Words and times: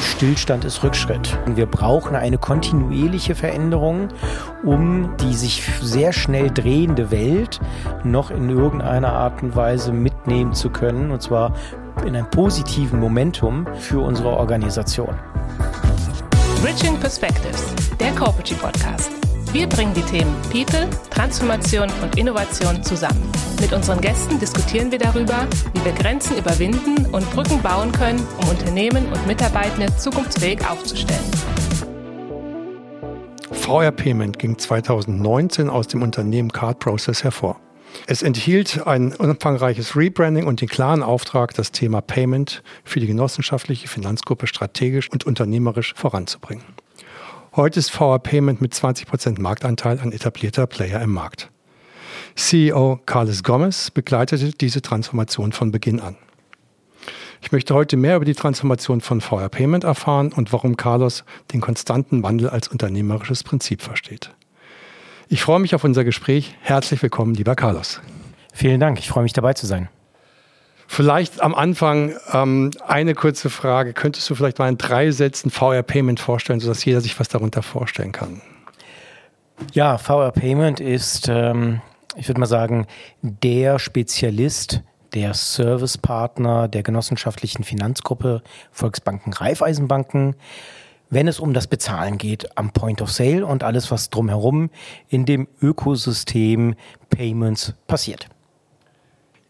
Stillstand 0.00 0.64
ist 0.64 0.82
Rückschritt. 0.82 1.38
Wir 1.46 1.66
brauchen 1.66 2.16
eine 2.16 2.38
kontinuierliche 2.38 3.34
Veränderung, 3.34 4.08
um 4.64 5.16
die 5.18 5.34
sich 5.34 5.62
sehr 5.82 6.12
schnell 6.12 6.50
drehende 6.50 7.10
Welt 7.10 7.60
noch 8.04 8.30
in 8.30 8.50
irgendeiner 8.50 9.12
Art 9.12 9.42
und 9.42 9.54
Weise 9.56 9.92
mitnehmen 9.92 10.54
zu 10.54 10.70
können, 10.70 11.10
und 11.10 11.22
zwar 11.22 11.54
in 12.06 12.16
einem 12.16 12.30
positiven 12.30 13.00
Momentum 13.00 13.66
für 13.78 14.00
unsere 14.00 14.30
Organisation. 14.30 15.14
Bridging 16.62 16.98
Perspectives, 16.98 17.74
der 17.98 18.12
Corporate 18.12 18.54
Podcast. 18.54 19.19
Wir 19.52 19.68
bringen 19.68 19.92
die 19.94 20.02
Themen 20.02 20.32
People, 20.52 20.88
Transformation 21.10 21.88
und 22.02 22.16
Innovation 22.16 22.80
zusammen. 22.84 23.20
Mit 23.60 23.72
unseren 23.72 24.00
Gästen 24.00 24.38
diskutieren 24.38 24.92
wir 24.92 24.98
darüber, 25.00 25.48
wie 25.74 25.84
wir 25.84 25.90
Grenzen 25.90 26.38
überwinden 26.38 27.04
und 27.06 27.28
Brücken 27.32 27.60
bauen 27.60 27.90
können, 27.90 28.24
um 28.40 28.48
Unternehmen 28.48 29.06
und 29.06 29.26
Mitarbeitende 29.26 29.94
zukunftsfähig 29.96 30.60
aufzustellen. 30.68 31.24
VR 33.50 33.90
Payment 33.90 34.38
ging 34.38 34.56
2019 34.56 35.68
aus 35.68 35.88
dem 35.88 36.02
Unternehmen 36.02 36.52
Card 36.52 36.78
Process 36.78 37.24
hervor. 37.24 37.58
Es 38.06 38.22
enthielt 38.22 38.86
ein 38.86 39.12
umfangreiches 39.14 39.96
Rebranding 39.96 40.46
und 40.46 40.60
den 40.60 40.68
klaren 40.68 41.02
Auftrag, 41.02 41.54
das 41.54 41.72
Thema 41.72 42.00
Payment 42.00 42.62
für 42.84 43.00
die 43.00 43.08
genossenschaftliche 43.08 43.88
Finanzgruppe 43.88 44.46
strategisch 44.46 45.10
und 45.10 45.26
unternehmerisch 45.26 45.92
voranzubringen. 45.96 46.62
Heute 47.56 47.80
ist 47.80 47.90
VR 47.90 48.20
Payment 48.20 48.60
mit 48.60 48.74
20% 48.74 49.40
Marktanteil 49.40 49.98
ein 49.98 50.12
etablierter 50.12 50.68
Player 50.68 51.02
im 51.02 51.12
Markt. 51.12 51.50
CEO 52.36 53.00
Carlos 53.06 53.42
Gomez 53.42 53.90
begleitete 53.90 54.52
diese 54.52 54.82
Transformation 54.82 55.50
von 55.50 55.72
Beginn 55.72 55.98
an. 55.98 56.16
Ich 57.42 57.50
möchte 57.50 57.74
heute 57.74 57.96
mehr 57.96 58.14
über 58.14 58.24
die 58.24 58.34
Transformation 58.34 59.00
von 59.00 59.20
VR 59.20 59.48
Payment 59.48 59.82
erfahren 59.82 60.32
und 60.32 60.52
warum 60.52 60.76
Carlos 60.76 61.24
den 61.52 61.60
konstanten 61.60 62.22
Wandel 62.22 62.50
als 62.50 62.68
unternehmerisches 62.68 63.42
Prinzip 63.42 63.82
versteht. 63.82 64.30
Ich 65.28 65.42
freue 65.42 65.58
mich 65.58 65.74
auf 65.74 65.82
unser 65.82 66.04
Gespräch. 66.04 66.54
Herzlich 66.60 67.02
willkommen, 67.02 67.34
lieber 67.34 67.56
Carlos. 67.56 68.00
Vielen 68.54 68.78
Dank, 68.78 69.00
ich 69.00 69.08
freue 69.08 69.24
mich 69.24 69.32
dabei 69.32 69.54
zu 69.54 69.66
sein. 69.66 69.88
Vielleicht 70.92 71.40
am 71.40 71.54
Anfang 71.54 72.16
ähm, 72.32 72.72
eine 72.84 73.14
kurze 73.14 73.48
Frage. 73.48 73.92
Könntest 73.92 74.28
du 74.28 74.34
vielleicht 74.34 74.58
mal 74.58 74.68
in 74.68 74.76
drei 74.76 75.12
Sätzen 75.12 75.52
VR 75.52 75.84
Payment 75.84 76.18
vorstellen, 76.18 76.58
sodass 76.58 76.84
jeder 76.84 77.00
sich 77.00 77.18
was 77.20 77.28
darunter 77.28 77.62
vorstellen 77.62 78.10
kann? 78.10 78.42
Ja, 79.72 79.98
VR 79.98 80.32
Payment 80.32 80.80
ist, 80.80 81.28
ähm, 81.28 81.80
ich 82.16 82.26
würde 82.26 82.40
mal 82.40 82.46
sagen, 82.46 82.88
der 83.22 83.78
Spezialist, 83.78 84.82
der 85.14 85.32
Servicepartner 85.32 86.66
der 86.66 86.82
genossenschaftlichen 86.82 87.62
Finanzgruppe 87.62 88.42
Volksbanken 88.72 89.32
Raiffeisenbanken, 89.32 90.34
wenn 91.08 91.28
es 91.28 91.38
um 91.38 91.54
das 91.54 91.68
Bezahlen 91.68 92.18
geht 92.18 92.58
am 92.58 92.72
Point 92.72 93.00
of 93.00 93.12
Sale 93.12 93.46
und 93.46 93.62
alles, 93.62 93.92
was 93.92 94.10
drumherum 94.10 94.70
in 95.08 95.24
dem 95.24 95.46
Ökosystem 95.62 96.74
Payments 97.10 97.74
passiert. 97.86 98.26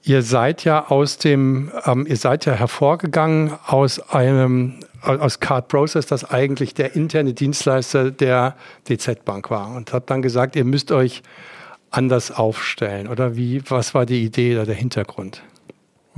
Ihr 0.03 0.23
seid 0.23 0.65
ja 0.65 0.87
aus 0.89 1.19
dem, 1.19 1.71
ähm, 1.85 2.07
ihr 2.07 2.17
seid 2.17 2.47
ja 2.47 2.55
hervorgegangen 2.55 3.53
aus 3.67 4.01
einem, 4.11 4.81
aus 5.03 5.41
Card 5.41 5.69
Process, 5.69 6.07
das 6.07 6.31
eigentlich 6.31 6.75
der 6.75 6.97
interne 6.97 7.35
Dienstleister 7.35 8.11
der 8.11 8.57
DZ 8.89 9.25
Bank 9.25 9.51
war 9.51 9.75
und 9.75 9.93
habt 9.93 10.11
dann 10.11 10.23
gesagt, 10.23 10.57
ihr 10.57 10.65
müsst 10.65 10.91
euch 10.91 11.23
anders 11.91 12.31
aufstellen. 12.31 13.09
Oder 13.09 13.37
wie, 13.37 13.63
was 13.69 13.95
war 13.95 14.07
die 14.07 14.25
Idee 14.25 14.55
oder 14.55 14.67
der 14.67 14.75
Hintergrund? 14.75 15.43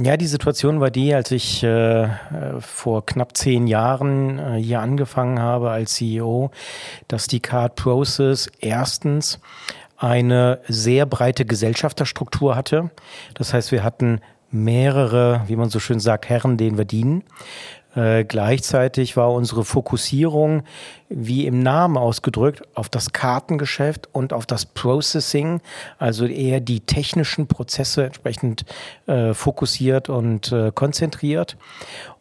Ja, 0.00 0.16
die 0.16 0.26
Situation 0.26 0.80
war 0.80 0.90
die, 0.90 1.14
als 1.14 1.30
ich 1.32 1.62
äh, 1.62 2.08
vor 2.60 3.04
knapp 3.04 3.36
zehn 3.36 3.66
Jahren 3.66 4.38
äh, 4.38 4.58
hier 4.58 4.80
angefangen 4.80 5.38
habe 5.38 5.70
als 5.70 5.94
CEO, 5.94 6.50
dass 7.08 7.26
die 7.26 7.40
Card 7.40 7.76
Process 7.76 8.50
erstens 8.58 9.38
eine 10.02 10.58
sehr 10.66 11.06
breite 11.06 11.44
Gesellschafterstruktur 11.44 12.56
hatte. 12.56 12.90
Das 13.34 13.54
heißt, 13.54 13.70
wir 13.70 13.84
hatten 13.84 14.20
mehrere, 14.50 15.42
wie 15.46 15.56
man 15.56 15.70
so 15.70 15.78
schön 15.78 16.00
sagt, 16.00 16.28
Herren, 16.28 16.56
denen 16.56 16.76
wir 16.76 16.84
dienen. 16.84 17.22
Äh, 17.94 18.24
gleichzeitig 18.24 19.16
war 19.16 19.32
unsere 19.32 19.64
Fokussierung, 19.64 20.64
wie 21.08 21.46
im 21.46 21.60
Namen 21.60 21.96
ausgedrückt, 21.96 22.62
auf 22.74 22.88
das 22.88 23.12
Kartengeschäft 23.12 24.08
und 24.12 24.32
auf 24.32 24.46
das 24.46 24.66
Processing, 24.66 25.60
also 25.98 26.26
eher 26.26 26.60
die 26.60 26.80
technischen 26.80 27.46
Prozesse 27.46 28.04
entsprechend 28.04 28.64
äh, 29.06 29.34
fokussiert 29.34 30.08
und 30.08 30.50
äh, 30.52 30.72
konzentriert. 30.74 31.56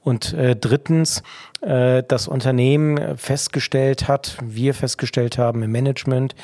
Und 0.03 0.33
äh, 0.33 0.55
drittens, 0.55 1.23
äh, 1.61 2.03
das 2.07 2.27
Unternehmen 2.27 3.17
festgestellt 3.17 4.07
hat, 4.07 4.37
wir 4.43 4.73
festgestellt 4.73 5.37
haben 5.37 5.63
im 5.63 5.71
Management, 5.71 6.35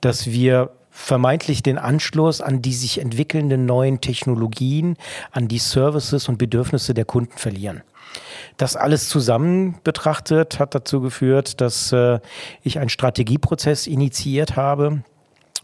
dass 0.00 0.26
wir 0.26 0.70
vermeintlich 0.92 1.62
den 1.62 1.78
Anschluss 1.78 2.42
an 2.42 2.60
die 2.60 2.74
sich 2.74 3.00
entwickelnden 3.00 3.64
neuen 3.64 4.00
Technologien, 4.00 4.96
an 5.32 5.48
die 5.48 5.58
Services 5.58 6.28
und 6.28 6.36
Bedürfnisse 6.36 6.92
der 6.92 7.06
Kunden 7.06 7.36
verlieren. 7.36 7.82
Das 8.58 8.76
alles 8.76 9.08
zusammen 9.08 9.78
betrachtet 9.82 10.58
hat 10.58 10.74
dazu 10.74 11.00
geführt, 11.00 11.62
dass 11.62 11.92
äh, 11.92 12.20
ich 12.62 12.78
einen 12.78 12.90
Strategieprozess 12.90 13.86
initiiert 13.86 14.54
habe, 14.54 15.02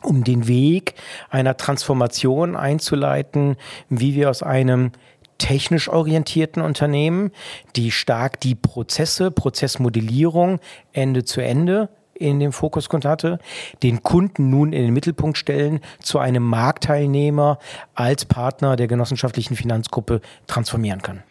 um 0.03 0.25
den 0.25 0.49
Weg 0.49 0.94
einer 1.28 1.59
Transformation 1.59 2.56
einzuleiten, 2.56 3.56
wie 3.91 4.15
wir 4.15 4.31
aus 4.31 4.43
einem 4.43 4.93
technisch 5.37 5.91
orientierten 5.91 6.62
Unternehmen, 6.62 7.31
die 7.77 7.91
stark 7.91 8.41
die 8.41 8.55
Prozesse, 8.55 9.31
Prozessmodellierung 9.31 10.59
Ende 10.93 11.25
zu 11.25 11.43
Ende 11.43 11.91
in 12.19 12.41
dem 12.41 12.53
Fokus 12.53 12.89
hatte, 13.05 13.39
den 13.83 14.03
Kunden 14.03 14.51
nun 14.51 14.73
in 14.73 14.83
den 14.83 14.93
Mittelpunkt 14.93 15.39
stellen, 15.39 15.81
zu 16.03 16.19
einem 16.19 16.43
Marktteilnehmer 16.43 17.59
als 17.95 18.25
Partner 18.25 18.77
der 18.77 18.89
genossenschaftlichen 18.89 19.56
Finanzgruppe 19.56 20.21
transformieren 20.47 21.03
kann. 21.03 21.23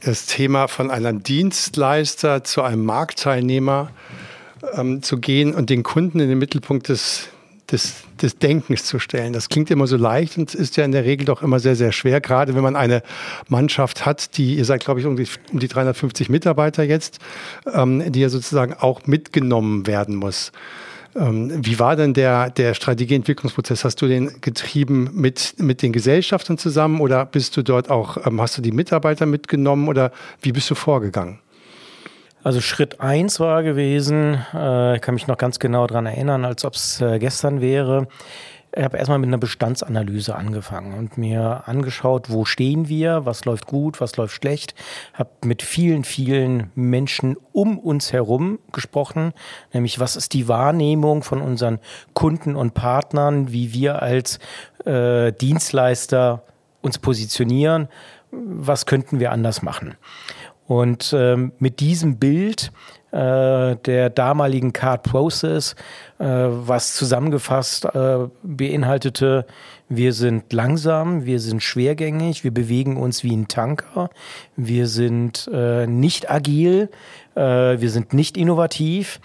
Das 0.00 0.26
Thema 0.26 0.68
von 0.68 0.90
einem 0.90 1.22
Dienstleister 1.22 2.44
zu 2.44 2.62
einem 2.62 2.84
Marktteilnehmer 2.84 3.90
ähm, 4.74 5.02
zu 5.02 5.18
gehen 5.18 5.54
und 5.54 5.70
den 5.70 5.82
Kunden 5.82 6.20
in 6.20 6.28
den 6.28 6.38
Mittelpunkt 6.38 6.88
des, 6.88 7.28
des, 7.70 8.04
des 8.20 8.38
Denkens 8.38 8.84
zu 8.84 8.98
stellen. 8.98 9.32
Das 9.32 9.48
klingt 9.48 9.70
immer 9.70 9.86
so 9.86 9.96
leicht 9.96 10.38
und 10.38 10.54
ist 10.54 10.76
ja 10.76 10.84
in 10.84 10.92
der 10.92 11.04
Regel 11.04 11.24
doch 11.24 11.42
immer 11.42 11.60
sehr, 11.60 11.76
sehr 11.76 11.92
schwer, 11.92 12.20
gerade 12.20 12.54
wenn 12.54 12.62
man 12.62 12.76
eine 12.76 13.02
Mannschaft 13.48 14.06
hat, 14.06 14.36
die, 14.36 14.56
ihr 14.56 14.64
seid, 14.64 14.84
glaube 14.84 15.00
ich, 15.00 15.06
um 15.06 15.16
die, 15.16 15.26
um 15.52 15.58
die 15.58 15.68
350 15.68 16.28
Mitarbeiter 16.28 16.82
jetzt, 16.82 17.18
ähm, 17.72 18.10
die 18.10 18.20
ja 18.20 18.28
sozusagen 18.28 18.74
auch 18.74 19.06
mitgenommen 19.06 19.86
werden 19.86 20.16
muss. 20.16 20.52
Ähm, 21.16 21.52
wie 21.64 21.78
war 21.78 21.96
denn 21.96 22.14
der, 22.14 22.50
der 22.50 22.74
Strategieentwicklungsprozess? 22.74 23.84
Hast 23.84 24.00
du 24.00 24.06
den 24.06 24.40
getrieben 24.40 25.10
mit, 25.14 25.54
mit 25.58 25.82
den 25.82 25.92
Gesellschaftern 25.92 26.58
zusammen 26.58 27.00
oder 27.00 27.26
bist 27.26 27.56
du 27.56 27.62
dort 27.62 27.90
auch, 27.90 28.26
ähm, 28.26 28.40
hast 28.40 28.56
du 28.58 28.62
die 28.62 28.72
Mitarbeiter 28.72 29.26
mitgenommen 29.26 29.88
oder 29.88 30.12
wie 30.42 30.52
bist 30.52 30.70
du 30.70 30.74
vorgegangen? 30.74 31.38
Also 32.48 32.62
Schritt 32.62 32.98
eins 32.98 33.40
war 33.40 33.62
gewesen, 33.62 34.42
äh, 34.54 34.98
kann 35.00 35.12
mich 35.12 35.26
noch 35.26 35.36
ganz 35.36 35.58
genau 35.58 35.86
daran 35.86 36.06
erinnern, 36.06 36.46
als 36.46 36.64
ob 36.64 36.76
es 36.76 36.98
äh, 36.98 37.18
gestern 37.18 37.60
wäre 37.60 38.08
ich 38.74 38.82
habe 38.82 38.96
erstmal 38.96 39.18
mit 39.18 39.28
einer 39.28 39.36
Bestandsanalyse 39.36 40.34
angefangen 40.34 40.94
und 40.94 41.18
mir 41.18 41.64
angeschaut, 41.66 42.30
wo 42.30 42.46
stehen 42.46 42.88
wir, 42.88 43.26
was 43.26 43.44
läuft 43.44 43.66
gut, 43.66 44.00
was 44.00 44.16
läuft 44.16 44.34
schlecht. 44.34 44.74
Habe 45.12 45.30
mit 45.44 45.60
vielen, 45.62 46.04
vielen 46.04 46.70
Menschen 46.74 47.36
um 47.52 47.78
uns 47.78 48.14
herum 48.14 48.58
gesprochen, 48.72 49.34
nämlich 49.74 50.00
was 50.00 50.16
ist 50.16 50.32
die 50.32 50.48
Wahrnehmung 50.48 51.22
von 51.22 51.42
unseren 51.42 51.80
Kunden 52.14 52.56
und 52.56 52.72
Partnern, 52.72 53.52
wie 53.52 53.74
wir 53.74 54.00
als 54.00 54.38
äh, 54.86 55.32
Dienstleister 55.32 56.44
uns 56.80 56.98
positionieren, 56.98 57.88
was 58.30 58.86
könnten 58.86 59.20
wir 59.20 59.32
anders 59.32 59.60
machen. 59.60 59.96
Und 60.68 61.14
ähm, 61.16 61.52
mit 61.58 61.80
diesem 61.80 62.18
Bild 62.18 62.70
äh, 63.10 63.74
der 63.76 64.10
damaligen 64.10 64.74
Card 64.74 65.02
Process, 65.02 65.74
äh, 66.18 66.26
was 66.26 66.94
zusammengefasst 66.94 67.86
äh, 67.86 68.28
beinhaltete, 68.42 69.46
wir 69.88 70.12
sind 70.12 70.52
langsam, 70.52 71.24
wir 71.24 71.40
sind 71.40 71.62
schwergängig, 71.62 72.44
wir 72.44 72.52
bewegen 72.52 72.98
uns 72.98 73.24
wie 73.24 73.34
ein 73.34 73.48
Tanker, 73.48 74.10
wir 74.56 74.86
sind 74.86 75.48
äh, 75.50 75.86
nicht 75.86 76.30
agil, 76.30 76.90
äh, 77.34 77.40
wir 77.40 77.90
sind 77.90 78.12
nicht 78.12 78.36
innovativ. 78.36 79.20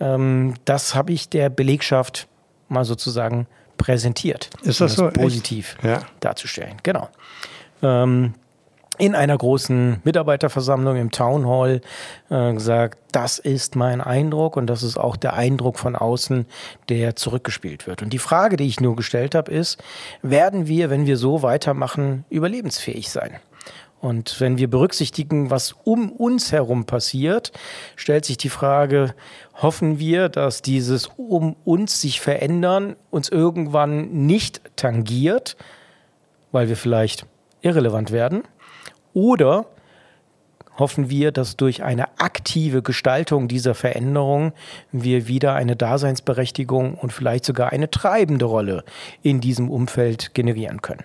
Ähm, 0.00 0.54
das 0.64 0.94
habe 0.94 1.12
ich 1.12 1.28
der 1.28 1.50
Belegschaft 1.50 2.28
mal 2.70 2.86
sozusagen 2.86 3.46
präsentiert. 3.76 4.48
Ist 4.62 4.80
das, 4.80 4.98
um 4.98 5.04
das 5.04 5.14
so? 5.14 5.20
Positiv 5.20 5.76
ja. 5.82 6.00
darzustellen. 6.20 6.76
Genau. 6.82 7.10
Ähm, 7.82 8.32
in 8.98 9.14
einer 9.14 9.36
großen 9.36 10.00
Mitarbeiterversammlung 10.04 10.96
im 10.96 11.10
Town 11.10 11.46
Hall 11.46 11.80
äh, 12.30 12.52
gesagt, 12.52 12.98
das 13.12 13.38
ist 13.38 13.76
mein 13.76 14.00
Eindruck 14.00 14.56
und 14.56 14.66
das 14.66 14.82
ist 14.82 14.96
auch 14.96 15.16
der 15.16 15.34
Eindruck 15.34 15.78
von 15.78 15.96
außen, 15.96 16.46
der 16.88 17.16
zurückgespielt 17.16 17.86
wird. 17.86 18.02
Und 18.02 18.12
die 18.12 18.18
Frage, 18.18 18.56
die 18.56 18.66
ich 18.66 18.80
nur 18.80 18.96
gestellt 18.96 19.34
habe, 19.34 19.50
ist, 19.50 19.82
werden 20.22 20.66
wir, 20.66 20.90
wenn 20.90 21.06
wir 21.06 21.16
so 21.16 21.42
weitermachen, 21.42 22.24
überlebensfähig 22.30 23.10
sein? 23.10 23.36
Und 24.00 24.40
wenn 24.40 24.58
wir 24.58 24.68
berücksichtigen, 24.68 25.50
was 25.50 25.74
um 25.84 26.12
uns 26.12 26.52
herum 26.52 26.84
passiert, 26.84 27.52
stellt 27.96 28.24
sich 28.24 28.36
die 28.36 28.50
Frage, 28.50 29.14
hoffen 29.54 29.98
wir, 29.98 30.28
dass 30.28 30.62
dieses 30.62 31.08
um 31.16 31.56
uns 31.64 32.00
sich 32.00 32.20
verändern 32.20 32.96
uns 33.10 33.28
irgendwann 33.30 34.26
nicht 34.26 34.60
tangiert, 34.76 35.56
weil 36.52 36.68
wir 36.68 36.76
vielleicht 36.76 37.26
irrelevant 37.62 38.12
werden? 38.12 38.42
Oder 39.16 39.64
hoffen 40.78 41.08
wir, 41.08 41.32
dass 41.32 41.56
durch 41.56 41.82
eine 41.82 42.20
aktive 42.20 42.82
Gestaltung 42.82 43.48
dieser 43.48 43.74
Veränderung 43.74 44.52
wir 44.92 45.26
wieder 45.26 45.54
eine 45.54 45.74
Daseinsberechtigung 45.74 46.96
und 46.96 47.14
vielleicht 47.14 47.46
sogar 47.46 47.72
eine 47.72 47.90
treibende 47.90 48.44
Rolle 48.44 48.84
in 49.22 49.40
diesem 49.40 49.70
Umfeld 49.70 50.34
generieren 50.34 50.82
können. 50.82 51.04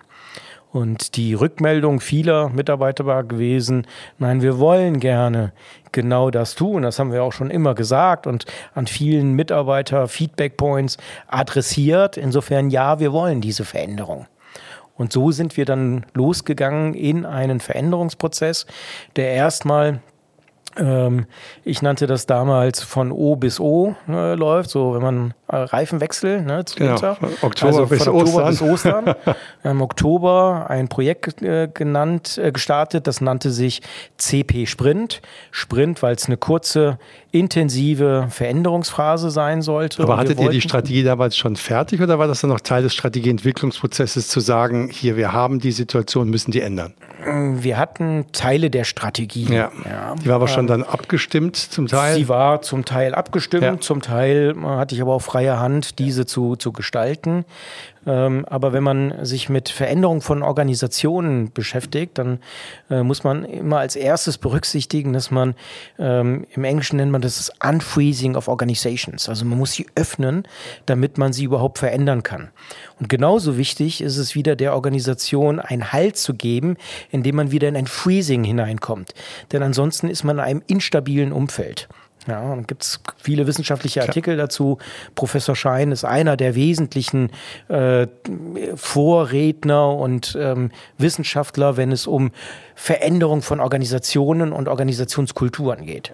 Und 0.72 1.16
die 1.16 1.32
Rückmeldung 1.32 2.00
vieler 2.00 2.50
Mitarbeiter 2.50 3.06
war 3.06 3.24
gewesen, 3.24 3.86
nein, 4.18 4.42
wir 4.42 4.58
wollen 4.58 5.00
gerne 5.00 5.54
genau 5.90 6.30
das 6.30 6.54
tun. 6.54 6.82
Das 6.82 6.98
haben 6.98 7.12
wir 7.12 7.22
auch 7.22 7.32
schon 7.32 7.48
immer 7.48 7.74
gesagt 7.74 8.26
und 8.26 8.44
an 8.74 8.86
vielen 8.86 9.32
Mitarbeiter 9.32 10.06
Feedback 10.06 10.58
Points 10.58 10.98
adressiert. 11.28 12.18
Insofern 12.18 12.68
ja, 12.68 13.00
wir 13.00 13.14
wollen 13.14 13.40
diese 13.40 13.64
Veränderung. 13.64 14.26
Und 14.96 15.12
so 15.12 15.30
sind 15.30 15.56
wir 15.56 15.64
dann 15.64 16.06
losgegangen 16.14 16.94
in 16.94 17.24
einen 17.24 17.60
Veränderungsprozess, 17.60 18.66
der 19.16 19.32
erstmal 19.32 20.00
ähm, 20.76 21.26
ich 21.64 21.82
nannte 21.82 22.06
das 22.06 22.26
damals 22.26 22.82
von 22.82 23.12
O 23.12 23.36
bis 23.36 23.60
O 23.60 23.94
äh, 24.08 24.34
läuft, 24.34 24.70
so 24.70 24.94
wenn 24.94 25.02
man 25.02 25.34
Reifenwechsel, 25.52 26.42
ne, 26.42 26.64
genau, 26.74 27.16
Oktober 27.42 27.66
also 27.66 27.86
bis 27.86 28.08
Oktober 28.08 28.46
Ostern. 28.46 28.48
bis 28.48 28.62
Ostern. 28.62 29.14
Im 29.64 29.82
Oktober 29.82 30.66
ein 30.68 30.88
Projekt 30.88 31.42
äh, 31.42 31.68
genannt, 31.72 32.38
äh, 32.38 32.52
gestartet, 32.52 33.06
das 33.06 33.20
nannte 33.20 33.50
sich 33.50 33.82
CP 34.16 34.66
Sprint. 34.66 35.20
Sprint, 35.50 36.02
weil 36.02 36.14
es 36.14 36.26
eine 36.26 36.36
kurze, 36.36 36.98
intensive 37.32 38.26
Veränderungsphase 38.30 39.30
sein 39.30 39.62
sollte. 39.62 40.02
Aber 40.02 40.16
hattet 40.16 40.40
ihr 40.40 40.50
die 40.50 40.60
Strategie 40.60 41.02
damals 41.02 41.36
schon 41.36 41.56
fertig 41.56 42.00
oder 42.00 42.18
war 42.18 42.28
das 42.28 42.40
dann 42.40 42.50
noch 42.50 42.60
Teil 42.60 42.82
des 42.82 42.94
Strategieentwicklungsprozesses 42.94 44.28
zu 44.28 44.40
sagen, 44.40 44.88
hier, 44.90 45.16
wir 45.16 45.32
haben 45.32 45.58
die 45.58 45.72
Situation, 45.72 46.28
müssen 46.28 46.50
die 46.50 46.60
ändern? 46.60 46.94
Wir 47.24 47.78
hatten 47.78 48.26
Teile 48.32 48.68
der 48.68 48.84
Strategie. 48.84 49.44
Ja. 49.44 49.70
ja. 49.84 50.14
Die 50.22 50.28
war 50.28 50.36
aber 50.36 50.48
schon 50.48 50.66
dann 50.66 50.82
abgestimmt 50.82 51.56
zum 51.56 51.86
Teil? 51.86 52.16
Sie 52.16 52.28
war 52.28 52.62
zum 52.62 52.84
Teil 52.84 53.14
abgestimmt, 53.14 53.62
ja. 53.62 53.80
zum 53.80 54.02
Teil 54.02 54.54
äh, 54.56 54.64
hatte 54.64 54.94
ich 54.94 55.02
aber 55.02 55.14
auch 55.14 55.22
freie 55.42 55.58
Hand, 55.58 55.98
diese 55.98 56.24
zu, 56.24 56.54
zu 56.54 56.72
gestalten. 56.72 57.44
Ähm, 58.06 58.44
aber 58.48 58.72
wenn 58.72 58.82
man 58.82 59.24
sich 59.24 59.48
mit 59.48 59.68
Veränderung 59.68 60.20
von 60.20 60.42
Organisationen 60.42 61.52
beschäftigt, 61.52 62.18
dann 62.18 62.38
äh, 62.90 63.02
muss 63.02 63.24
man 63.24 63.44
immer 63.44 63.78
als 63.78 63.96
erstes 63.96 64.38
berücksichtigen, 64.38 65.12
dass 65.12 65.30
man 65.30 65.54
ähm, 65.98 66.46
im 66.54 66.64
Englischen 66.64 66.96
nennt 66.96 67.10
man 67.10 67.22
das 67.22 67.36
das 67.36 67.50
Unfreezing 67.64 68.36
of 68.36 68.48
Organizations. 68.48 69.28
Also 69.28 69.44
man 69.44 69.58
muss 69.58 69.72
sie 69.72 69.86
öffnen, 69.96 70.44
damit 70.86 71.18
man 71.18 71.32
sie 71.32 71.44
überhaupt 71.44 71.78
verändern 71.78 72.22
kann. 72.22 72.50
Und 73.00 73.08
genauso 73.08 73.56
wichtig 73.56 74.00
ist 74.00 74.18
es 74.18 74.34
wieder 74.36 74.54
der 74.54 74.74
Organisation 74.74 75.58
einen 75.58 75.92
Halt 75.92 76.16
zu 76.16 76.34
geben, 76.34 76.76
indem 77.10 77.36
man 77.36 77.50
wieder 77.50 77.68
in 77.68 77.76
ein 77.76 77.86
Freezing 77.86 78.44
hineinkommt. 78.44 79.14
Denn 79.50 79.62
ansonsten 79.62 80.08
ist 80.08 80.22
man 80.22 80.38
in 80.38 80.44
einem 80.44 80.62
instabilen 80.66 81.32
Umfeld. 81.32 81.88
Ja, 82.28 82.52
und 82.52 82.68
gibt 82.68 82.84
es 82.84 83.00
viele 83.16 83.46
wissenschaftliche 83.46 84.02
Artikel 84.02 84.34
Klar. 84.34 84.46
dazu. 84.46 84.78
Professor 85.14 85.56
Schein 85.56 85.90
ist 85.90 86.04
einer 86.04 86.36
der 86.36 86.54
wesentlichen 86.54 87.30
äh, 87.68 88.06
Vorredner 88.76 89.96
und 89.96 90.38
ähm, 90.40 90.70
Wissenschaftler, 90.98 91.76
wenn 91.76 91.90
es 91.90 92.06
um 92.06 92.30
Veränderung 92.76 93.42
von 93.42 93.58
Organisationen 93.58 94.52
und 94.52 94.68
Organisationskulturen 94.68 95.84
geht. 95.84 96.12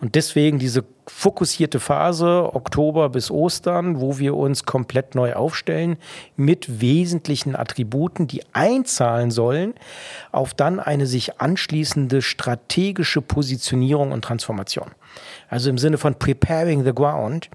Und 0.00 0.14
deswegen 0.14 0.60
diese 0.60 0.84
fokussierte 1.08 1.80
Phase, 1.80 2.54
Oktober 2.54 3.08
bis 3.08 3.32
Ostern, 3.32 4.00
wo 4.00 4.18
wir 4.18 4.36
uns 4.36 4.64
komplett 4.64 5.16
neu 5.16 5.32
aufstellen 5.32 5.96
mit 6.36 6.80
wesentlichen 6.80 7.56
Attributen, 7.56 8.28
die 8.28 8.42
einzahlen 8.52 9.32
sollen 9.32 9.74
auf 10.30 10.54
dann 10.54 10.78
eine 10.78 11.06
sich 11.06 11.40
anschließende 11.40 12.22
strategische 12.22 13.22
Positionierung 13.22 14.12
und 14.12 14.22
Transformation. 14.22 14.90
Also 15.48 15.70
im 15.70 15.78
Sinne 15.78 15.98
von 15.98 16.14
preparing 16.14 16.84
the 16.84 16.94
ground 16.94 17.48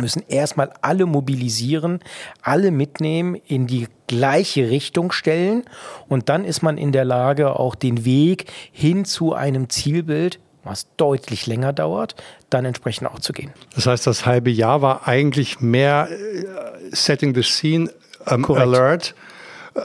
müssen 0.00 0.24
erstmal 0.28 0.72
alle 0.82 1.06
mobilisieren, 1.06 2.00
alle 2.42 2.70
mitnehmen, 2.70 3.36
in 3.46 3.66
die 3.66 3.86
gleiche 4.08 4.68
Richtung 4.68 5.12
stellen 5.12 5.64
und 6.08 6.28
dann 6.28 6.44
ist 6.44 6.62
man 6.62 6.78
in 6.78 6.90
der 6.90 7.04
Lage, 7.04 7.58
auch 7.58 7.74
den 7.74 8.04
Weg 8.04 8.50
hin 8.72 9.04
zu 9.04 9.34
einem 9.34 9.70
Zielbild 9.70 10.40
was 10.64 10.86
deutlich 10.96 11.46
länger 11.46 11.72
dauert, 11.72 12.14
dann 12.50 12.64
entsprechend 12.64 13.08
auch 13.08 13.20
zu 13.20 13.32
gehen. 13.32 13.52
Das 13.74 13.86
heißt, 13.86 14.06
das 14.06 14.26
halbe 14.26 14.50
Jahr 14.50 14.82
war 14.82 15.06
eigentlich 15.06 15.60
mehr 15.60 16.08
äh, 16.10 16.46
Setting 16.90 17.34
the 17.34 17.42
Scene, 17.42 17.90
ähm, 18.26 18.44
Alert, 18.46 19.14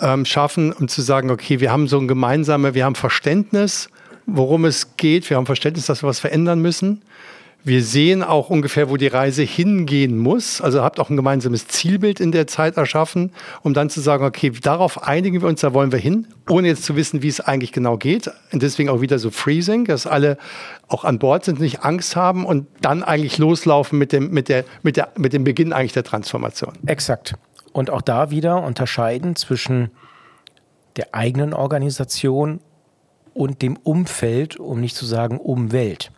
ähm, 0.02 0.26
schaffen, 0.26 0.72
um 0.72 0.88
zu 0.88 1.02
sagen, 1.02 1.32
okay, 1.32 1.60
wir 1.60 1.72
haben 1.72 1.88
so 1.88 2.00
ein 2.00 2.08
gemeinsames, 2.08 2.74
wir 2.74 2.86
haben 2.86 2.96
Verständnis, 2.96 3.90
worum 4.36 4.66
es 4.66 4.98
geht, 4.98 5.30
wir 5.30 5.38
haben 5.38 5.46
Verständnis, 5.46 5.86
dass 5.86 6.04
wir 6.04 6.08
was 6.08 6.20
verändern 6.20 6.62
müssen. 6.62 7.02
Wir 7.62 7.84
sehen 7.84 8.24
auch 8.24 8.50
ungefähr, 8.50 8.90
wo 8.90 8.96
die 8.96 9.08
Reise 9.08 9.44
hingehen 9.44 10.18
muss. 10.18 10.62
Also 10.62 10.82
habt 10.82 10.98
auch 10.98 11.10
ein 11.10 11.18
gemeinsames 11.18 11.68
Zielbild 11.68 12.22
in 12.22 12.32
der 12.32 12.48
Zeit 12.48 12.78
erschaffen, 12.78 13.34
um 13.64 13.74
dann 13.74 13.90
zu 13.90 14.00
sagen, 14.00 14.24
okay, 14.24 14.50
darauf 14.50 15.04
einigen 15.04 15.42
wir 15.42 15.48
uns, 15.50 15.60
da 15.60 15.74
wollen 15.74 15.92
wir 15.92 16.00
hin, 16.00 16.28
ohne 16.48 16.70
jetzt 16.70 16.86
zu 16.86 16.96
wissen, 16.96 17.22
wie 17.22 17.28
es 17.28 17.42
eigentlich 17.42 17.74
genau 17.74 17.98
geht. 17.98 18.32
Und 18.54 18.64
deswegen 18.64 18.88
auch 18.88 19.02
wieder 19.02 19.20
so 19.20 19.30
Freezing, 19.30 19.84
dass 19.84 20.08
alle 20.08 20.38
auch 20.88 21.04
an 21.04 21.20
Bord 21.20 21.44
sind, 21.44 21.60
nicht 21.60 21.84
Angst 21.84 22.16
haben 22.16 22.46
und 22.46 22.66
dann 22.80 23.04
eigentlich 23.04 23.38
loslaufen 23.38 24.00
mit 24.00 24.14
dem, 24.14 24.32
mit 24.32 24.48
der, 24.48 24.64
mit 24.82 24.96
der, 24.96 25.10
mit 25.18 25.34
dem 25.34 25.44
Beginn 25.44 25.74
eigentlich 25.74 25.94
der 25.94 26.06
Transformation. 26.06 26.74
Exakt. 26.86 27.34
Und 27.74 27.90
auch 27.90 28.02
da 28.02 28.32
wieder 28.32 28.64
unterscheiden 28.64 29.36
zwischen 29.36 29.92
der 30.96 31.14
eigenen 31.14 31.54
Organisation 31.54 32.62
und 33.40 33.62
dem 33.62 33.78
Umfeld, 33.78 34.60
um 34.60 34.82
nicht 34.82 34.98
zu 34.98 35.06
sagen 35.06 35.40
Umwelt. 35.40 36.12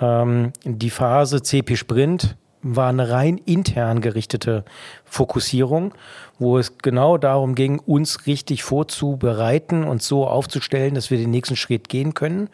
Ähm, 0.00 0.52
die 0.62 0.90
Phase 0.90 1.42
CP 1.42 1.74
Sprint 1.74 2.36
war 2.62 2.88
eine 2.88 3.10
rein 3.10 3.36
intern 3.38 4.00
gerichtete 4.00 4.64
Fokussierung, 5.04 5.92
wo 6.38 6.56
es 6.56 6.78
genau 6.78 7.18
darum 7.18 7.56
ging, 7.56 7.80
uns 7.80 8.26
richtig 8.26 8.62
vorzubereiten 8.62 9.82
und 9.82 10.02
so 10.02 10.24
aufzustellen, 10.24 10.94
dass 10.94 11.10
wir 11.10 11.18
den 11.18 11.32
nächsten 11.32 11.56
Schritt 11.56 11.88
gehen 11.88 12.14
können. 12.14 12.48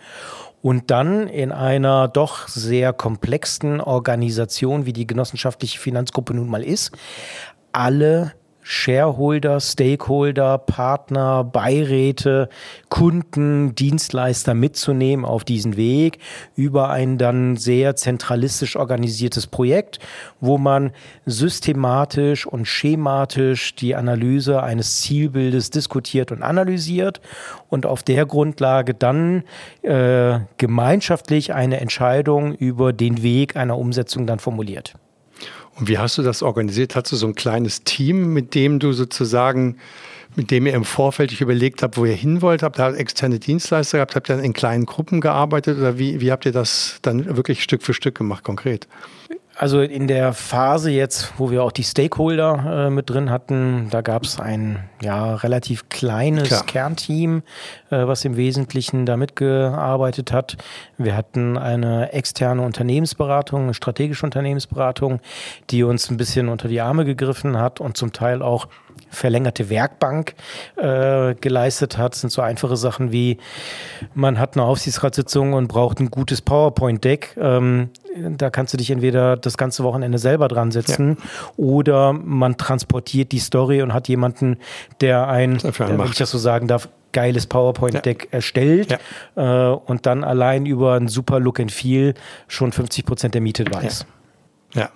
Und 0.62 0.90
dann 0.90 1.28
in 1.28 1.52
einer 1.52 2.08
doch 2.08 2.48
sehr 2.48 2.94
komplexen 2.94 3.82
Organisation, 3.82 4.86
wie 4.86 4.94
die 4.94 5.06
genossenschaftliche 5.06 5.78
Finanzgruppe 5.78 6.32
nun 6.32 6.48
mal 6.48 6.64
ist, 6.64 6.92
alle 7.72 8.32
Shareholder, 8.62 9.60
Stakeholder, 9.60 10.58
Partner, 10.58 11.44
Beiräte, 11.44 12.48
Kunden, 12.88 13.74
Dienstleister 13.74 14.54
mitzunehmen 14.54 15.24
auf 15.24 15.44
diesen 15.44 15.76
Weg 15.76 16.18
über 16.54 16.90
ein 16.90 17.18
dann 17.18 17.56
sehr 17.56 17.96
zentralistisch 17.96 18.76
organisiertes 18.76 19.46
Projekt, 19.46 19.98
wo 20.40 20.58
man 20.58 20.92
systematisch 21.26 22.46
und 22.46 22.66
schematisch 22.66 23.74
die 23.74 23.96
Analyse 23.96 24.62
eines 24.62 25.00
Zielbildes 25.00 25.70
diskutiert 25.70 26.32
und 26.32 26.42
analysiert 26.42 27.20
und 27.68 27.84
auf 27.84 28.02
der 28.02 28.26
Grundlage 28.26 28.94
dann 28.94 29.42
äh, 29.82 30.38
gemeinschaftlich 30.58 31.52
eine 31.52 31.80
Entscheidung 31.80 32.54
über 32.54 32.92
den 32.92 33.22
Weg 33.22 33.56
einer 33.56 33.76
Umsetzung 33.76 34.26
dann 34.26 34.38
formuliert. 34.38 34.94
Und 35.78 35.88
wie 35.88 35.98
hast 35.98 36.18
du 36.18 36.22
das 36.22 36.42
organisiert? 36.42 36.94
Hast 36.96 37.12
du 37.12 37.16
so 37.16 37.26
ein 37.26 37.34
kleines 37.34 37.84
Team, 37.84 38.32
mit 38.32 38.54
dem 38.54 38.78
du 38.78 38.92
sozusagen, 38.92 39.76
mit 40.36 40.50
dem 40.50 40.66
ihr 40.66 40.74
im 40.74 40.84
Vorfeld 40.84 41.38
überlegt 41.40 41.82
habt, 41.82 41.96
wo 41.96 42.04
ihr 42.04 42.14
hin 42.14 42.42
wollt? 42.42 42.62
Habt 42.62 42.78
ihr 42.78 42.96
externe 42.96 43.38
Dienstleister 43.38 43.98
gehabt? 43.98 44.16
Habt 44.16 44.30
ihr 44.30 44.36
dann 44.36 44.44
in 44.44 44.52
kleinen 44.52 44.86
Gruppen 44.86 45.20
gearbeitet? 45.20 45.78
Oder 45.78 45.98
wie, 45.98 46.20
wie 46.20 46.30
habt 46.30 46.46
ihr 46.46 46.52
das 46.52 46.98
dann 47.02 47.36
wirklich 47.36 47.62
Stück 47.62 47.82
für 47.82 47.94
Stück 47.94 48.16
gemacht, 48.16 48.44
konkret? 48.44 48.86
Also 49.62 49.80
in 49.80 50.08
der 50.08 50.32
Phase 50.32 50.90
jetzt, 50.90 51.34
wo 51.38 51.52
wir 51.52 51.62
auch 51.62 51.70
die 51.70 51.84
Stakeholder 51.84 52.86
äh, 52.88 52.90
mit 52.90 53.08
drin 53.08 53.30
hatten, 53.30 53.86
da 53.92 54.00
gab 54.00 54.24
es 54.24 54.40
ein 54.40 54.80
ja, 55.00 55.36
relativ 55.36 55.88
kleines 55.88 56.48
Klar. 56.48 56.66
Kernteam, 56.66 57.44
äh, 57.90 58.04
was 58.08 58.24
im 58.24 58.36
Wesentlichen 58.36 59.06
da 59.06 59.16
mitgearbeitet 59.16 60.32
hat. 60.32 60.56
Wir 60.98 61.14
hatten 61.14 61.56
eine 61.56 62.12
externe 62.12 62.60
Unternehmensberatung, 62.62 63.62
eine 63.62 63.74
strategische 63.74 64.26
Unternehmensberatung, 64.26 65.20
die 65.70 65.84
uns 65.84 66.10
ein 66.10 66.16
bisschen 66.16 66.48
unter 66.48 66.66
die 66.66 66.80
Arme 66.80 67.04
gegriffen 67.04 67.56
hat 67.56 67.80
und 67.80 67.96
zum 67.96 68.12
Teil 68.12 68.42
auch 68.42 68.66
verlängerte 69.12 69.70
Werkbank 69.70 70.34
äh, 70.76 71.34
geleistet 71.34 71.98
hat. 71.98 72.14
Sind 72.14 72.30
so 72.30 72.42
einfache 72.42 72.76
Sachen 72.76 73.12
wie, 73.12 73.38
man 74.14 74.38
hat 74.38 74.56
eine 74.56 74.64
Aufsichtsratssitzung 74.64 75.52
und 75.52 75.68
braucht 75.68 76.00
ein 76.00 76.10
gutes 76.10 76.42
PowerPoint-Deck. 76.42 77.36
Ähm, 77.38 77.90
da 78.36 78.50
kannst 78.50 78.72
du 78.72 78.76
dich 78.76 78.90
entweder 78.90 79.36
das 79.36 79.56
ganze 79.56 79.84
Wochenende 79.84 80.18
selber 80.18 80.48
dran 80.48 80.70
setzen 80.70 81.16
ja. 81.18 81.50
oder 81.56 82.12
man 82.12 82.56
transportiert 82.56 83.32
die 83.32 83.38
Story 83.38 83.82
und 83.82 83.94
hat 83.94 84.08
jemanden, 84.08 84.58
der 85.00 85.28
ein, 85.28 85.58
der, 85.58 85.78
wenn 85.78 86.06
ich 86.06 86.16
das 86.16 86.30
so 86.30 86.38
sagen 86.38 86.68
darf, 86.68 86.88
geiles 87.12 87.46
PowerPoint-Deck 87.46 88.24
ja. 88.24 88.28
erstellt 88.32 88.98
ja. 89.36 89.72
äh, 89.72 89.74
und 89.74 90.06
dann 90.06 90.24
allein 90.24 90.66
über 90.66 90.94
ein 90.94 91.08
super 91.08 91.40
Look 91.40 91.60
and 91.60 91.72
Feel 91.72 92.14
schon 92.48 92.72
50 92.72 93.04
Prozent 93.06 93.34
der 93.34 93.40
Miete 93.40 93.64
weiß. 93.70 94.06
Ja. 94.74 94.90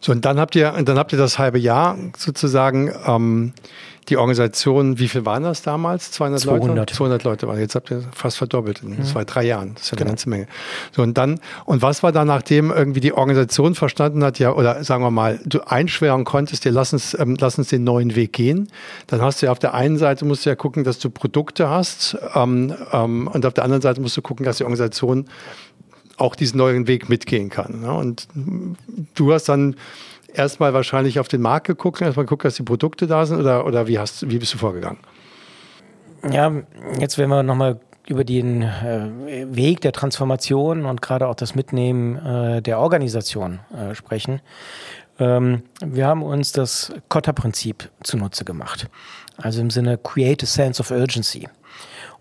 So, 0.00 0.12
und 0.12 0.24
dann 0.24 0.38
habt 0.38 0.54
ihr, 0.56 0.70
dann 0.70 0.98
habt 0.98 1.12
ihr 1.12 1.18
das 1.18 1.38
halbe 1.38 1.58
Jahr 1.58 1.96
sozusagen 2.16 2.92
ähm, 3.06 3.52
die 4.10 4.16
Organisation, 4.16 4.98
wie 4.98 5.08
viel 5.08 5.24
waren 5.24 5.44
das 5.44 5.62
damals? 5.62 6.10
200, 6.10 6.40
200. 6.40 6.76
Leute? 6.76 6.94
200 6.94 7.24
Leute 7.24 7.48
waren. 7.48 7.60
Jetzt 7.60 7.76
habt 7.76 7.90
ihr 7.90 8.02
fast 8.12 8.38
verdoppelt 8.38 8.82
in 8.82 8.96
mhm. 8.96 9.04
zwei, 9.04 9.24
drei 9.24 9.44
Jahren. 9.44 9.74
Das 9.74 9.84
ist 9.84 9.90
ja 9.92 9.96
genau. 9.96 10.08
eine 10.08 10.10
ganze 10.12 10.28
Menge. 10.28 10.46
So, 10.92 11.02
und 11.02 11.16
dann, 11.16 11.38
und 11.64 11.80
was 11.80 12.02
war 12.02 12.10
dann, 12.10 12.26
nachdem 12.26 12.70
irgendwie 12.70 13.00
die 13.00 13.12
Organisation 13.12 13.74
verstanden 13.74 14.24
hat, 14.24 14.38
ja, 14.38 14.52
oder 14.52 14.82
sagen 14.82 15.04
wir 15.04 15.10
mal, 15.10 15.38
du 15.44 15.60
einschweren 15.60 16.24
konntest, 16.24 16.64
dir 16.64 16.72
lass 16.72 16.92
uns, 16.92 17.16
ähm, 17.18 17.36
lass 17.38 17.56
uns 17.58 17.68
den 17.68 17.84
neuen 17.84 18.16
Weg 18.16 18.32
gehen, 18.32 18.68
dann 19.06 19.22
hast 19.22 19.42
du 19.42 19.46
ja 19.46 19.52
auf 19.52 19.60
der 19.60 19.74
einen 19.74 19.96
Seite 19.96 20.24
musst 20.24 20.44
du 20.44 20.50
ja 20.50 20.56
gucken, 20.56 20.82
dass 20.82 20.98
du 20.98 21.08
Produkte 21.10 21.68
hast, 21.68 22.18
ähm, 22.34 22.74
ähm, 22.92 23.28
und 23.28 23.46
auf 23.46 23.54
der 23.54 23.64
anderen 23.64 23.82
Seite 23.82 24.00
musst 24.00 24.16
du 24.16 24.22
gucken, 24.22 24.44
dass 24.44 24.56
die 24.56 24.64
Organisation 24.64 25.26
auch 26.20 26.34
diesen 26.34 26.58
neuen 26.58 26.86
Weg 26.86 27.08
mitgehen 27.08 27.48
kann. 27.48 27.80
Ne? 27.80 27.92
Und 27.92 28.28
du 29.14 29.32
hast 29.32 29.48
dann 29.48 29.76
erstmal 30.32 30.74
wahrscheinlich 30.74 31.18
auf 31.18 31.28
den 31.28 31.40
Markt 31.40 31.66
geguckt, 31.66 32.00
erstmal 32.00 32.26
geguckt, 32.26 32.44
dass 32.44 32.56
die 32.56 32.62
Produkte 32.62 33.06
da 33.06 33.26
sind 33.26 33.40
oder, 33.40 33.66
oder 33.66 33.86
wie, 33.86 33.98
hast, 33.98 34.30
wie 34.30 34.38
bist 34.38 34.54
du 34.54 34.58
vorgegangen? 34.58 34.98
Ja, 36.30 36.52
jetzt 36.98 37.16
wenn 37.18 37.30
wir 37.30 37.42
nochmal 37.42 37.80
über 38.06 38.24
den 38.24 38.62
äh, 38.62 39.46
Weg 39.50 39.80
der 39.80 39.92
Transformation 39.92 40.84
und 40.84 41.00
gerade 41.00 41.28
auch 41.28 41.34
das 41.34 41.54
Mitnehmen 41.54 42.16
äh, 42.16 42.60
der 42.60 42.80
Organisation 42.80 43.60
äh, 43.72 43.94
sprechen. 43.94 44.40
Ähm, 45.18 45.62
wir 45.80 46.06
haben 46.06 46.22
uns 46.22 46.52
das 46.52 46.92
Kotter-Prinzip 47.08 47.88
zunutze 48.02 48.44
gemacht. 48.44 48.88
Also 49.36 49.60
im 49.60 49.70
Sinne 49.70 49.96
Create 49.96 50.42
a 50.42 50.46
Sense 50.46 50.80
of 50.80 50.90
Urgency. 50.90 51.48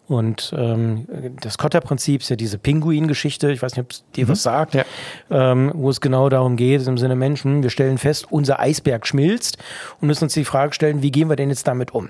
Und 0.10 0.51
ähm, 0.58 1.08
das 1.39 1.60
Kotter-Prinzip 1.60 2.22
ist 2.22 2.30
ja 2.30 2.36
diese 2.36 2.58
Pinguin-Geschichte, 2.58 3.51
ich 3.51 3.62
weiß 3.62 3.74
nicht, 3.74 3.86
ob 3.86 3.92
es 3.92 4.04
dir 4.16 4.25
mhm. 4.25 4.30
was 4.30 4.42
sagt, 4.42 4.74
ja. 4.74 4.84
ähm, 5.30 5.72
wo 5.75 5.92
es 5.92 6.01
genau 6.01 6.30
darum 6.30 6.56
geht, 6.56 6.86
im 6.88 6.98
Sinne 6.98 7.16
Menschen, 7.16 7.62
wir 7.62 7.70
stellen 7.70 8.00
fest, 8.00 8.25
unser 8.32 8.60
Eisberg 8.60 9.06
schmilzt 9.06 9.60
und 10.01 10.08
müssen 10.08 10.24
uns 10.24 10.34
die 10.34 10.46
Frage 10.46 10.74
stellen, 10.74 11.04
wie 11.04 11.12
gehen 11.12 11.30
wir 11.30 11.36
denn 11.36 11.50
jetzt 11.50 11.68
damit 11.68 11.94
um? 11.94 12.10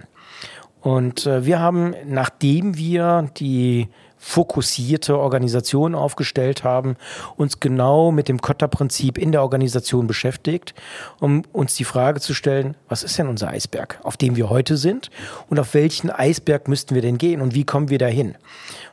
Und 0.80 1.26
äh, 1.26 1.46
wir 1.46 1.60
haben, 1.60 1.94
nachdem 2.06 2.78
wir 2.78 3.30
die 3.36 3.90
fokussierte 4.20 5.18
Organisation 5.18 5.96
aufgestellt 5.96 6.64
haben, 6.64 6.98
uns 7.38 7.60
genau 7.60 8.12
mit 8.12 8.28
dem 8.28 8.42
Kotter-Prinzip 8.42 9.18
in 9.18 9.32
der 9.32 9.42
Organisation 9.42 10.08
beschäftigt, 10.08 10.76
um 11.20 11.44
uns 11.54 11.76
die 11.76 11.86
Frage 11.86 12.20
zu 12.20 12.34
stellen, 12.34 12.76
was 12.88 13.04
ist 13.04 13.18
denn 13.18 13.28
unser 13.28 13.48
Eisberg, 13.48 14.00
auf 14.04 14.18
dem 14.18 14.36
wir 14.36 14.50
heute 14.50 14.78
sind 14.78 15.10
und 15.50 15.60
auf 15.60 15.74
welchen 15.74 16.12
Eisberg 16.12 16.68
müssten 16.68 16.96
wir 16.96 17.02
denn 17.02 17.18
gehen 17.18 17.42
und 17.42 17.56
wie 17.56 17.64
kommen 17.64 17.90
wir 17.90 17.98
dahin? 17.98 18.36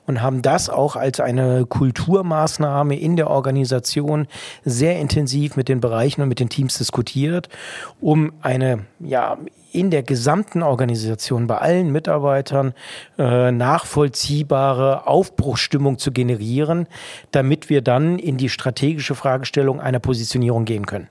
und 0.07 0.23
haben 0.23 0.43
das 0.43 0.71
auch 0.71 0.97
als 0.97 1.21
eine 1.21 1.67
Kulturmaßnahme 1.67 2.99
in 2.99 3.17
der 3.17 3.29
Organisation 3.29 4.27
sehr 4.65 4.99
intensiv 4.99 5.57
mit 5.57 5.69
den 5.69 5.81
Bereichen 5.81 6.23
und 6.23 6.29
mit 6.29 6.41
den 6.41 6.49
Teams 6.49 6.79
diskutiert, 6.79 7.49
um 8.01 8.33
eine 8.41 8.87
ja 9.01 9.37
in 9.77 9.91
der 9.91 10.03
gesamten 10.03 10.63
Organisation 10.63 11.47
bei 11.47 11.59
allen 11.59 11.93
Mitarbeitern 11.93 12.73
äh, 13.19 13.53
nachvollziehbare 13.53 15.07
Aufbruchsstimmung 15.07 15.99
zu 15.99 16.13
generieren, 16.13 16.89
damit 17.31 17.69
wir 17.69 17.83
dann 17.83 18.19
in 18.19 18.39
die 18.39 18.49
strategische 18.49 19.15
Fragestellung 19.15 19.81
einer 19.81 20.01
Positionierung 20.01 20.65
gehen 20.65 20.87
können. 20.87 21.09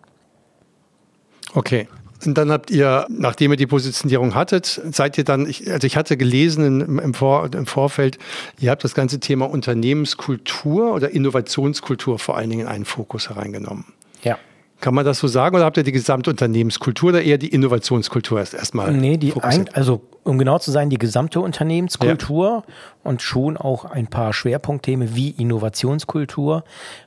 Okay. 1.54 1.88
Und 2.26 2.38
dann 2.38 2.50
habt 2.50 2.72
ihr, 2.72 3.06
nachdem 3.10 3.52
ihr 3.52 3.58
die 3.58 3.68
Positionierung 3.68 4.34
hattet, 4.34 4.82
seid 4.92 5.18
ihr 5.18 5.26
dann, 5.26 5.48
ich, 5.48 5.72
also 5.72 5.86
ich 5.86 5.96
hatte 5.96 6.18
gelesen 6.18 6.82
im, 6.82 7.00
im, 7.00 7.14
Vor, 7.14 7.54
im 7.54 7.66
Vorfeld, 7.68 8.18
ihr 8.60 8.72
habt 8.72 8.84
das 8.84 8.96
ganze 8.96 9.20
Thema 9.20 9.50
Unternehmenskultur 9.50 10.94
oder 10.94 11.12
Innovationskultur 11.12 12.18
vor 12.18 12.38
allen 12.38 12.50
Dingen 12.50 12.62
in 12.62 12.68
einen 12.68 12.86
Fokus 12.86 13.30
hereingenommen. 13.30 13.86
Ja. 14.24 14.40
Kann 14.82 14.94
man 14.94 15.06
das 15.06 15.20
so 15.20 15.28
sagen 15.28 15.56
oder 15.56 15.66
habt 15.66 15.78
ihr 15.78 15.84
die 15.84 15.92
gesamte 15.92 16.30
Unternehmenskultur 16.30 17.10
oder 17.10 17.22
eher 17.22 17.38
die 17.38 17.48
Innovationskultur 17.48 18.40
erst 18.40 18.54
erstmal? 18.54 18.92
Nee, 18.92 19.18
die 19.18 19.34
ein, 19.42 19.70
also 19.74 20.02
um 20.24 20.38
genau 20.38 20.60
zu 20.60 20.72
sein, 20.72 20.90
die 20.90 20.98
gesamte 20.98 21.40
Unternehmenskultur 21.40 22.64
ja. 22.68 22.74
und 23.04 23.22
schon 23.22 23.58
auch 23.58 23.86
ein 23.86 24.08
paar 24.08 24.34
Schwerpunktthemen 24.34 25.16
wie 25.16 25.30
Innovationskultur, 25.30 26.64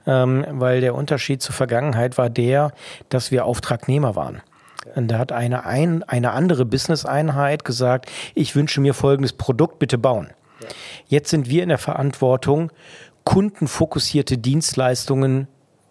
ähm, 0.07 0.47
weil 0.51 0.81
der 0.81 0.95
Unterschied 0.95 1.43
zur 1.43 1.55
Vergangenheit 1.55 2.17
war 2.17 2.31
der, 2.31 2.73
dass 3.11 3.31
wir 3.31 3.45
Auftragnehmer 3.45 4.17
waren. 4.17 4.41
Und 4.95 5.09
da 5.09 5.19
hat 5.19 5.33
eine, 5.33 5.67
ein, 5.67 6.03
eine 6.05 6.33
andere 6.33 6.65
Business-Einheit 6.65 7.65
gesagt, 7.65 8.11
ich 8.35 8.57
wünsche 8.57 8.81
mir 8.81 8.95
folgendes 8.95 9.35
Produkt, 9.35 9.79
bitte 9.79 9.99
bauen. 9.99 10.29
Ja. 10.61 10.69
Jetzt 11.09 11.31
sind 11.31 11.49
wir 11.51 11.63
in 11.63 11.69
der 11.69 11.79
Verantwortung, 11.79 12.73
kundenfokussierte 13.25 14.39
Dienstleistungen 14.39 15.49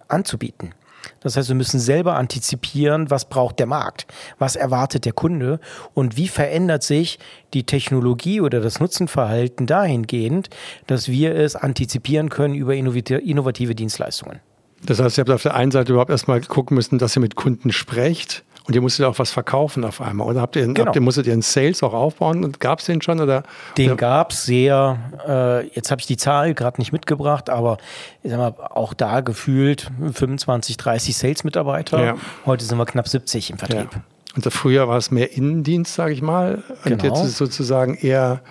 anzubieten. 0.08 0.74
Das 1.20 1.38
heißt, 1.38 1.50
wir 1.50 1.56
müssen 1.56 1.80
selber 1.80 2.16
antizipieren, 2.16 3.10
was 3.10 3.26
braucht 3.26 3.60
der 3.60 3.66
Markt, 3.66 4.08
was 4.40 4.56
erwartet 4.56 5.06
der 5.06 5.14
Kunde? 5.14 5.60
Und 5.94 6.18
wie 6.18 6.28
verändert 6.28 6.84
sich 6.84 7.20
die 7.54 7.64
Technologie 7.64 8.42
oder 8.42 8.60
das 8.60 8.80
Nutzenverhalten 8.80 9.68
dahingehend, 9.68 10.50
dass 10.86 11.08
wir 11.08 11.36
es 11.36 11.56
antizipieren 11.56 12.30
können 12.30 12.56
über 12.56 12.76
innovative 12.76 13.76
Dienstleistungen. 13.76 14.40
Das 14.86 15.00
heißt, 15.00 15.18
ihr 15.18 15.22
habt 15.22 15.32
auf 15.32 15.44
der 15.44 15.56
einen 15.56 15.72
Seite 15.72 15.92
überhaupt 15.92 16.12
erstmal 16.12 16.42
gucken 16.42 16.76
müssen, 16.76 17.00
dass 17.00 17.16
ihr 17.18 17.22
mit 17.22 17.36
Kunden 17.36 17.72
sprecht 17.72 18.44
und 18.68 18.76
ihr 18.76 18.82
musstet 18.82 19.06
auch 19.06 19.18
was 19.18 19.32
verkaufen 19.32 19.86
auf 19.86 20.02
einmal. 20.02 20.28
Oder 20.28 20.42
habt 20.42 20.58
ihr, 20.58 20.66
genau. 20.66 20.86
habt 20.86 20.96
ihr 20.96 21.02
musstet 21.02 21.26
ihr 21.26 21.34
einen 21.34 21.42
Sales 21.42 21.82
auch 21.84 21.94
aufbauen? 21.94 22.44
Und 22.44 22.60
gab 22.60 22.80
es 22.80 22.86
den 22.86 23.02
schon? 23.02 23.22
Oder, 23.22 23.44
den 23.78 23.96
gab 23.96 24.32
es 24.32 24.44
sehr, 24.44 25.00
äh, 25.26 25.68
jetzt 25.70 25.90
habe 25.90 26.02
ich 26.02 26.08
die 26.08 26.18
Zahl 26.18 26.54
gerade 26.54 26.82
nicht 26.82 26.92
mitgebracht, 26.92 27.50
aber 27.50 27.78
ich 28.24 28.32
sag 28.32 28.40
mal, 28.40 28.54
auch 28.72 28.94
da 28.94 29.22
gefühlt 29.22 29.90
25, 30.14 30.76
30 30.76 31.16
Sales-Mitarbeiter. 31.16 32.04
Ja. 32.04 32.16
Heute 32.46 32.66
sind 32.66 32.78
wir 32.78 32.86
knapp 32.86 33.08
70 33.08 33.52
im 33.52 33.58
Vertrieb. 33.58 33.90
Ja. 33.94 34.02
Und 34.36 34.54
früher 34.54 34.88
war 34.90 34.98
es 34.98 35.12
mehr 35.12 35.32
Innendienst, 35.32 35.96
sage 35.96 36.14
ich 36.14 36.22
mal. 36.22 36.64
Und 36.84 37.00
genau. 37.00 37.04
jetzt 37.04 37.24
ist 37.24 37.32
es 37.32 37.38
sozusagen 37.38 37.96
eher 37.96 38.42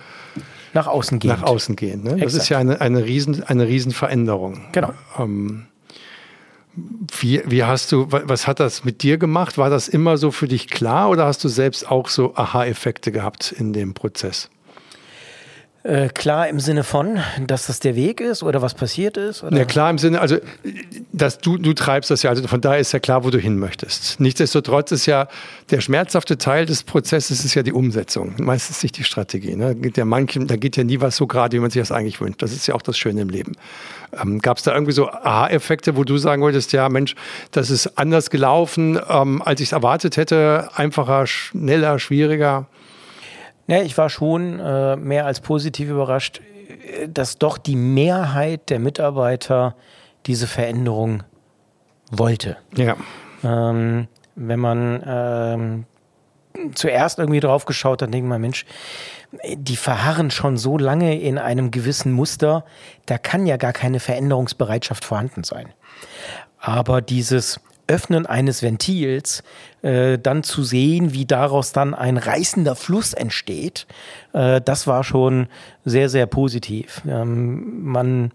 nach 0.73 0.87
außen 0.87 1.19
gehen. 1.19 1.29
Nach 1.29 1.43
außen 1.43 1.75
gehen. 1.75 2.03
Ne? 2.03 2.17
Das 2.17 2.33
ist 2.33 2.49
ja 2.49 2.57
eine, 2.57 2.81
eine, 2.81 3.05
riesen, 3.05 3.43
eine 3.43 3.67
Riesenveränderung. 3.67 4.61
Genau. 4.71 4.93
Ähm, 5.17 5.67
wie, 7.19 7.41
wie 7.45 7.63
hast 7.63 7.91
du, 7.91 8.07
was 8.09 8.47
hat 8.47 8.59
das 8.59 8.83
mit 8.83 9.01
dir 9.01 9.17
gemacht? 9.17 9.57
War 9.57 9.69
das 9.69 9.87
immer 9.87 10.17
so 10.17 10.31
für 10.31 10.47
dich 10.47 10.67
klar 10.67 11.09
oder 11.09 11.25
hast 11.25 11.43
du 11.43 11.47
selbst 11.47 11.89
auch 11.89 12.07
so 12.07 12.35
Aha-Effekte 12.35 13.11
gehabt 13.11 13.51
in 13.51 13.73
dem 13.73 13.93
Prozess? 13.93 14.49
Äh, 15.87 16.09
klar 16.09 16.49
im 16.49 16.59
Sinne 16.59 16.83
von, 16.83 17.17
dass 17.39 17.67
das 17.67 17.79
der 17.79 17.95
Weg 17.95 18.19
ist 18.19 18.43
oder 18.43 18.61
was 18.61 18.73
passiert 18.73 19.15
ist? 19.15 19.41
Oder? 19.41 19.57
Ja, 19.57 19.63
klar 19.63 19.89
im 19.89 19.97
Sinne, 19.97 20.19
also 20.19 20.35
dass 21.13 21.37
du, 21.37 21.57
du 21.57 21.71
treibst 21.71 22.11
das 22.11 22.23
ja, 22.23 22.29
also 22.29 22.45
von 22.45 22.59
daher 22.59 22.79
ist 22.79 22.91
ja 22.91 22.99
klar, 22.99 23.23
wo 23.23 23.29
du 23.29 23.37
hin 23.37 23.57
möchtest. 23.57 24.19
Nichtsdestotrotz 24.19 24.91
ist 24.91 25.05
ja 25.05 25.29
der 25.69 25.79
schmerzhafte 25.79 26.37
Teil 26.37 26.65
des 26.65 26.83
Prozesses 26.83 27.45
ist 27.45 27.55
ja 27.55 27.63
die 27.63 27.71
Umsetzung, 27.71 28.35
meistens 28.37 28.83
nicht 28.83 28.97
die 28.97 29.05
Strategie. 29.05 29.55
Ne? 29.55 29.67
Da, 29.67 29.73
geht 29.75 29.95
ja 29.95 30.03
manchen, 30.03 30.47
da 30.47 30.57
geht 30.57 30.75
ja 30.75 30.83
nie 30.83 30.99
was 30.99 31.15
so 31.15 31.25
gerade, 31.25 31.55
wie 31.55 31.61
man 31.61 31.71
sich 31.71 31.81
das 31.81 31.93
eigentlich 31.93 32.19
wünscht. 32.19 32.41
Das 32.41 32.51
ist 32.51 32.67
ja 32.67 32.75
auch 32.75 32.81
das 32.81 32.97
Schöne 32.97 33.21
im 33.21 33.29
Leben. 33.29 33.53
Ähm, 34.21 34.39
Gab 34.39 34.57
es 34.57 34.63
da 34.63 34.73
irgendwie 34.73 34.91
so 34.91 35.09
Aha-Effekte, 35.09 35.95
wo 35.95 36.03
du 36.03 36.17
sagen 36.17 36.41
wolltest, 36.41 36.73
ja 36.73 36.89
Mensch, 36.89 37.15
das 37.51 37.69
ist 37.69 37.97
anders 37.97 38.29
gelaufen, 38.29 38.99
ähm, 39.07 39.41
als 39.41 39.61
ich 39.61 39.69
es 39.69 39.71
erwartet 39.71 40.17
hätte, 40.17 40.67
einfacher, 40.75 41.27
schneller, 41.27 41.97
schwieriger? 41.97 42.67
Ne, 43.67 43.83
ich 43.83 43.97
war 43.97 44.09
schon 44.09 44.59
äh, 44.59 44.95
mehr 44.95 45.25
als 45.25 45.41
positiv 45.41 45.89
überrascht, 45.89 46.41
dass 47.07 47.37
doch 47.37 47.57
die 47.57 47.75
Mehrheit 47.75 48.69
der 48.69 48.79
Mitarbeiter 48.79 49.75
diese 50.25 50.47
Veränderung 50.47 51.23
wollte. 52.11 52.57
Ja. 52.75 52.95
Ähm, 53.43 54.07
wenn 54.35 54.59
man 54.59 55.03
ähm, 55.05 55.85
zuerst 56.73 57.19
irgendwie 57.19 57.39
drauf 57.39 57.65
geschaut 57.65 58.01
hat, 58.01 58.13
denkt 58.13 58.27
man, 58.27 58.41
Mensch, 58.41 58.65
die 59.53 59.75
verharren 59.75 60.31
schon 60.31 60.57
so 60.57 60.77
lange 60.77 61.19
in 61.19 61.37
einem 61.37 61.71
gewissen 61.71 62.11
Muster, 62.11 62.63
da 63.05 63.17
kann 63.17 63.45
ja 63.45 63.57
gar 63.57 63.73
keine 63.73 63.99
Veränderungsbereitschaft 63.99 65.03
vorhanden 65.03 65.43
sein. 65.43 65.73
Aber 66.59 67.01
dieses 67.01 67.59
Öffnen 67.87 68.25
eines 68.25 68.61
Ventils, 68.61 69.43
äh, 69.81 70.17
dann 70.17 70.43
zu 70.43 70.63
sehen, 70.63 71.13
wie 71.13 71.25
daraus 71.25 71.71
dann 71.71 71.93
ein 71.93 72.17
reißender 72.17 72.75
Fluss 72.75 73.13
entsteht, 73.13 73.87
äh, 74.33 74.61
das 74.61 74.87
war 74.87 75.03
schon 75.03 75.47
sehr, 75.85 76.09
sehr 76.09 76.25
positiv. 76.25 77.01
Ähm, 77.07 77.83
man 77.83 78.31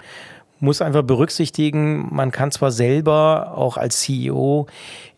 muss 0.62 0.80
einfach 0.80 1.02
berücksichtigen, 1.02 2.14
man 2.14 2.30
kann 2.30 2.52
zwar 2.52 2.70
selber 2.70 3.54
auch 3.56 3.76
als 3.76 4.00
CEO 4.00 4.68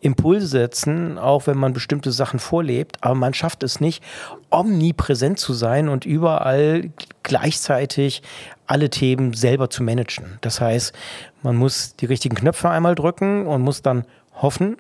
Impulse 0.01 0.47
setzen, 0.47 1.19
auch 1.19 1.47
wenn 1.47 1.59
man 1.59 1.75
bestimmte 1.75 2.13
Sachen 2.13 2.39
vorlebt, 2.39 2.97
aber 3.03 3.15
man 3.15 3.35
schafft 3.35 3.63
es 3.63 3.79
nicht, 3.79 4.03
omnipräsent 4.51 5.39
zu 5.39 5.53
sein 5.53 5.91
und 5.91 6.07
überall 6.07 6.91
gleichzeitig 7.23 8.23
alle 8.67 8.89
Themen 8.89 9.35
selber 9.35 9.69
zu 9.69 9.83
managen. 9.83 10.39
Das 10.41 10.63
heißt, 10.63 10.95
man 11.43 11.57
muss 11.57 11.95
die 11.97 12.07
richtigen 12.07 12.37
Knöpfe 12.37 12.71
einmal 12.71 12.95
drücken 12.95 13.47
und 13.47 13.61
muss 13.61 13.83
dann 13.83 14.07
hoffen, 14.35 14.77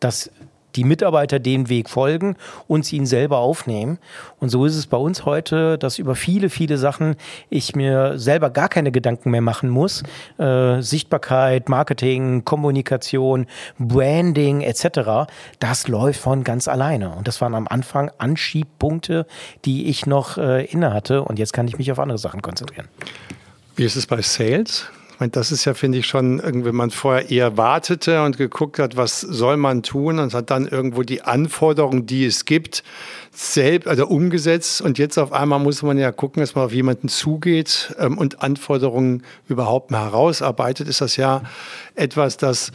dass 0.00 0.30
die 0.76 0.84
Mitarbeiter 0.84 1.38
den 1.38 1.68
Weg 1.68 1.88
folgen 1.88 2.36
und 2.66 2.84
sie 2.84 2.96
ihn 2.96 3.06
selber 3.06 3.38
aufnehmen. 3.38 3.98
Und 4.38 4.50
so 4.50 4.64
ist 4.64 4.76
es 4.76 4.86
bei 4.86 4.96
uns 4.96 5.24
heute, 5.24 5.76
dass 5.78 5.98
über 5.98 6.14
viele, 6.14 6.50
viele 6.50 6.78
Sachen 6.78 7.16
ich 7.50 7.74
mir 7.74 8.18
selber 8.18 8.50
gar 8.50 8.68
keine 8.68 8.92
Gedanken 8.92 9.30
mehr 9.30 9.40
machen 9.40 9.70
muss. 9.70 10.02
Äh, 10.38 10.80
Sichtbarkeit, 10.80 11.68
Marketing, 11.68 12.44
Kommunikation, 12.44 13.46
Branding 13.78 14.60
etc. 14.60 15.30
Das 15.58 15.88
läuft 15.88 16.20
von 16.20 16.44
ganz 16.44 16.68
alleine. 16.68 17.10
Und 17.10 17.26
das 17.26 17.40
waren 17.40 17.54
am 17.54 17.66
Anfang 17.66 18.10
Anschiebpunkte, 18.18 19.26
die 19.64 19.88
ich 19.88 20.06
noch 20.06 20.38
äh, 20.38 20.64
inne 20.66 20.92
hatte. 20.92 21.22
Und 21.22 21.38
jetzt 21.38 21.52
kann 21.52 21.66
ich 21.66 21.78
mich 21.78 21.90
auf 21.90 21.98
andere 21.98 22.18
Sachen 22.18 22.42
konzentrieren. 22.42 22.88
Wie 23.74 23.84
ist 23.84 23.96
es 23.96 24.06
bei 24.06 24.20
Sales? 24.22 24.90
Meine, 25.18 25.30
das 25.30 25.50
ist 25.50 25.64
ja, 25.64 25.74
finde 25.74 25.98
ich, 25.98 26.06
schon, 26.06 26.40
wenn 26.44 26.74
man 26.76 26.90
vorher 26.90 27.28
eher 27.28 27.56
wartete 27.56 28.22
und 28.22 28.36
geguckt 28.36 28.78
hat, 28.78 28.96
was 28.96 29.20
soll 29.20 29.56
man 29.56 29.82
tun 29.82 30.20
und 30.20 30.32
hat 30.32 30.50
dann 30.50 30.68
irgendwo 30.68 31.02
die 31.02 31.22
Anforderungen, 31.22 32.06
die 32.06 32.24
es 32.24 32.44
gibt, 32.44 32.84
selbst, 33.32 33.88
also 33.88 34.06
umgesetzt. 34.06 34.80
Und 34.80 34.96
jetzt 34.96 35.18
auf 35.18 35.32
einmal 35.32 35.58
muss 35.58 35.82
man 35.82 35.98
ja 35.98 36.12
gucken, 36.12 36.40
dass 36.40 36.54
man 36.54 36.66
auf 36.66 36.72
jemanden 36.72 37.08
zugeht 37.08 37.96
ähm, 37.98 38.16
und 38.16 38.42
Anforderungen 38.42 39.24
überhaupt 39.48 39.90
herausarbeitet. 39.90 40.86
Ist 40.86 41.00
das 41.00 41.16
ja 41.16 41.42
etwas, 41.96 42.36
das 42.36 42.70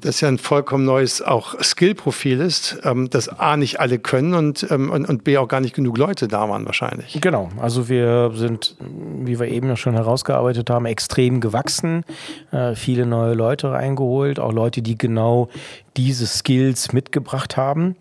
das 0.00 0.20
ja 0.20 0.28
ein 0.28 0.38
vollkommen 0.38 0.84
neues 0.84 1.22
auch 1.22 1.60
Skillprofil 1.60 2.40
ist, 2.40 2.78
ähm, 2.84 3.10
das 3.10 3.28
A 3.28 3.56
nicht 3.56 3.80
alle 3.80 3.98
können 3.98 4.34
und, 4.34 4.66
ähm, 4.70 4.90
und, 4.90 5.08
und, 5.08 5.24
B 5.24 5.38
auch 5.38 5.48
gar 5.48 5.60
nicht 5.60 5.74
genug 5.74 5.98
Leute 5.98 6.28
da 6.28 6.48
waren 6.48 6.66
wahrscheinlich. 6.66 7.18
Genau, 7.20 7.48
also 7.60 7.88
wir 7.88 8.32
sind, 8.34 8.76
wie 8.80 9.38
wir 9.38 9.48
eben 9.48 9.76
schon 9.76 9.94
herausgearbeitet 9.94 10.70
haben, 10.70 10.86
extrem 10.86 11.40
gewachsen, 11.40 12.04
äh, 12.52 12.74
viele 12.74 13.06
neue 13.06 13.34
Leute 13.34 13.70
reingeholt, 13.70 14.38
auch 14.40 14.52
Leute, 14.52 14.82
die 14.82 14.98
genau 14.98 15.48
diese 15.96 16.26
Skills 16.26 16.92
mitgebracht 16.92 17.56
haben. 17.56 17.96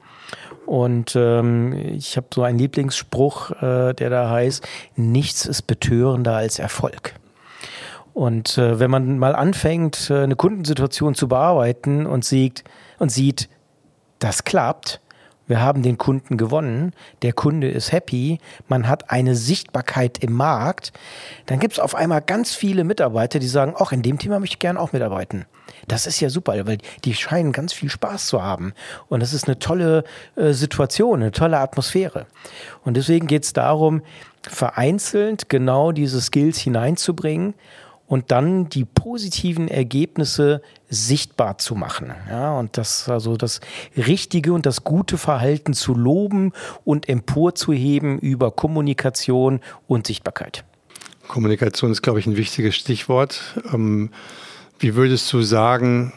Und 0.66 1.16
ähm, 1.16 1.74
ich 1.74 2.18
habe 2.18 2.28
so 2.34 2.42
einen 2.42 2.58
Lieblingsspruch, 2.58 3.52
äh, 3.62 3.94
der 3.94 4.10
da 4.10 4.30
heißt, 4.30 4.68
nichts 4.96 5.46
ist 5.46 5.64
betörender 5.64 6.36
als 6.36 6.60
Erfolg. 6.60 7.14
Und 8.16 8.58
äh, 8.58 8.80
wenn 8.80 8.90
man 8.90 9.20
mal 9.20 9.36
anfängt, 9.36 10.10
äh, 10.10 10.22
eine 10.22 10.38
Kundensituation 10.38 11.16
zu 11.16 11.28
bearbeiten 11.28 12.06
und 12.06 12.24
sieht, 12.24 12.64
und 12.98 13.12
sieht, 13.12 13.50
das 14.20 14.46
klappt, 14.46 15.02
wir 15.48 15.60
haben 15.60 15.84
den 15.84 15.98
Kunden 15.98 16.38
gewonnen, 16.38 16.94
der 17.24 17.34
Kunde 17.34 17.70
ist 17.70 17.92
happy, 17.92 18.40
man 18.70 18.88
hat 18.88 19.12
eine 19.12 19.36
Sichtbarkeit 19.36 20.18
im 20.20 20.32
Markt, 20.32 20.94
dann 21.48 21.60
gibt 21.60 21.74
es 21.74 21.80
auf 21.80 21.94
einmal 21.94 22.22
ganz 22.22 22.56
viele 22.56 22.86
Mitarbeiter, 22.86 23.38
die 23.38 23.50
sagen, 23.50 23.76
ach, 23.78 23.92
in 23.92 24.02
dem 24.02 24.18
Thema 24.18 24.40
möchte 24.40 24.56
ich 24.56 24.60
gerne 24.60 24.80
auch 24.80 24.94
mitarbeiten. 24.94 25.46
Das 25.90 26.08
ist 26.08 26.22
ja 26.22 26.30
super, 26.30 26.54
weil 26.66 26.78
die 27.04 27.14
scheinen 27.16 27.52
ganz 27.52 27.74
viel 27.74 27.90
Spaß 27.90 28.28
zu 28.28 28.42
haben. 28.42 28.74
Und 29.10 29.20
das 29.20 29.34
ist 29.34 29.46
eine 29.50 29.60
tolle 29.60 30.06
äh, 30.38 30.54
Situation, 30.54 31.22
eine 31.22 31.32
tolle 31.34 31.60
Atmosphäre. 31.60 32.28
Und 32.86 32.96
deswegen 32.96 33.28
geht 33.28 33.44
es 33.44 33.52
darum, 33.52 34.04
vereinzelt 34.42 35.50
genau 35.50 35.92
diese 35.92 36.22
Skills 36.22 36.60
hineinzubringen 36.60 37.56
und 38.08 38.32
dann 38.32 38.70
die 38.70 38.86
positiven 38.86 39.68
Ergebnisse 39.68 40.62
sichtbar 40.90 41.58
zu 41.58 41.76
machen. 41.76 42.14
Ja, 42.30 42.58
und 42.58 42.78
das, 42.78 43.10
also 43.10 43.36
das 43.36 43.62
richtige 43.98 44.54
und 44.54 44.66
das 44.66 44.84
gute 44.84 45.18
Verhalten 45.18 45.74
zu 45.74 45.94
loben 45.94 46.54
und 46.84 47.10
emporzuheben 47.10 48.20
über 48.20 48.52
Kommunikation 48.52 49.60
und 49.88 50.08
Sichtbarkeit. 50.08 50.64
Kommunikation 51.28 51.92
ist, 51.92 52.04
glaube 52.04 52.20
ich, 52.20 52.28
ein 52.28 52.38
wichtiges 52.38 52.76
Stichwort. 52.76 53.42
Ähm, 53.74 54.12
wie 54.78 54.96
würdest 54.96 55.32
du 55.32 55.42
sagen, 55.42 56.14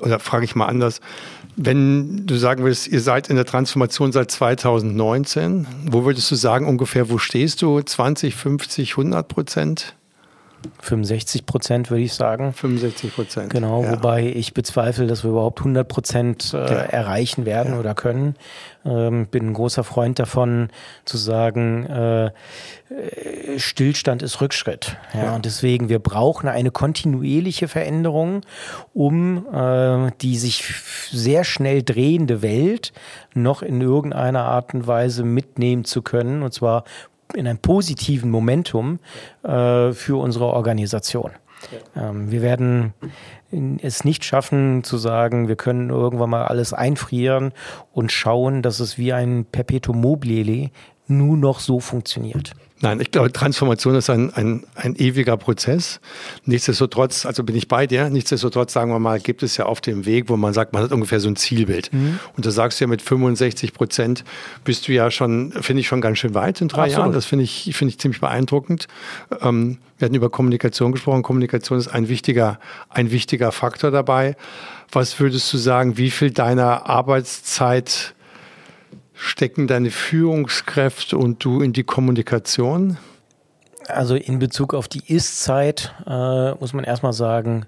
oder 0.00 0.20
frage 0.20 0.44
ich 0.44 0.54
mal 0.54 0.66
anders, 0.66 1.00
wenn 1.56 2.26
du 2.26 2.36
sagen 2.36 2.62
würdest, 2.62 2.88
ihr 2.88 3.00
seid 3.00 3.30
in 3.30 3.36
der 3.36 3.46
Transformation 3.46 4.12
seit 4.12 4.30
2019, 4.30 5.66
wo 5.86 6.04
würdest 6.04 6.30
du 6.30 6.34
sagen 6.34 6.66
ungefähr, 6.66 7.08
wo 7.10 7.18
stehst 7.18 7.62
du? 7.62 7.80
20, 7.80 8.34
50, 8.34 8.92
100 8.92 9.26
Prozent? 9.26 9.94
65 10.80 11.46
Prozent, 11.46 11.90
würde 11.90 12.02
ich 12.02 12.14
sagen. 12.14 12.52
65 12.52 13.14
Prozent. 13.14 13.50
Genau, 13.50 13.82
ja. 13.82 13.92
wobei 13.92 14.26
ich 14.26 14.54
bezweifle, 14.54 15.06
dass 15.06 15.24
wir 15.24 15.30
überhaupt 15.30 15.60
100 15.60 15.86
Prozent 15.88 16.54
äh, 16.54 16.58
ja. 16.58 16.64
erreichen 16.64 17.46
werden 17.46 17.74
ja. 17.74 17.80
oder 17.80 17.94
können. 17.94 18.36
Ähm, 18.84 19.26
bin 19.26 19.48
ein 19.48 19.54
großer 19.54 19.82
Freund 19.82 20.18
davon, 20.18 20.68
zu 21.04 21.16
sagen, 21.16 21.86
äh, 21.86 22.30
Stillstand 23.56 24.22
ist 24.22 24.40
Rückschritt. 24.40 24.96
Ja, 25.14 25.34
Und 25.34 25.46
deswegen, 25.46 25.88
wir 25.88 25.98
brauchen 25.98 26.48
eine 26.48 26.70
kontinuierliche 26.70 27.66
Veränderung, 27.66 28.42
um 28.92 29.46
äh, 29.52 30.10
die 30.20 30.36
sich 30.36 30.74
sehr 31.10 31.44
schnell 31.44 31.82
drehende 31.82 32.42
Welt 32.42 32.92
noch 33.32 33.62
in 33.62 33.80
irgendeiner 33.80 34.44
Art 34.44 34.74
und 34.74 34.86
Weise 34.86 35.24
mitnehmen 35.24 35.84
zu 35.84 36.02
können. 36.02 36.42
Und 36.42 36.52
zwar 36.52 36.84
in 37.36 37.46
einem 37.46 37.58
positiven 37.58 38.30
Momentum 38.30 38.98
äh, 39.42 39.92
für 39.92 40.20
unsere 40.20 40.46
Organisation. 40.46 41.32
Ähm, 41.96 42.30
wir 42.30 42.42
werden 42.42 42.94
es 43.82 44.04
nicht 44.04 44.24
schaffen 44.24 44.84
zu 44.84 44.98
sagen, 44.98 45.48
wir 45.48 45.56
können 45.56 45.90
irgendwann 45.90 46.30
mal 46.30 46.44
alles 46.46 46.72
einfrieren 46.72 47.52
und 47.92 48.10
schauen, 48.10 48.62
dass 48.62 48.80
es 48.80 48.98
wie 48.98 49.12
ein 49.12 49.44
Perpetuum 49.44 50.00
mobile 50.00 50.70
nur 51.06 51.36
noch 51.36 51.60
so 51.60 51.80
funktioniert. 51.80 52.52
Nein, 52.80 53.00
ich 53.00 53.12
glaube, 53.12 53.32
Transformation 53.32 53.94
ist 53.94 54.10
ein, 54.10 54.32
ein, 54.34 54.64
ein 54.74 54.96
ewiger 54.96 55.36
Prozess. 55.36 56.00
Nichtsdestotrotz, 56.44 57.24
also 57.24 57.44
bin 57.44 57.54
ich 57.54 57.68
bei 57.68 57.86
dir, 57.86 58.10
nichtsdestotrotz 58.10 58.72
sagen 58.72 58.90
wir 58.90 58.98
mal, 58.98 59.20
gibt 59.20 59.42
es 59.44 59.56
ja 59.56 59.66
auf 59.66 59.80
dem 59.80 60.06
Weg, 60.06 60.28
wo 60.28 60.36
man 60.36 60.52
sagt, 60.52 60.72
man 60.72 60.82
hat 60.82 60.92
ungefähr 60.92 61.20
so 61.20 61.28
ein 61.28 61.36
Zielbild. 61.36 61.92
Mhm. 61.92 62.18
Und 62.36 62.44
da 62.44 62.50
sagst 62.50 62.80
du 62.80 62.84
ja 62.84 62.88
mit 62.88 63.00
65 63.00 63.72
Prozent 63.72 64.24
bist 64.64 64.88
du 64.88 64.92
ja 64.92 65.10
schon, 65.10 65.52
finde 65.52 65.80
ich 65.80 65.86
schon 65.86 66.00
ganz 66.00 66.18
schön 66.18 66.34
weit 66.34 66.60
in 66.60 66.68
drei 66.68 66.82
Absolut. 66.82 66.98
Jahren. 66.98 67.12
Das 67.12 67.26
finde 67.26 67.44
ich, 67.44 67.70
finde 67.76 67.90
ich 67.90 68.00
ziemlich 68.00 68.20
beeindruckend. 68.20 68.88
Ähm, 69.40 69.78
wir 69.98 70.06
hatten 70.06 70.16
über 70.16 70.28
Kommunikation 70.28 70.90
gesprochen. 70.90 71.22
Kommunikation 71.22 71.78
ist 71.78 71.88
ein 71.88 72.08
wichtiger, 72.08 72.58
ein 72.90 73.12
wichtiger 73.12 73.52
Faktor 73.52 73.92
dabei. 73.92 74.36
Was 74.90 75.20
würdest 75.20 75.52
du 75.52 75.58
sagen, 75.58 75.96
wie 75.96 76.10
viel 76.10 76.32
deiner 76.32 76.86
Arbeitszeit 76.88 78.14
stecken 79.14 79.66
deine 79.66 79.90
Führungskräfte 79.90 81.16
und 81.16 81.44
du 81.44 81.60
in 81.60 81.72
die 81.72 81.84
Kommunikation? 81.84 82.98
Also 83.88 84.14
in 84.14 84.38
Bezug 84.38 84.74
auf 84.74 84.88
die 84.88 85.02
Ist-Zeit 85.06 85.94
äh, 86.06 86.52
muss 86.52 86.72
man 86.72 86.84
erstmal 86.84 87.12
sagen, 87.12 87.66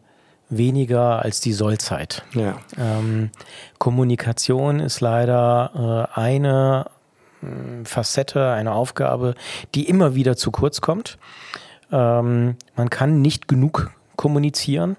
weniger 0.48 1.22
als 1.22 1.40
die 1.40 1.52
Sollzeit. 1.52 2.22
Ja. 2.32 2.58
Ähm, 2.78 3.30
Kommunikation 3.78 4.80
ist 4.80 5.00
leider 5.00 6.08
äh, 6.14 6.18
eine 6.20 6.86
äh, 7.42 7.84
Facette, 7.84 8.50
eine 8.52 8.72
Aufgabe, 8.72 9.34
die 9.74 9.88
immer 9.88 10.14
wieder 10.14 10.36
zu 10.36 10.50
kurz 10.50 10.80
kommt. 10.80 11.18
Ähm, 11.92 12.56
man 12.76 12.90
kann 12.90 13.20
nicht 13.20 13.48
genug 13.48 13.90
kommunizieren. 14.16 14.96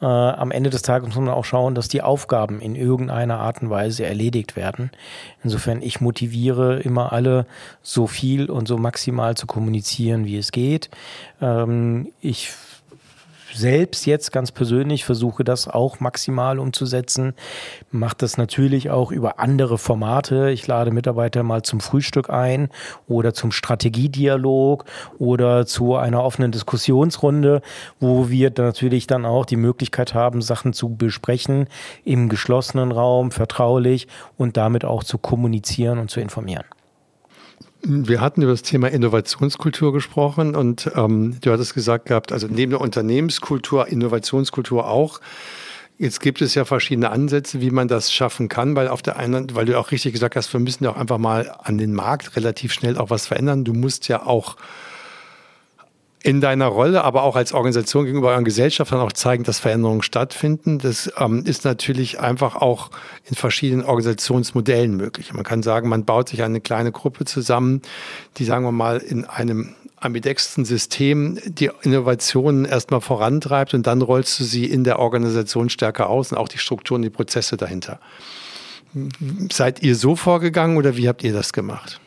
Äh, 0.00 0.04
am 0.04 0.50
Ende 0.50 0.70
des 0.70 0.82
Tages 0.82 1.08
muss 1.08 1.16
man 1.16 1.28
auch 1.28 1.44
schauen, 1.44 1.74
dass 1.74 1.88
die 1.88 2.02
Aufgaben 2.02 2.60
in 2.60 2.76
irgendeiner 2.76 3.38
Art 3.38 3.62
und 3.62 3.70
Weise 3.70 4.04
erledigt 4.04 4.56
werden. 4.56 4.90
Insofern, 5.42 5.80
ich 5.80 6.00
motiviere 6.00 6.80
immer 6.80 7.12
alle, 7.12 7.46
so 7.82 8.06
viel 8.06 8.50
und 8.50 8.68
so 8.68 8.76
maximal 8.76 9.36
zu 9.36 9.46
kommunizieren, 9.46 10.26
wie 10.26 10.36
es 10.36 10.52
geht. 10.52 10.90
Ähm, 11.40 12.12
ich 12.20 12.52
selbst 13.56 14.06
jetzt 14.06 14.32
ganz 14.32 14.52
persönlich 14.52 15.04
versuche 15.04 15.44
das 15.44 15.66
auch 15.68 16.00
maximal 16.00 16.58
umzusetzen. 16.58 17.34
Mache 17.90 18.16
das 18.18 18.36
natürlich 18.36 18.90
auch 18.90 19.10
über 19.10 19.40
andere 19.40 19.78
Formate. 19.78 20.50
Ich 20.50 20.66
lade 20.66 20.90
Mitarbeiter 20.90 21.42
mal 21.42 21.62
zum 21.62 21.80
Frühstück 21.80 22.30
ein 22.30 22.68
oder 23.08 23.34
zum 23.34 23.52
Strategiedialog 23.52 24.84
oder 25.18 25.66
zu 25.66 25.96
einer 25.96 26.22
offenen 26.22 26.52
Diskussionsrunde, 26.52 27.62
wo 28.00 28.28
wir 28.28 28.52
natürlich 28.56 29.06
dann 29.06 29.24
auch 29.24 29.46
die 29.46 29.56
Möglichkeit 29.56 30.14
haben, 30.14 30.42
Sachen 30.42 30.72
zu 30.72 30.94
besprechen 30.94 31.66
im 32.04 32.28
geschlossenen 32.28 32.92
Raum, 32.92 33.30
vertraulich 33.30 34.06
und 34.36 34.56
damit 34.56 34.84
auch 34.84 35.02
zu 35.02 35.18
kommunizieren 35.18 35.98
und 35.98 36.10
zu 36.10 36.20
informieren. 36.20 36.64
Wir 37.88 38.20
hatten 38.20 38.42
über 38.42 38.50
das 38.50 38.62
Thema 38.62 38.88
Innovationskultur 38.88 39.92
gesprochen 39.92 40.56
und 40.56 40.90
ähm, 40.96 41.36
du 41.40 41.52
hattest 41.52 41.72
gesagt 41.72 42.06
gehabt, 42.06 42.32
also 42.32 42.48
neben 42.50 42.70
der 42.70 42.80
Unternehmenskultur, 42.80 43.86
Innovationskultur 43.86 44.88
auch. 44.88 45.20
Jetzt 45.96 46.20
gibt 46.20 46.42
es 46.42 46.56
ja 46.56 46.64
verschiedene 46.64 47.10
Ansätze, 47.10 47.60
wie 47.60 47.70
man 47.70 47.86
das 47.86 48.12
schaffen 48.12 48.48
kann, 48.48 48.74
weil 48.74 48.88
auf 48.88 49.02
der 49.02 49.18
einen, 49.18 49.54
weil 49.54 49.66
du 49.66 49.78
auch 49.78 49.92
richtig 49.92 50.14
gesagt 50.14 50.34
hast, 50.34 50.52
wir 50.52 50.58
müssen 50.58 50.82
ja 50.82 50.90
auch 50.90 50.96
einfach 50.96 51.18
mal 51.18 51.54
an 51.62 51.78
den 51.78 51.94
Markt 51.94 52.34
relativ 52.34 52.72
schnell 52.72 52.98
auch 52.98 53.10
was 53.10 53.28
verändern. 53.28 53.62
Du 53.62 53.72
musst 53.72 54.08
ja 54.08 54.26
auch 54.26 54.56
in 56.26 56.40
deiner 56.40 56.66
Rolle, 56.66 57.04
aber 57.04 57.22
auch 57.22 57.36
als 57.36 57.52
Organisation 57.52 58.04
gegenüber 58.04 58.30
euren 58.30 58.44
Gesellschaftern 58.44 58.98
auch 58.98 59.12
zeigen, 59.12 59.44
dass 59.44 59.60
Veränderungen 59.60 60.02
stattfinden. 60.02 60.78
Das 60.78 61.08
ähm, 61.18 61.44
ist 61.46 61.64
natürlich 61.64 62.18
einfach 62.18 62.56
auch 62.56 62.90
in 63.26 63.36
verschiedenen 63.36 63.84
Organisationsmodellen 63.84 64.96
möglich. 64.96 65.32
Man 65.32 65.44
kann 65.44 65.62
sagen, 65.62 65.88
man 65.88 66.04
baut 66.04 66.30
sich 66.30 66.42
eine 66.42 66.60
kleine 66.60 66.90
Gruppe 66.90 67.26
zusammen, 67.26 67.80
die, 68.38 68.44
sagen 68.44 68.64
wir 68.64 68.72
mal, 68.72 68.96
in 68.96 69.24
einem 69.24 69.76
ambidexten 70.00 70.64
System 70.64 71.38
die 71.44 71.70
Innovationen 71.82 72.64
erstmal 72.64 73.00
vorantreibt 73.00 73.72
und 73.74 73.86
dann 73.86 74.02
rollst 74.02 74.40
du 74.40 74.44
sie 74.44 74.64
in 74.64 74.82
der 74.82 74.98
Organisation 74.98 75.68
stärker 75.68 76.10
aus 76.10 76.32
und 76.32 76.38
auch 76.38 76.48
die 76.48 76.58
Strukturen, 76.58 77.02
die 77.02 77.10
Prozesse 77.10 77.56
dahinter. 77.56 78.00
Seid 79.52 79.80
ihr 79.80 79.94
so 79.94 80.16
vorgegangen 80.16 80.76
oder 80.76 80.96
wie 80.96 81.08
habt 81.08 81.22
ihr 81.22 81.32
das 81.32 81.52
gemacht? 81.52 82.00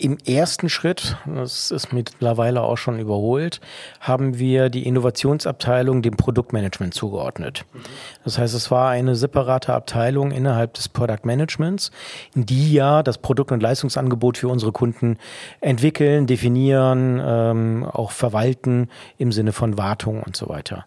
Im 0.00 0.16
ersten 0.26 0.70
Schritt, 0.70 1.18
das 1.26 1.70
ist 1.70 1.92
mittlerweile 1.92 2.62
auch 2.62 2.78
schon 2.78 2.98
überholt, 2.98 3.60
haben 4.00 4.38
wir 4.38 4.70
die 4.70 4.86
Innovationsabteilung 4.86 6.00
dem 6.00 6.16
Produktmanagement 6.16 6.94
zugeordnet. 6.94 7.66
Das 8.24 8.38
heißt, 8.38 8.54
es 8.54 8.70
war 8.70 8.88
eine 8.88 9.14
separate 9.14 9.74
Abteilung 9.74 10.30
innerhalb 10.30 10.72
des 10.72 10.88
Product 10.88 11.24
Managements, 11.24 11.90
die 12.34 12.72
ja 12.72 13.02
das 13.02 13.18
Produkt- 13.18 13.52
und 13.52 13.62
Leistungsangebot 13.62 14.38
für 14.38 14.48
unsere 14.48 14.72
Kunden 14.72 15.18
entwickeln, 15.60 16.26
definieren, 16.26 17.20
ähm, 17.22 17.84
auch 17.84 18.12
verwalten 18.12 18.88
im 19.18 19.32
Sinne 19.32 19.52
von 19.52 19.76
Wartung 19.76 20.22
und 20.22 20.34
so 20.34 20.48
weiter. 20.48 20.86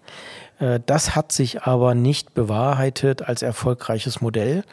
Äh, 0.64 0.80
das 0.86 1.16
hat 1.16 1.32
sich 1.32 1.64
aber 1.64 1.94
nicht 1.94 2.34
bewahrheitet 2.34 3.22
als 3.22 3.42
erfolgreiches 3.42 4.22
Modell, 4.22 4.64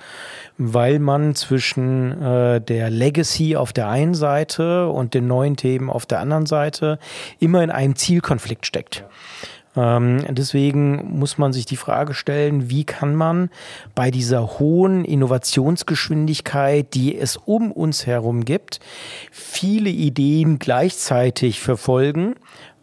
weil 0.57 0.99
man 0.99 1.35
zwischen 1.35 2.23
äh, 2.23 2.61
der 2.61 2.91
Legacy 2.91 3.57
auf 3.57 3.73
der 3.73 3.89
einen 3.89 4.15
Seite 4.15 4.89
und 4.89 5.15
den 5.15 5.27
neuen 5.27 5.57
Themen 5.57 5.91
auf 5.91 6.07
der 6.07 6.21
anderen 6.21 6.47
Seite 6.47 6.99
immer 7.39 7.63
in 7.63 7.71
einem 7.71 7.97
Zielkonflikt 7.97 8.67
steckt. 8.67 9.05
Ähm, 9.77 10.25
deswegen 10.29 11.19
muss 11.19 11.39
man 11.39 11.53
sich 11.53 11.65
die 11.65 11.77
Frage 11.77 12.13
stellen, 12.13 12.71
wie 12.71 12.85
kann 12.85 13.15
man 13.15 13.51
bei 13.95 14.11
dieser 14.11 14.59
hohen 14.59 15.05
Innovationsgeschwindigkeit, 15.05 16.93
die 16.95 17.17
es 17.17 17.37
um 17.37 17.71
uns 17.71 18.05
herum 18.05 18.45
gibt, 18.45 18.81
viele 19.31 19.91
Ideen 19.91 20.59
gleichzeitig 20.59 21.61
verfolgen, 21.61 22.35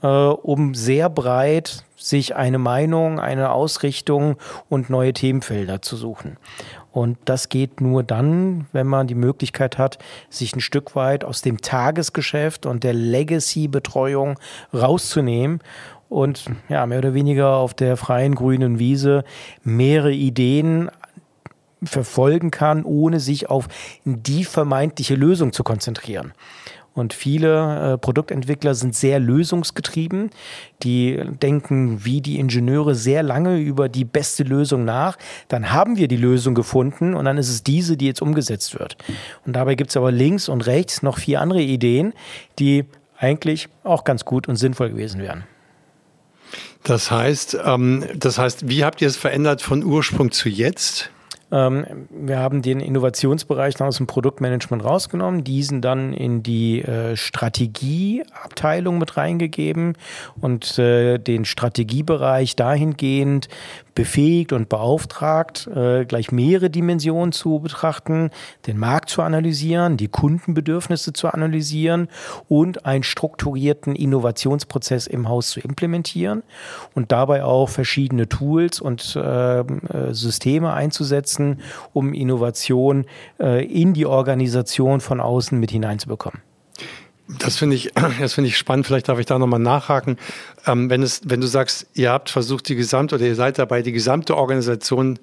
äh, 0.02 0.08
um 0.08 0.76
sehr 0.76 1.10
breit 1.10 1.84
sich 1.96 2.36
eine 2.36 2.60
Meinung, 2.60 3.20
eine 3.20 3.52
Ausrichtung 3.52 4.38
und 4.70 4.90
neue 4.90 5.14
Themenfelder 5.14 5.82
zu 5.82 5.96
suchen. 5.96 6.38
Und 6.92 7.18
das 7.26 7.50
geht 7.50 7.82
nur 7.82 8.04
dann, 8.04 8.68
wenn 8.72 8.88
man 8.88 9.08
die 9.08 9.16
Möglichkeit 9.16 9.78
hat, 9.78 10.00
sich 10.30 10.56
ein 10.56 10.62
Stück 10.62 10.96
weit 10.96 11.24
aus 11.24 11.42
dem 11.42 11.62
Tagesgeschäft 11.62 12.66
und 12.66 12.84
der 12.84 12.94
Legacy-Betreuung 12.94 14.40
rauszunehmen 14.74 15.60
und 16.10 16.46
ja, 16.70 16.86
mehr 16.86 17.00
oder 17.00 17.14
weniger 17.14 17.56
auf 17.58 17.74
der 17.74 17.98
freien 17.98 18.36
grünen 18.36 18.80
Wiese 18.80 19.24
mehrere 19.64 20.14
Ideen 20.14 20.90
verfolgen 21.84 22.50
kann, 22.50 22.84
ohne 22.84 23.20
sich 23.20 23.50
auf 23.50 23.68
die 24.04 24.44
vermeintliche 24.44 25.16
Lösung 25.16 25.54
zu 25.54 25.64
konzentrieren. 25.64 26.34
Und 26.98 27.14
viele 27.14 27.94
äh, 27.94 27.98
Produktentwickler 28.00 28.74
sind 28.74 28.96
sehr 28.96 29.20
lösungsgetrieben. 29.20 30.32
Die 30.82 31.22
denken 31.42 32.04
wie 32.04 32.22
die 32.22 32.40
Ingenieure 32.40 32.96
sehr 32.96 33.22
lange 33.22 33.60
über 33.60 33.88
die 33.88 34.04
beste 34.04 34.44
Lösung 34.44 34.84
nach. 34.84 35.18
Dann 35.48 35.72
haben 35.72 35.98
wir 35.98 36.08
die 36.08 36.18
Lösung 36.18 36.56
gefunden 36.56 37.14
und 37.14 37.26
dann 37.26 37.38
ist 37.38 37.50
es 37.50 37.64
diese, 37.64 37.98
die 37.98 38.08
jetzt 38.08 38.22
umgesetzt 38.22 38.78
wird. 38.80 38.98
Und 39.46 39.56
dabei 39.56 39.76
gibt 39.76 39.92
es 39.92 39.98
aber 39.98 40.12
links 40.12 40.50
und 40.50 40.66
rechts 40.66 41.04
noch 41.04 41.20
vier 41.20 41.40
andere 41.40 41.62
Ideen, 41.62 42.14
die 42.58 42.86
eigentlich 43.20 43.70
auch 43.84 44.04
ganz 44.04 44.26
gut 44.26 44.48
und 44.48 44.56
sinnvoll 44.56 44.90
gewesen 44.90 45.22
wären. 45.22 45.44
Das 46.84 47.12
heißt, 47.12 47.58
ähm, 47.64 48.06
das 48.16 48.40
heißt, 48.40 48.70
wie 48.70 48.84
habt 48.84 49.02
ihr 49.02 49.08
es 49.08 49.18
verändert 49.18 49.62
von 49.62 49.84
Ursprung 49.84 50.32
zu 50.32 50.50
jetzt? 50.50 51.12
Ähm, 51.52 52.08
wir 52.10 52.40
haben 52.40 52.62
den 52.62 52.80
Innovationsbereich 52.80 53.80
aus 53.82 53.98
dem 53.98 54.08
Produktmanagement 54.08 54.84
rausgenommen, 54.84 55.44
diesen 55.44 55.82
dann 55.82 56.14
in 56.14 56.44
die 56.44 56.82
äh, 56.82 57.16
Strategieabteilung 57.16 58.98
mit 58.98 59.16
reingegeben 59.16 59.94
und 60.42 60.78
äh, 60.78 61.18
den 61.20 61.46
Strategiebereich 61.46 62.56
dahingehend 62.56 63.48
befähigt 63.98 64.54
und 64.54 64.70
beauftragt, 64.70 65.66
äh, 65.76 66.06
gleich 66.06 66.32
mehrere 66.32 66.70
Dimensionen 66.70 67.32
zu 67.32 67.58
betrachten, 67.58 68.30
den 68.68 68.78
Markt 68.78 69.10
zu 69.10 69.24
analysieren, 69.24 69.98
die 69.98 70.08
Kundenbedürfnisse 70.08 71.14
zu 71.14 71.30
analysieren 71.30 72.08
und 72.48 72.86
einen 72.86 73.02
strukturierten 73.02 73.96
Innovationsprozess 73.96 75.08
im 75.08 75.28
Haus 75.28 75.50
zu 75.50 75.62
implementieren 75.62 76.44
und 76.94 77.12
dabei 77.12 77.44
auch 77.44 77.70
verschiedene 77.70 78.30
Tools 78.30 78.80
und 78.80 79.20
ähm, 79.20 79.82
äh, 79.92 80.14
Systeme 80.14 80.74
einzusetzen, 80.74 81.62
um 81.92 82.14
Innovation 82.14 83.06
äh, 83.40 83.66
in 83.66 83.96
die 83.96 84.06
Organisation 84.06 85.02
von 85.02 85.20
außen 85.20 85.60
mit 85.60 85.72
hineinzubekommen. 85.72 86.47
Das 87.28 87.58
finde 87.58 87.76
ich, 87.76 87.92
das 88.20 88.34
finde 88.34 88.50
ich 88.50 88.58
spannend. 88.58 88.88
Vielleicht 88.88 89.10
darf 89.10 89.20
ich 89.20 89.26
da 89.26 89.40
nochmal 89.40 89.60
nachhaken. 89.60 90.18
Ähm, 90.66 90.90
wenn 90.90 91.04
es, 91.04 91.22
wenn 91.26 91.42
du 91.42 91.48
sagst, 91.48 91.88
ihr 91.94 92.12
habt 92.12 92.30
versucht, 92.30 92.70
die 92.70 92.76
gesamte 92.76 93.16
oder 93.16 93.26
ihr 93.26 93.36
seid 93.36 93.60
dabei, 93.60 93.82
die 93.82 93.92
gesamte 93.92 94.36
Organisation 94.36 95.20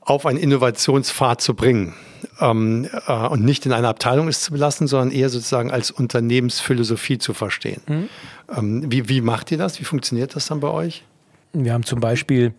auf 0.00 0.26
einen 0.26 0.38
Innovationspfad 0.38 1.40
zu 1.40 1.54
bringen 1.54 1.94
ähm, 2.40 2.88
äh, 3.06 3.12
und 3.28 3.44
nicht 3.44 3.66
in 3.66 3.72
einer 3.72 3.88
Abteilung 3.88 4.28
ist 4.28 4.42
zu 4.42 4.52
belassen, 4.52 4.88
sondern 4.88 5.12
eher 5.12 5.28
sozusagen 5.28 5.70
als 5.70 5.90
Unternehmensphilosophie 5.90 7.18
zu 7.18 7.34
verstehen. 7.34 7.80
Mhm. 7.86 8.08
Ähm, 8.56 8.92
wie, 8.92 9.08
wie 9.08 9.20
macht 9.20 9.52
ihr 9.52 9.58
das? 9.58 9.78
Wie 9.78 9.84
funktioniert 9.84 10.34
das 10.34 10.46
dann 10.46 10.60
bei 10.60 10.68
euch? 10.68 11.04
Wir 11.52 11.72
haben 11.72 11.84
zum 11.84 12.00
Beispiel 12.00 12.54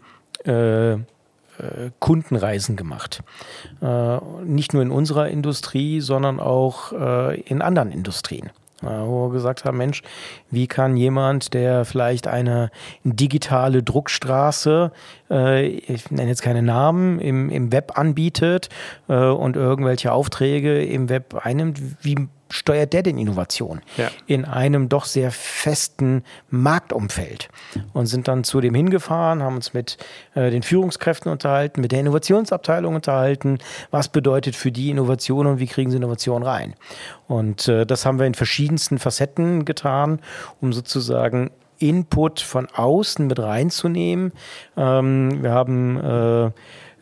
äh, 0.46 0.94
äh, 0.94 0.98
Kundenreisen 2.00 2.76
gemacht. 2.76 3.24
Äh, 3.82 4.18
nicht 4.44 4.74
nur 4.74 4.82
in 4.82 4.92
unserer 4.92 5.30
Industrie, 5.30 6.02
sondern 6.02 6.39
auch 6.39 6.92
äh, 6.94 7.39
in 7.42 7.62
anderen 7.62 7.92
Industrien. 7.92 8.50
Wo 8.82 9.28
wir 9.30 9.32
gesagt 9.32 9.63
haben, 9.63 9.78
Mensch, 9.78 10.02
wie 10.52 10.68
kann 10.68 10.98
jemand, 10.98 11.54
der 11.54 11.86
vielleicht 11.86 12.28
eine 12.28 12.70
digitale 13.06 13.82
Druckstraße, 13.82 14.92
ich 15.30 16.12
nenne 16.12 16.28
jetzt 16.28 16.42
keine 16.42 16.62
Namen, 16.62 17.18
im, 17.20 17.50
im 17.50 17.72
Web 17.72 17.98
anbietet 17.98 18.68
und 19.08 19.56
irgendwelche 19.56 20.12
Aufträge 20.12 20.84
im 20.84 21.08
Web 21.08 21.46
einnimmt, 21.46 21.80
wie 22.02 22.28
steuert 22.54 22.94
der 22.94 23.04
denn 23.04 23.18
Innovation 23.18 23.82
ja. 23.98 24.10
in 24.28 24.46
einem 24.46 24.88
doch 24.88 25.06
sehr 25.06 25.32
festen 25.32 26.24
Marktumfeld 26.50 27.50
und 27.94 28.06
sind 28.06 28.28
dann 28.28 28.44
zu 28.44 28.62
dem 28.62 28.76
hingefahren, 28.76 29.42
haben 29.42 29.56
uns 29.56 29.74
mit 29.74 29.98
äh, 30.36 30.52
den 30.52 30.62
Führungskräften 30.62 31.32
unterhalten, 31.32 31.82
mit 31.82 31.92
der 31.92 32.00
Innovationsabteilung 32.00 32.96
unterhalten, 32.96 33.58
was 33.89 34.08
bedeutet 34.08 34.56
für 34.56 34.72
die 34.72 34.92
Innovation 34.92 35.48
und 35.48 35.60
wie 35.60 35.68
kriegen 35.68 35.89
sie 35.89 35.98
Innovation 35.98 36.44
rein. 36.44 36.76
Und 37.28 37.68
äh, 37.68 37.86
das 37.86 38.06
haben 38.06 38.20
wir 38.20 38.28
in 38.28 38.36
verschiedensten 38.36 39.00
Facetten 39.00 39.66
getan, 39.66 40.20
um 40.62 40.74
sozusagen 40.74 41.50
Input 41.80 42.39
von 42.39 42.68
außen 42.68 43.26
mit 43.26 43.39
reinzunehmen. 43.39 44.32
Ähm, 44.78 45.42
wir 45.42 45.52
haben 45.52 45.98
äh, 45.98 46.52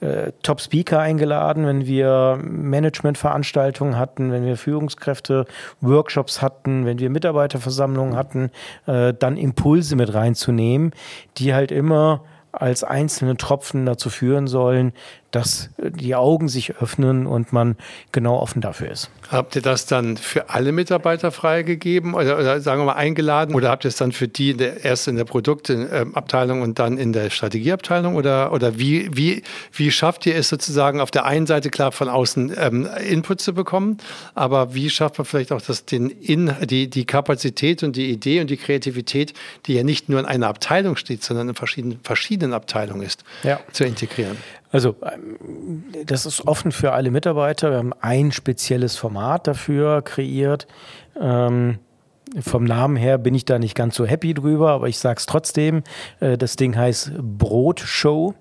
äh, 0.01 0.31
Top-Speaker 0.41 0.99
eingeladen, 0.99 1.65
wenn 1.65 1.85
wir 1.85 2.39
Managementveranstaltungen 2.43 3.97
hatten, 3.97 4.31
wenn 4.31 4.45
wir 4.45 4.57
Führungskräfte-Workshops 4.57 6.41
hatten, 6.41 6.85
wenn 6.85 6.99
wir 6.99 7.09
Mitarbeiterversammlungen 7.09 8.15
hatten, 8.15 8.49
äh, 8.87 9.13
dann 9.13 9.37
Impulse 9.37 9.95
mit 9.95 10.13
reinzunehmen, 10.13 10.91
die 11.37 11.53
halt 11.53 11.71
immer 11.71 12.23
als 12.51 12.83
einzelne 12.83 13.37
Tropfen 13.37 13.85
dazu 13.85 14.09
führen 14.09 14.47
sollen, 14.47 14.91
dass 15.31 15.69
die 15.77 16.13
Augen 16.15 16.49
sich 16.49 16.75
öffnen 16.77 17.25
und 17.25 17.53
man 17.53 17.77
genau 18.11 18.37
offen 18.37 18.61
dafür 18.61 18.91
ist. 18.91 19.09
Habt 19.29 19.55
ihr 19.55 19.61
das 19.61 19.85
dann 19.85 20.17
für 20.17 20.49
alle 20.49 20.73
Mitarbeiter 20.73 21.31
freigegeben 21.31 22.13
oder, 22.13 22.37
oder 22.37 22.59
sagen 22.59 22.81
wir 22.81 22.85
mal 22.85 22.93
eingeladen 22.93 23.55
oder 23.55 23.69
habt 23.69 23.85
ihr 23.85 23.89
es 23.89 23.95
dann 23.95 24.11
für 24.11 24.27
die 24.27 24.51
in 24.51 24.57
der, 24.57 24.83
erst 24.83 25.07
in 25.07 25.15
der 25.15 25.23
Produktabteilung 25.23 26.61
und 26.61 26.79
dann 26.79 26.97
in 26.97 27.13
der 27.13 27.29
Strategieabteilung 27.29 28.15
oder, 28.15 28.51
oder 28.51 28.77
wie, 28.77 29.09
wie, 29.15 29.43
wie 29.71 29.89
schafft 29.91 30.25
ihr 30.25 30.35
es 30.35 30.49
sozusagen 30.49 30.99
auf 30.99 31.11
der 31.11 31.25
einen 31.25 31.47
Seite 31.47 31.69
klar 31.69 31.93
von 31.93 32.09
außen 32.09 32.53
ähm, 32.57 32.89
Input 33.07 33.39
zu 33.39 33.53
bekommen, 33.53 33.97
aber 34.35 34.73
wie 34.73 34.89
schafft 34.89 35.17
man 35.17 35.25
vielleicht 35.25 35.53
auch 35.53 35.61
das, 35.61 35.85
den 35.85 36.09
in, 36.09 36.53
die, 36.63 36.89
die 36.89 37.05
Kapazität 37.05 37.83
und 37.83 37.95
die 37.95 38.11
Idee 38.11 38.41
und 38.41 38.49
die 38.49 38.57
Kreativität, 38.57 39.33
die 39.65 39.75
ja 39.75 39.83
nicht 39.83 40.09
nur 40.09 40.19
in 40.19 40.25
einer 40.25 40.47
Abteilung 40.47 40.97
steht, 40.97 41.23
sondern 41.23 41.49
in 41.49 41.55
verschiedenen, 41.55 41.99
verschiedenen 42.03 42.53
Abteilungen 42.53 43.03
ist, 43.03 43.23
ja. 43.43 43.61
zu 43.71 43.85
integrieren? 43.85 44.37
Also 44.71 44.95
das 46.05 46.25
ist 46.25 46.47
offen 46.47 46.71
für 46.71 46.93
alle 46.93 47.11
Mitarbeiter. 47.11 47.71
Wir 47.71 47.77
haben 47.77 47.93
ein 47.99 48.31
spezielles 48.31 48.95
Format 48.95 49.47
dafür 49.47 50.01
kreiert. 50.01 50.67
Ähm, 51.19 51.79
vom 52.39 52.63
Namen 52.63 52.95
her 52.95 53.17
bin 53.17 53.35
ich 53.35 53.43
da 53.43 53.59
nicht 53.59 53.75
ganz 53.75 53.95
so 53.95 54.05
happy 54.05 54.33
drüber, 54.33 54.71
aber 54.71 54.87
ich 54.87 54.97
sage 54.99 55.17
es 55.17 55.25
trotzdem. 55.25 55.83
Äh, 56.21 56.37
das 56.37 56.55
Ding 56.55 56.77
heißt 56.77 57.11
Brotshow. 57.19 58.33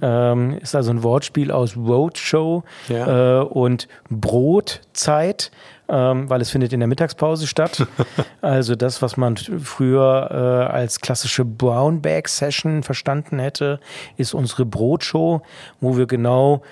Ähm, 0.00 0.58
ist 0.62 0.74
also 0.74 0.90
ein 0.90 1.02
Wortspiel 1.02 1.50
aus 1.50 1.76
Roadshow 1.76 2.62
ja. 2.88 3.40
äh, 3.40 3.44
und 3.44 3.88
Brotzeit 4.08 5.50
ähm, 5.88 6.28
weil 6.28 6.40
es 6.40 6.50
findet 6.50 6.72
in 6.72 6.80
der 6.80 6.88
Mittagspause 6.88 7.46
statt. 7.46 7.86
also 8.40 8.74
das, 8.74 9.02
was 9.02 9.16
man 9.16 9.36
früher 9.36 10.28
äh, 10.30 10.72
als 10.72 11.00
klassische 11.00 11.44
Brown 11.44 12.02
Bag 12.02 12.28
Session 12.28 12.82
verstanden 12.82 13.38
hätte, 13.38 13.80
ist 14.16 14.34
unsere 14.34 14.64
Brotshow, 14.64 15.42
wo 15.80 15.96
wir 15.96 16.06
genau 16.06 16.62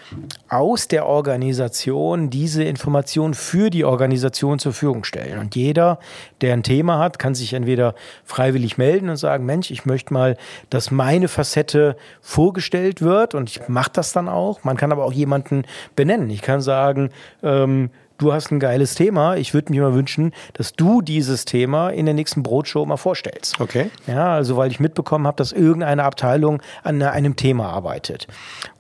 aus 0.49 0.89
der 0.89 1.07
Organisation 1.07 2.31
diese 2.31 2.65
Informationen 2.65 3.35
für 3.35 3.71
die 3.71 3.85
Organisation 3.85 4.59
zur 4.59 4.73
Verfügung 4.73 5.05
stellen. 5.05 5.39
Und 5.39 5.55
jeder, 5.55 5.99
der 6.41 6.53
ein 6.53 6.63
Thema 6.63 6.99
hat, 6.99 7.19
kann 7.19 7.35
sich 7.35 7.53
entweder 7.53 7.95
freiwillig 8.25 8.79
melden 8.79 9.09
und 9.09 9.17
sagen, 9.17 9.47
Mensch, 9.47 9.71
ich 9.71 9.87
möchte 9.87 10.13
mal, 10.13 10.37
dass 10.71 10.91
meine 10.91 11.29
Facette 11.29 11.97
vorgestellt 12.21 13.01
wird 13.01 13.35
und 13.35 13.49
ich 13.49 13.69
mache 13.69 13.91
das 13.93 14.13
dann 14.13 14.29
auch. 14.29 14.65
Man 14.65 14.77
kann 14.77 14.93
aber 14.93 15.05
auch 15.05 15.13
jemanden 15.13 15.65
benennen. 15.95 16.31
Ich 16.31 16.43
kann 16.43 16.61
sagen, 16.61 17.11
ähm, 17.43 17.91
du 18.19 18.33
hast 18.33 18.51
ein 18.51 18.61
geiles 18.61 18.95
Thema. 18.95 19.37
Ich 19.37 19.55
würde 19.55 19.73
mir 19.73 19.83
mal 19.83 19.95
wünschen, 19.95 20.33
dass 20.55 20.73
du 20.73 21.03
dieses 21.03 21.45
Thema 21.45 21.91
in 21.91 22.07
der 22.07 22.15
nächsten 22.15 22.43
Brotshow 22.43 22.85
mal 22.87 22.97
vorstellst. 22.97 23.61
Okay. 23.61 23.91
Ja, 24.07 24.35
also 24.35 24.57
weil 24.57 24.71
ich 24.71 24.81
mitbekommen 24.81 25.27
habe, 25.27 25.37
dass 25.37 25.53
irgendeine 25.53 26.05
Abteilung 26.05 26.63
an 26.83 27.03
einem 27.03 27.37
Thema 27.37 27.69
arbeitet. 27.71 28.27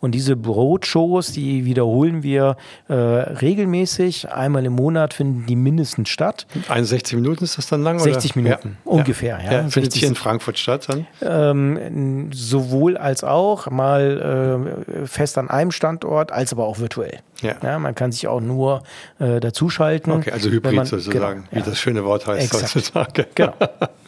Und 0.00 0.12
diese 0.12 0.36
Brotshows, 0.36 1.32
die 1.32 1.64
wiederholen 1.64 2.22
wir 2.22 2.56
äh, 2.88 2.94
regelmäßig. 2.94 4.30
Einmal 4.30 4.64
im 4.64 4.74
Monat 4.74 5.14
finden 5.14 5.46
die 5.46 5.56
mindestens 5.56 6.08
statt. 6.08 6.46
61 6.68 7.14
Minuten 7.14 7.44
ist 7.44 7.58
das 7.58 7.66
dann 7.66 7.82
lang? 7.82 7.98
60 7.98 8.32
oder? 8.32 8.42
Minuten, 8.42 8.78
ja. 8.84 8.90
ungefähr. 8.90 9.40
Ja. 9.44 9.52
ja. 9.52 9.68
Findet 9.68 9.94
hier 9.94 10.08
in 10.08 10.14
Frankfurt 10.14 10.58
statt 10.58 10.88
dann? 10.88 11.06
Ähm, 11.22 12.30
sowohl 12.32 12.96
als 12.96 13.24
auch, 13.24 13.70
mal 13.70 14.84
äh, 14.86 15.06
fest 15.06 15.38
an 15.38 15.50
einem 15.50 15.70
Standort, 15.70 16.32
als 16.32 16.52
aber 16.52 16.66
auch 16.66 16.78
virtuell. 16.78 17.20
Ja. 17.44 17.56
ja 17.62 17.78
man 17.78 17.94
kann 17.94 18.10
sich 18.12 18.26
auch 18.26 18.40
nur 18.40 18.82
äh, 19.18 19.40
dazuschalten. 19.40 20.12
Okay, 20.12 20.32
also 20.32 20.50
Hybrid 20.50 20.74
man, 20.74 20.86
sozusagen, 20.86 21.44
genau, 21.50 21.64
wie 21.64 21.68
das 21.68 21.78
schöne 21.78 22.04
Wort 22.04 22.26
heißt 22.26 22.52
Exakt. 22.52 22.74
heutzutage. 22.74 23.26
Genau. 23.34 23.54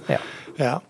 Ja. 0.09 0.19
ja. 0.57 0.83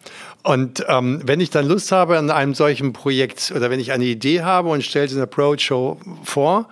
Und 0.42 0.84
ähm, 0.88 1.20
wenn 1.24 1.40
ich 1.40 1.50
dann 1.50 1.66
Lust 1.66 1.90
habe 1.90 2.18
an 2.18 2.30
einem 2.30 2.54
solchen 2.54 2.92
Projekt 2.92 3.52
oder 3.54 3.68
wenn 3.68 3.80
ich 3.80 3.92
eine 3.92 4.04
Idee 4.04 4.42
habe 4.42 4.68
und 4.68 4.84
stelle 4.84 5.08
sie 5.08 5.14
in 5.14 5.18
der 5.18 5.24
Approach 5.24 5.60
Show 5.60 5.98
vor, 6.22 6.68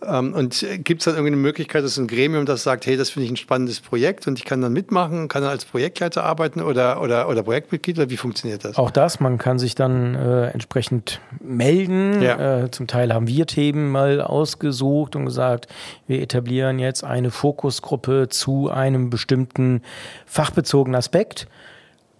und 0.00 0.66
gibt 0.84 1.00
es 1.00 1.04
dann 1.06 1.14
irgendeine 1.14 1.36
Möglichkeit, 1.36 1.82
dass 1.84 1.96
ein 1.96 2.06
Gremium 2.06 2.46
das 2.46 2.62
sagt, 2.62 2.86
hey, 2.86 2.96
das 2.96 3.10
finde 3.10 3.26
ich 3.26 3.32
ein 3.32 3.36
spannendes 3.36 3.80
Projekt 3.80 4.26
und 4.26 4.38
ich 4.38 4.44
kann 4.44 4.60
dann 4.60 4.72
mitmachen, 4.72 5.28
kann 5.28 5.42
dann 5.42 5.50
als 5.50 5.64
Projektleiter 5.64 6.24
arbeiten 6.24 6.60
oder, 6.60 7.00
oder, 7.00 7.28
oder 7.28 7.42
Projektmitglied 7.42 7.98
oder 7.98 8.10
wie 8.10 8.16
funktioniert 8.16 8.64
das? 8.64 8.76
Auch 8.76 8.90
das, 8.90 9.20
man 9.20 9.38
kann 9.38 9.58
sich 9.58 9.74
dann 9.74 10.14
äh, 10.14 10.48
entsprechend 10.48 11.20
melden. 11.40 12.20
Ja. 12.20 12.64
Äh, 12.64 12.70
zum 12.70 12.86
Teil 12.86 13.14
haben 13.14 13.28
wir 13.28 13.46
Themen 13.46 13.90
mal 13.90 14.20
ausgesucht 14.20 15.16
und 15.16 15.24
gesagt, 15.24 15.68
wir 16.06 16.20
etablieren 16.20 16.78
jetzt 16.78 17.04
eine 17.04 17.30
Fokusgruppe 17.30 18.28
zu 18.28 18.70
einem 18.70 19.10
bestimmten 19.10 19.82
fachbezogenen 20.26 20.98
Aspekt. 20.98 21.46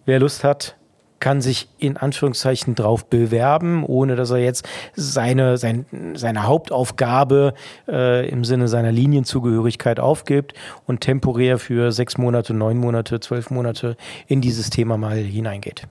Wer 0.06 0.20
Lust 0.20 0.44
hat, 0.44 0.76
kann 1.24 1.40
sich 1.40 1.68
in 1.78 1.96
Anführungszeichen 1.96 2.74
drauf 2.74 3.06
bewerben, 3.06 3.82
ohne 3.82 4.14
dass 4.14 4.30
er 4.30 4.40
jetzt 4.40 4.68
seine, 4.94 5.56
sein, 5.56 5.86
seine 6.12 6.42
Hauptaufgabe 6.42 7.54
äh, 7.88 8.28
im 8.28 8.44
Sinne 8.44 8.68
seiner 8.68 8.92
Linienzugehörigkeit 8.92 10.00
aufgibt 10.00 10.52
und 10.86 11.00
temporär 11.00 11.58
für 11.58 11.92
sechs 11.92 12.18
Monate, 12.18 12.52
neun 12.52 12.76
Monate, 12.76 13.20
zwölf 13.20 13.48
Monate 13.48 13.96
in 14.26 14.42
dieses 14.42 14.68
Thema 14.68 14.98
mal 14.98 15.16
hineingeht. 15.16 15.84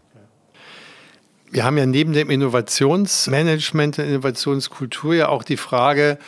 Wir 1.50 1.64
haben 1.64 1.80
ja 1.80 1.88
neben 1.88 2.14
dem 2.14 2.30
Innovationsmanagement, 2.30 3.98
der 3.98 4.06
Innovationskultur 4.06 5.16
ja 5.16 5.30
auch 5.30 5.42
die 5.42 5.58
Frage, 5.58 6.20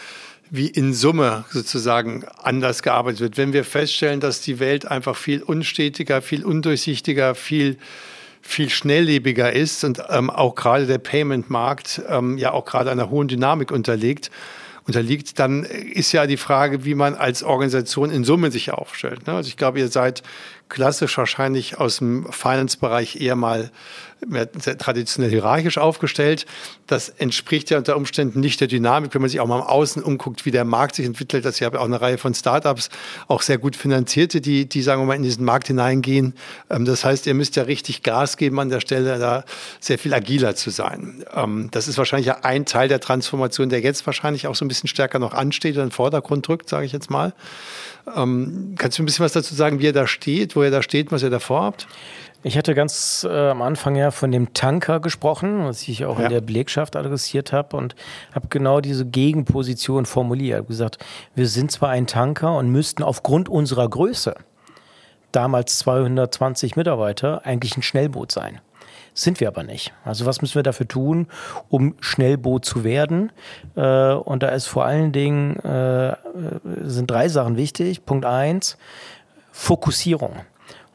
wie 0.49 0.65
in 0.65 0.95
Summe 0.95 1.45
sozusagen 1.51 2.25
anders 2.41 2.81
gearbeitet 2.81 3.19
wird. 3.19 3.37
Wenn 3.37 3.53
wir 3.53 3.65
feststellen, 3.65 4.19
dass 4.19 4.41
die 4.41 4.59
Welt 4.59 4.87
einfach 4.87 5.15
viel 5.15 5.43
unstetiger, 5.43 6.23
viel 6.23 6.43
undurchsichtiger, 6.43 7.35
viel 7.35 7.77
viel 8.47 8.69
schnelllebiger 8.69 9.51
ist 9.51 9.83
und 9.83 10.01
ähm, 10.09 10.29
auch 10.29 10.53
gerade 10.53 10.85
der 10.85 10.99
Payment-Markt 10.99 12.03
ähm, 12.07 12.37
ja 12.37 12.51
auch 12.51 12.65
gerade 12.65 12.91
einer 12.91 13.09
hohen 13.09 13.27
Dynamik 13.27 13.71
unterliegt, 13.71 14.29
unterliegt, 14.85 15.39
dann 15.39 15.63
ist 15.63 16.11
ja 16.11 16.27
die 16.27 16.37
Frage, 16.37 16.85
wie 16.85 16.93
man 16.93 17.15
als 17.15 17.41
Organisation 17.41 18.11
in 18.11 18.23
Summe 18.23 18.51
sich 18.51 18.71
aufstellt. 18.71 19.25
Ne? 19.25 19.33
Also 19.33 19.47
ich 19.47 19.57
glaube, 19.57 19.79
ihr 19.79 19.87
seid 19.87 20.21
klassisch 20.69 21.17
wahrscheinlich 21.17 21.79
aus 21.79 21.97
dem 21.97 22.31
Finance-Bereich 22.31 23.19
eher 23.19 23.35
mal 23.35 23.71
traditionell 24.77 25.29
hierarchisch 25.29 25.77
aufgestellt. 25.77 26.45
Das 26.87 27.09
entspricht 27.09 27.69
ja 27.69 27.77
unter 27.77 27.95
Umständen 27.95 28.39
nicht 28.39 28.61
der 28.61 28.67
Dynamik, 28.67 29.13
wenn 29.13 29.21
man 29.21 29.29
sich 29.29 29.39
auch 29.39 29.47
mal 29.47 29.59
im 29.59 29.65
Außen 29.65 30.03
umguckt, 30.03 30.45
wie 30.45 30.51
der 30.51 30.65
Markt 30.65 30.95
sich 30.95 31.05
entwickelt. 31.05 31.45
Das 31.45 31.55
ist 31.55 31.59
ja 31.59 31.73
auch 31.73 31.85
eine 31.85 32.01
Reihe 32.01 32.17
von 32.17 32.33
Startups, 32.33 32.89
auch 33.27 33.41
sehr 33.41 33.57
gut 33.57 33.75
finanzierte, 33.75 34.41
die, 34.41 34.67
die 34.67 34.81
sagen 34.81 35.01
wir 35.01 35.05
mal, 35.05 35.15
in 35.15 35.23
diesen 35.23 35.45
Markt 35.45 35.67
hineingehen. 35.67 36.33
Ähm, 36.69 36.85
das 36.85 37.05
heißt, 37.05 37.27
ihr 37.27 37.33
müsst 37.33 37.55
ja 37.55 37.63
richtig 37.63 38.03
Gas 38.03 38.37
geben 38.37 38.59
an 38.59 38.69
der 38.69 38.79
Stelle, 38.79 39.17
da 39.19 39.45
sehr 39.79 39.97
viel 39.97 40.13
agiler 40.13 40.55
zu 40.55 40.69
sein. 40.69 41.23
Ähm, 41.33 41.69
das 41.71 41.87
ist 41.87 41.97
wahrscheinlich 41.97 42.27
ja 42.27 42.39
ein 42.43 42.65
Teil 42.65 42.87
der 42.87 42.99
Transformation, 42.99 43.69
der 43.69 43.81
jetzt 43.81 44.05
wahrscheinlich 44.05 44.47
auch 44.47 44.55
so 44.55 44.65
ein 44.65 44.67
bisschen 44.67 44.87
stärker 44.87 45.19
noch 45.19 45.33
ansteht 45.33 45.75
in 45.75 45.81
den 45.81 45.91
Vordergrund 45.91 46.47
drückt, 46.47 46.69
sage 46.69 46.85
ich 46.85 46.91
jetzt 46.91 47.09
mal. 47.09 47.33
Ähm, 48.15 48.75
kannst 48.77 48.97
du 48.97 49.03
ein 49.03 49.05
bisschen 49.05 49.25
was 49.25 49.33
dazu 49.33 49.55
sagen, 49.55 49.79
wie 49.79 49.85
ihr 49.85 49.93
da 49.93 50.07
steht, 50.07 50.55
wo 50.55 50.63
ihr 50.63 50.71
da 50.71 50.83
steht, 50.83 51.11
was 51.11 51.23
ihr 51.23 51.29
davor 51.29 51.63
habt? 51.63 51.87
Ich 52.47 52.59
hatte 52.59 52.75
ganz 52.75 53.25
äh, 53.27 53.49
am 53.49 53.63
Anfang 53.63 53.95
ja 53.95 54.11
von 54.11 54.31
dem 54.31 54.53
Tanker 54.53 54.99
gesprochen, 54.99 55.65
was 55.65 55.87
ich 55.87 56.05
auch 56.05 56.19
ja. 56.19 56.25
in 56.25 56.31
der 56.31 56.41
Belegschaft 56.41 56.95
adressiert 56.95 57.51
habe 57.51 57.75
und 57.75 57.95
habe 58.35 58.49
genau 58.49 58.81
diese 58.81 59.03
Gegenposition 59.03 60.05
formuliert. 60.05 60.51
Ich 60.51 60.57
habe 60.59 60.67
gesagt, 60.67 61.03
wir 61.33 61.47
sind 61.47 61.71
zwar 61.71 61.89
ein 61.89 62.05
Tanker 62.05 62.55
und 62.55 62.69
müssten 62.69 63.01
aufgrund 63.01 63.49
unserer 63.49 63.89
Größe, 63.89 64.35
damals 65.31 65.79
220 65.79 66.75
Mitarbeiter, 66.75 67.43
eigentlich 67.47 67.77
ein 67.77 67.81
Schnellboot 67.81 68.31
sein. 68.31 68.61
Sind 69.15 69.39
wir 69.39 69.47
aber 69.47 69.63
nicht. 69.63 69.93
Also 70.03 70.27
was 70.27 70.43
müssen 70.43 70.53
wir 70.53 70.61
dafür 70.61 70.87
tun, 70.87 71.29
um 71.69 71.95
Schnellboot 71.99 72.63
zu 72.63 72.83
werden? 72.83 73.31
Äh, 73.75 74.13
und 74.13 74.43
da 74.43 74.49
ist 74.49 74.67
vor 74.67 74.85
allen 74.85 75.11
Dingen, 75.11 75.55
äh, 75.61 76.15
sind 76.83 77.09
drei 77.09 77.27
Sachen 77.27 77.57
wichtig. 77.57 78.05
Punkt 78.05 78.23
eins, 78.25 78.77
Fokussierung. 79.51 80.41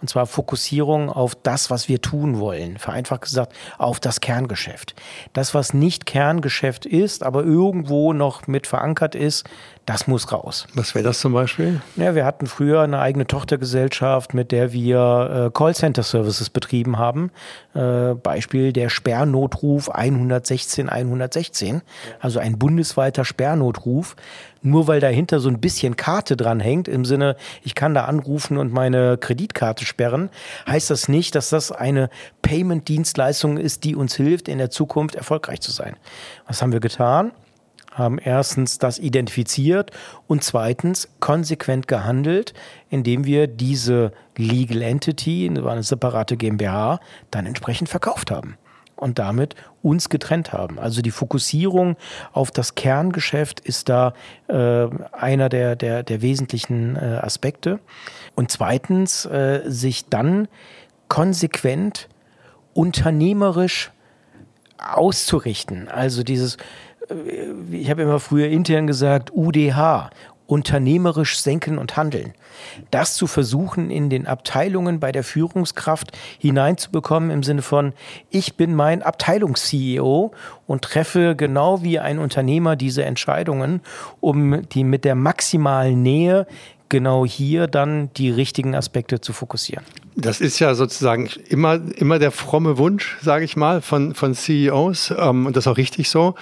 Und 0.00 0.08
zwar 0.08 0.26
Fokussierung 0.26 1.10
auf 1.10 1.34
das, 1.34 1.70
was 1.70 1.88
wir 1.88 2.00
tun 2.00 2.38
wollen. 2.38 2.78
Vereinfacht 2.78 3.22
gesagt, 3.22 3.54
auf 3.78 4.00
das 4.00 4.20
Kerngeschäft. 4.20 4.94
Das, 5.32 5.54
was 5.54 5.74
nicht 5.74 6.06
Kerngeschäft 6.06 6.86
ist, 6.86 7.22
aber 7.22 7.44
irgendwo 7.44 8.12
noch 8.12 8.46
mit 8.46 8.66
verankert 8.66 9.14
ist, 9.14 9.48
das 9.86 10.06
muss 10.06 10.30
raus. 10.30 10.66
Was 10.74 10.94
wäre 10.94 11.04
das 11.04 11.20
zum 11.20 11.32
Beispiel? 11.32 11.80
Ja, 11.96 12.14
wir 12.14 12.24
hatten 12.24 12.46
früher 12.46 12.80
eine 12.82 13.00
eigene 13.00 13.26
Tochtergesellschaft, 13.26 14.34
mit 14.34 14.52
der 14.52 14.72
wir 14.72 15.46
äh, 15.48 15.50
Callcenter-Services 15.50 16.50
betrieben 16.50 16.98
haben. 16.98 17.30
Äh, 17.74 18.14
Beispiel 18.14 18.72
der 18.72 18.88
Sperrnotruf 18.88 19.88
116 19.88 20.88
116, 20.88 21.82
also 22.20 22.38
ein 22.38 22.58
bundesweiter 22.58 23.24
Sperrnotruf. 23.24 24.16
Nur 24.62 24.86
weil 24.86 25.00
dahinter 25.00 25.40
so 25.40 25.48
ein 25.48 25.60
bisschen 25.60 25.96
Karte 25.96 26.36
dran 26.36 26.60
hängt, 26.60 26.86
im 26.86 27.06
Sinne, 27.06 27.34
ich 27.62 27.74
kann 27.74 27.94
da 27.94 28.04
anrufen 28.04 28.58
und 28.58 28.72
meine 28.72 29.16
Kreditkarte 29.16 29.86
sperren, 29.86 30.28
heißt 30.68 30.90
das 30.90 31.08
nicht, 31.08 31.34
dass 31.34 31.48
das 31.48 31.72
eine 31.72 32.10
Payment-Dienstleistung 32.42 33.56
ist, 33.56 33.84
die 33.84 33.96
uns 33.96 34.14
hilft, 34.16 34.48
in 34.48 34.58
der 34.58 34.70
Zukunft 34.70 35.14
erfolgreich 35.14 35.62
zu 35.62 35.72
sein. 35.72 35.96
Was 36.46 36.60
haben 36.60 36.72
wir 36.72 36.80
getan? 36.80 37.32
Haben 37.90 38.18
erstens 38.18 38.78
das 38.78 38.98
identifiziert 38.98 39.90
und 40.26 40.44
zweitens 40.44 41.08
konsequent 41.20 41.88
gehandelt, 41.88 42.54
indem 42.88 43.24
wir 43.24 43.46
diese 43.46 44.12
Legal 44.36 44.82
Entity, 44.82 45.48
eine 45.48 45.82
separate 45.82 46.36
GmbH, 46.36 47.00
dann 47.30 47.46
entsprechend 47.46 47.88
verkauft 47.88 48.30
haben 48.30 48.56
und 49.00 49.18
damit 49.18 49.54
uns 49.82 50.08
getrennt 50.08 50.52
haben. 50.52 50.78
Also 50.78 51.02
die 51.02 51.10
Fokussierung 51.10 51.96
auf 52.32 52.50
das 52.50 52.74
Kerngeschäft 52.74 53.60
ist 53.60 53.88
da 53.88 54.12
äh, 54.48 54.88
einer 55.12 55.48
der, 55.48 55.74
der, 55.74 56.02
der 56.02 56.22
wesentlichen 56.22 56.96
äh, 56.96 57.18
Aspekte. 57.22 57.80
Und 58.34 58.50
zweitens 58.50 59.24
äh, 59.24 59.62
sich 59.66 60.06
dann 60.08 60.48
konsequent 61.08 62.08
unternehmerisch 62.74 63.90
auszurichten. 64.78 65.88
Also 65.88 66.22
dieses 66.22 66.56
ich 67.70 67.90
habe 67.90 68.02
immer 68.02 68.20
früher 68.20 68.48
intern 68.48 68.86
gesagt, 68.86 69.32
UDH, 69.34 70.10
unternehmerisch 70.50 71.38
senken 71.38 71.78
und 71.78 71.96
handeln. 71.96 72.34
Das 72.90 73.14
zu 73.14 73.28
versuchen, 73.28 73.90
in 73.90 74.10
den 74.10 74.26
Abteilungen 74.26 74.98
bei 74.98 75.12
der 75.12 75.22
Führungskraft 75.22 76.10
hineinzubekommen 76.38 77.30
im 77.30 77.44
Sinne 77.44 77.62
von, 77.62 77.92
ich 78.30 78.56
bin 78.56 78.74
mein 78.74 79.02
Abteilungs-CEO 79.02 80.32
und 80.66 80.82
treffe 80.82 81.36
genau 81.36 81.84
wie 81.84 82.00
ein 82.00 82.18
Unternehmer 82.18 82.74
diese 82.74 83.04
Entscheidungen, 83.04 83.80
um 84.18 84.68
die 84.68 84.82
mit 84.82 85.04
der 85.04 85.14
maximalen 85.14 86.02
Nähe 86.02 86.48
genau 86.88 87.24
hier 87.24 87.68
dann 87.68 88.10
die 88.16 88.30
richtigen 88.30 88.74
Aspekte 88.74 89.20
zu 89.20 89.32
fokussieren. 89.32 89.84
Das 90.16 90.40
ist 90.40 90.58
ja 90.58 90.74
sozusagen 90.74 91.30
immer, 91.48 91.80
immer 91.96 92.18
der 92.18 92.32
fromme 92.32 92.76
Wunsch, 92.76 93.16
sage 93.22 93.44
ich 93.44 93.56
mal, 93.56 93.80
von, 93.80 94.16
von 94.16 94.34
CEOs 94.34 95.14
ähm, 95.16 95.46
und 95.46 95.56
das 95.56 95.64
ist 95.64 95.68
auch 95.68 95.76
richtig 95.76 96.10
so. 96.10 96.34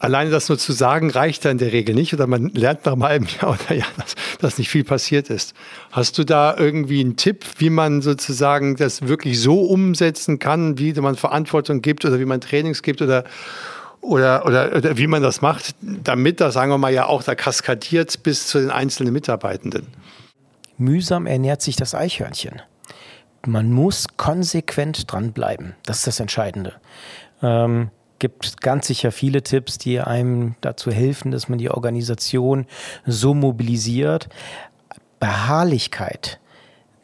Alleine 0.00 0.30
das 0.30 0.48
nur 0.48 0.56
zu 0.56 0.72
sagen, 0.72 1.10
reicht 1.10 1.44
da 1.44 1.50
in 1.50 1.58
der 1.58 1.72
Regel 1.72 1.94
nicht 1.94 2.14
oder 2.14 2.26
man 2.26 2.48
lernt 2.48 2.86
nach 2.86 2.94
einem 2.94 3.04
halben 3.04 3.26
Jahr 3.26 3.50
oder 3.68 3.76
ja, 3.76 3.84
dass, 3.98 4.14
dass 4.40 4.58
nicht 4.58 4.70
viel 4.70 4.82
passiert 4.82 5.28
ist. 5.28 5.54
Hast 5.92 6.16
du 6.16 6.24
da 6.24 6.56
irgendwie 6.56 7.00
einen 7.00 7.16
Tipp, 7.16 7.44
wie 7.58 7.68
man 7.68 8.00
sozusagen 8.00 8.76
das 8.76 9.06
wirklich 9.06 9.38
so 9.38 9.60
umsetzen 9.60 10.38
kann, 10.38 10.78
wie 10.78 10.94
man 10.94 11.16
Verantwortung 11.16 11.82
gibt 11.82 12.06
oder 12.06 12.18
wie 12.18 12.24
man 12.24 12.40
Trainings 12.40 12.82
gibt 12.82 13.02
oder, 13.02 13.24
oder, 14.00 14.46
oder, 14.46 14.74
oder 14.74 14.96
wie 14.96 15.06
man 15.06 15.22
das 15.22 15.42
macht, 15.42 15.74
damit 15.82 16.40
das, 16.40 16.54
sagen 16.54 16.72
wir 16.72 16.78
mal, 16.78 16.94
ja 16.94 17.04
auch 17.04 17.22
da 17.22 17.34
kaskadiert 17.34 18.22
bis 18.22 18.46
zu 18.46 18.58
den 18.58 18.70
einzelnen 18.70 19.12
Mitarbeitenden? 19.12 19.86
Mühsam 20.78 21.26
ernährt 21.26 21.60
sich 21.60 21.76
das 21.76 21.94
Eichhörnchen. 21.94 22.62
Man 23.46 23.70
muss 23.70 24.06
konsequent 24.16 25.12
dranbleiben. 25.12 25.74
Das 25.84 25.98
ist 25.98 26.06
das 26.06 26.20
Entscheidende. 26.20 26.72
Ähm, 27.42 27.90
gibt 28.20 28.60
ganz 28.60 28.86
sicher 28.86 29.10
viele 29.10 29.42
Tipps, 29.42 29.78
die 29.78 29.98
einem 29.98 30.54
dazu 30.60 30.92
helfen, 30.92 31.32
dass 31.32 31.48
man 31.48 31.58
die 31.58 31.70
Organisation 31.70 32.66
so 33.04 33.34
mobilisiert. 33.34 34.28
Beharrlichkeit, 35.18 36.38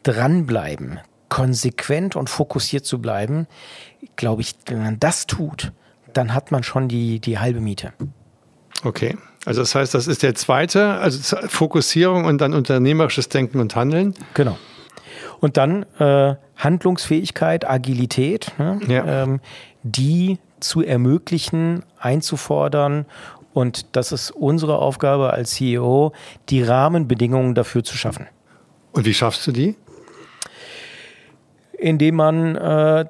dranbleiben, 0.03 0.99
konsequent 1.29 2.15
und 2.15 2.29
fokussiert 2.29 2.85
zu 2.85 2.99
bleiben, 2.99 3.47
glaube 4.15 4.41
ich, 4.41 4.55
wenn 4.67 4.81
man 4.81 4.99
das 4.99 5.27
tut, 5.27 5.73
dann 6.13 6.33
hat 6.33 6.51
man 6.51 6.63
schon 6.63 6.87
die, 6.87 7.19
die 7.19 7.37
halbe 7.37 7.59
Miete. 7.59 7.93
Okay. 8.83 9.17
Also 9.45 9.61
das 9.61 9.75
heißt, 9.75 9.93
das 9.93 10.07
ist 10.07 10.23
der 10.23 10.35
zweite, 10.35 10.95
also 10.95 11.37
Fokussierung 11.47 12.25
und 12.25 12.41
dann 12.41 12.53
unternehmerisches 12.53 13.29
Denken 13.29 13.59
und 13.59 13.75
Handeln. 13.75 14.13
Genau. 14.33 14.57
Und 15.39 15.57
dann 15.57 15.83
äh, 15.99 16.35
Handlungsfähigkeit, 16.57 17.69
Agilität, 17.69 18.51
ne? 18.57 18.79
ja. 18.87 19.23
ähm, 19.23 19.39
die 19.83 20.39
zu 20.59 20.81
ermöglichen, 20.83 21.83
einzufordern. 21.99 23.05
Und 23.53 23.95
das 23.95 24.11
ist 24.11 24.31
unsere 24.31 24.79
Aufgabe 24.79 25.33
als 25.33 25.51
CEO, 25.51 26.13
die 26.49 26.63
Rahmenbedingungen 26.63 27.55
dafür 27.55 27.83
zu 27.83 27.97
schaffen. 27.97 28.27
Und 28.91 29.05
wie 29.05 29.13
schaffst 29.13 29.45
du 29.47 29.51
die? 29.51 29.75
indem 31.77 32.15
man 32.15 32.55
äh, 32.55 33.05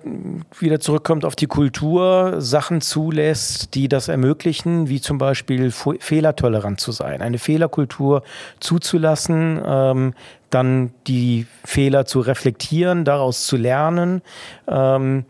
wieder 0.60 0.80
zurückkommt 0.80 1.24
auf 1.24 1.36
die 1.36 1.48
Kultur, 1.48 2.36
Sachen 2.40 2.82
zulässt, 2.82 3.74
die 3.76 3.88
das 3.88 4.10
ermöglichen, 4.10 4.90
wie 4.90 5.00
zum 5.00 5.18
Beispiel 5.18 5.72
fehlertolerant 5.72 6.80
zu 6.80 6.92
sein, 6.92 7.22
eine 7.22 7.40
Fehlerkultur 7.40 8.24
zuzulassen, 8.60 9.62
ähm, 9.66 10.14
dann 10.50 10.92
die 11.08 11.48
Fehler 11.64 12.06
zu 12.06 12.20
reflektieren, 12.20 13.06
daraus 13.06 13.48
zu 13.48 13.56
lernen, 13.56 14.22
ähm, 14.68 15.24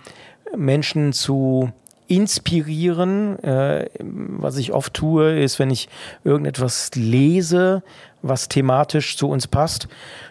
Menschen 0.56 1.13
zu 1.13 1.71
inspirieren. 2.08 3.39
Äh, 3.43 3.89
was 4.00 4.58
ich 4.58 4.74
oft 4.74 4.93
tue, 4.93 5.39
ist, 5.39 5.60
wenn 5.60 5.70
ich 5.70 5.89
irgendetwas 6.24 6.91
lese, 6.96 7.84
was 8.22 8.48
thematisch 8.48 9.17
zu 9.17 9.30
uns 9.30 9.48
passt. 9.48 9.88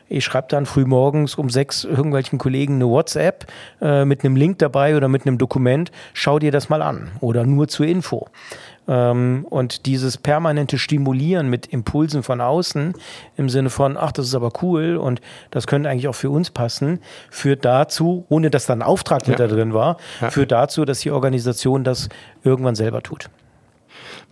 Ich 0.09 0.25
schreibe 0.25 0.49
dann 0.49 0.67
früh 0.67 0.85
morgens 0.85 1.35
um 1.35 1.51
sechs 1.51 1.85
irgendwelchen 1.85 2.39
Kollegen 2.39 2.77
eine 2.77 2.89
WhatsApp 2.89 3.47
äh, 3.81 4.05
mit 4.05 4.25
einem 4.25 4.37
Link 4.37 4.59
dabei 4.59 4.97
oder 4.97 5.09
mit 5.09 5.27
einem 5.27 5.39
Dokument. 5.39 5.91
Schau 6.15 6.39
dir 6.39 6.53
das 6.53 6.69
mal 6.69 6.83
an 6.83 7.11
oder 7.21 7.45
nur 7.45 7.69
zur 7.69 7.87
Info. 7.87 8.29
Ähm, 8.89 9.47
und 9.49 9.87
dieses 9.87 10.17
permanente 10.17 10.79
Stimulieren 10.79 11.49
mit 11.49 11.67
Impulsen 11.67 12.23
von 12.23 12.41
außen 12.41 12.95
im 13.37 13.49
Sinne 13.49 13.71
von, 13.71 13.97
ach, 13.97 14.13
das 14.13 14.27
ist 14.27 14.35
aber 14.35 14.53
cool 14.63 14.97
und 14.97 15.21
das 15.51 15.67
könnte 15.67 15.89
eigentlich 15.89 16.09
auch 16.09 16.15
für 16.15 16.31
uns 16.31 16.51
passen, 16.51 17.01
führt 17.31 17.65
dazu, 17.65 18.25
ohne 18.29 18.51
dass 18.51 18.67
da 18.67 18.75
ein 18.75 18.83
Auftrag 18.83 19.27
mit 19.27 19.39
ja. 19.39 19.47
da 19.47 19.55
drin 19.55 19.75
war, 19.75 19.97
ja. 20.21 20.31
führt 20.31 20.53
dazu, 20.53 20.85
dass 20.85 21.01
die 21.01 21.11
Organisation 21.11 21.85
das 21.85 22.09
irgendwann 22.45 22.75
selber 22.75 23.03
tut. 23.03 23.29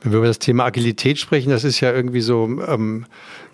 Wenn 0.05 0.13
wir 0.13 0.19
über 0.19 0.29
das 0.29 0.39
Thema 0.39 0.67
Agilität 0.67 1.19
sprechen, 1.19 1.49
das 1.49 1.65
ist 1.65 1.81
ja 1.81 1.91
irgendwie 1.91 2.21
so 2.21 2.45
ähm, 2.45 3.07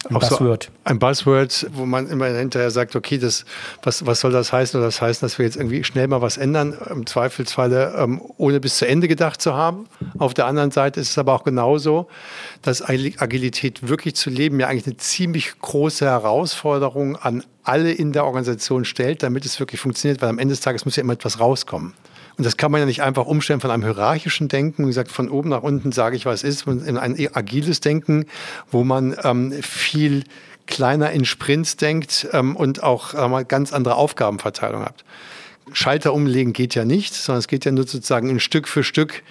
ein 0.09 0.15
Buzzword. 0.15 0.65
So 0.65 0.71
ein 0.83 0.99
Buzzword, 0.99 1.69
wo 1.75 1.87
man 1.87 2.09
immer 2.09 2.27
hinterher 2.27 2.73
sagt, 2.73 2.97
okay, 2.97 3.19
das, 3.19 3.45
was, 3.85 4.05
was 4.05 4.19
soll 4.19 4.33
das 4.33 4.53
heißen? 4.53 4.79
Oder 4.79 4.89
das 4.89 5.01
heißt, 5.01 5.23
dass 5.23 5.39
wir 5.39 5.47
jetzt 5.47 5.57
irgendwie 5.57 5.85
schnell 5.85 6.09
mal 6.09 6.23
was 6.23 6.39
ändern, 6.39 6.77
im 6.91 7.07
Zweifelsfalle 7.07 7.95
ähm, 7.97 8.21
ohne 8.37 8.59
bis 8.59 8.79
zu 8.79 8.89
Ende 8.89 9.07
gedacht 9.07 9.41
zu 9.41 9.55
haben. 9.55 9.87
Auf 10.19 10.35
der 10.35 10.47
anderen 10.47 10.73
Seite 10.73 10.99
ist 10.99 11.11
es 11.11 11.19
aber 11.19 11.35
auch 11.35 11.45
genauso, 11.45 12.09
dass 12.63 12.83
Agilität 12.83 13.89
wirklich 13.89 14.17
zu 14.17 14.29
leben 14.29 14.59
ja 14.59 14.67
eigentlich 14.67 14.87
eine 14.87 14.97
ziemlich 14.97 15.57
große 15.61 16.05
Herausforderung 16.05 17.15
an 17.15 17.45
alle 17.63 17.93
in 17.93 18.13
der 18.13 18.25
Organisation 18.25 18.85
stellt, 18.85 19.23
damit 19.23 19.45
es 19.45 19.61
wirklich 19.61 19.81
funktioniert, 19.81 20.21
weil 20.21 20.31
am 20.31 20.41
Ende 20.41 20.53
des 20.53 20.61
Tages 20.61 20.85
muss 20.85 20.97
ja 20.97 21.03
immer 21.03 21.13
etwas 21.13 21.39
rauskommen. 21.39 21.95
Und 22.41 22.47
das 22.47 22.57
kann 22.57 22.73
man 22.73 22.81
ja 22.81 22.87
nicht 22.87 23.03
einfach 23.03 23.27
umstellen 23.27 23.61
von 23.61 23.71
einem 23.71 23.83
hierarchischen 23.83 24.49
Denken, 24.49 24.85
wie 24.85 24.89
gesagt, 24.89 25.13
von 25.13 25.29
oben 25.29 25.51
nach 25.51 25.63
unten 25.63 25.93
sage 25.93 26.17
ich, 26.17 26.25
was 26.25 26.43
ist, 26.43 26.67
in 26.67 26.97
ein 26.97 27.15
agiles 27.35 27.81
Denken, 27.81 28.25
wo 28.71 28.83
man 28.83 29.15
ähm, 29.25 29.53
viel 29.61 30.25
kleiner 30.67 31.11
in 31.11 31.27
Sprints 31.27 31.77
denkt 31.77 32.27
ähm, 32.33 32.57
und 32.57 32.83
auch 32.83 33.13
äh, 33.13 33.45
ganz 33.45 33.75
andere 33.75 33.97
Aufgabenverteilung 33.97 34.87
hat. 34.87 35.05
Schalter 35.75 36.15
umlegen 36.15 36.55
geht 36.55 36.75
ja 36.75 36.87
nicht, 36.87 37.13
sondern 37.13 37.41
es 37.41 37.47
geht 37.47 37.67
ja 37.67 37.73
nur 37.73 37.87
sozusagen 37.87 38.31
in 38.31 38.41
Stück 38.41 38.69
für 38.69 38.85
Stück 38.85 39.23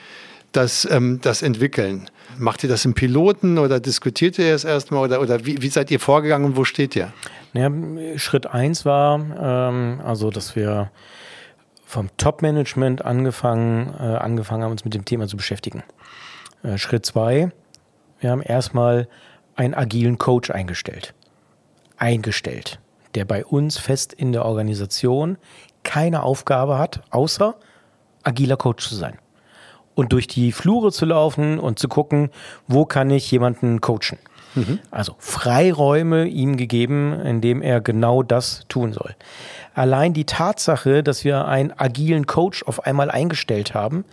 das, 0.51 0.87
ähm, 0.91 1.19
das 1.19 1.41
entwickeln. 1.41 2.11
Macht 2.37 2.61
ihr 2.61 2.69
das 2.69 2.85
im 2.85 2.93
Piloten 2.93 3.57
oder 3.57 3.79
diskutiert 3.79 4.37
ihr 4.37 4.53
es 4.53 4.65
erstmal 4.65 5.05
oder, 5.05 5.19
oder 5.19 5.47
wie, 5.47 5.63
wie 5.63 5.69
seid 5.69 5.89
ihr 5.89 5.99
vorgegangen 5.99 6.45
und 6.45 6.57
wo 6.57 6.63
steht 6.63 6.95
ihr? 6.95 7.11
Naja, 7.53 7.71
Schritt 8.19 8.45
eins 8.45 8.85
war, 8.85 9.19
ähm, 9.19 9.99
also 10.05 10.29
dass 10.29 10.55
wir 10.55 10.91
vom 11.89 12.15
Top-Management 12.17 13.03
angefangen, 13.03 13.91
äh, 13.99 14.03
angefangen 14.17 14.61
haben, 14.61 14.71
uns 14.71 14.85
mit 14.85 14.93
dem 14.93 15.05
Thema 15.05 15.27
zu 15.27 15.37
beschäftigen. 15.37 15.81
Äh, 16.61 16.77
Schritt 16.77 17.03
zwei, 17.03 17.51
wir 18.19 18.29
haben 18.29 18.43
erstmal 18.43 19.07
einen 19.55 19.73
agilen 19.73 20.19
Coach 20.19 20.51
eingestellt. 20.51 21.15
Eingestellt, 21.97 22.79
der 23.15 23.25
bei 23.25 23.43
uns 23.43 23.79
fest 23.79 24.13
in 24.13 24.33
der 24.33 24.45
Organisation 24.45 25.39
keine 25.81 26.21
Aufgabe 26.21 26.77
hat, 26.77 27.01
außer 27.09 27.55
agiler 28.21 28.55
Coach 28.55 28.87
zu 28.87 28.93
sein. 28.93 29.17
Und 29.95 30.13
durch 30.13 30.27
die 30.27 30.51
Flure 30.51 30.91
zu 30.91 31.07
laufen 31.07 31.57
und 31.57 31.79
zu 31.79 31.87
gucken, 31.87 32.29
wo 32.67 32.85
kann 32.85 33.09
ich 33.09 33.31
jemanden 33.31 33.81
coachen. 33.81 34.19
Mhm. 34.55 34.79
Also 34.91 35.15
Freiräume 35.19 36.25
ihm 36.25 36.57
gegeben, 36.57 37.13
indem 37.13 37.61
er 37.61 37.81
genau 37.81 38.23
das 38.23 38.65
tun 38.67 38.93
soll. 38.93 39.15
Allein 39.73 40.13
die 40.13 40.25
Tatsache, 40.25 41.03
dass 41.03 41.23
wir 41.23 41.45
einen 41.45 41.71
agilen 41.71 42.25
Coach 42.25 42.63
auf 42.63 42.85
einmal 42.85 43.11
eingestellt 43.11 43.73
haben, 43.73 44.05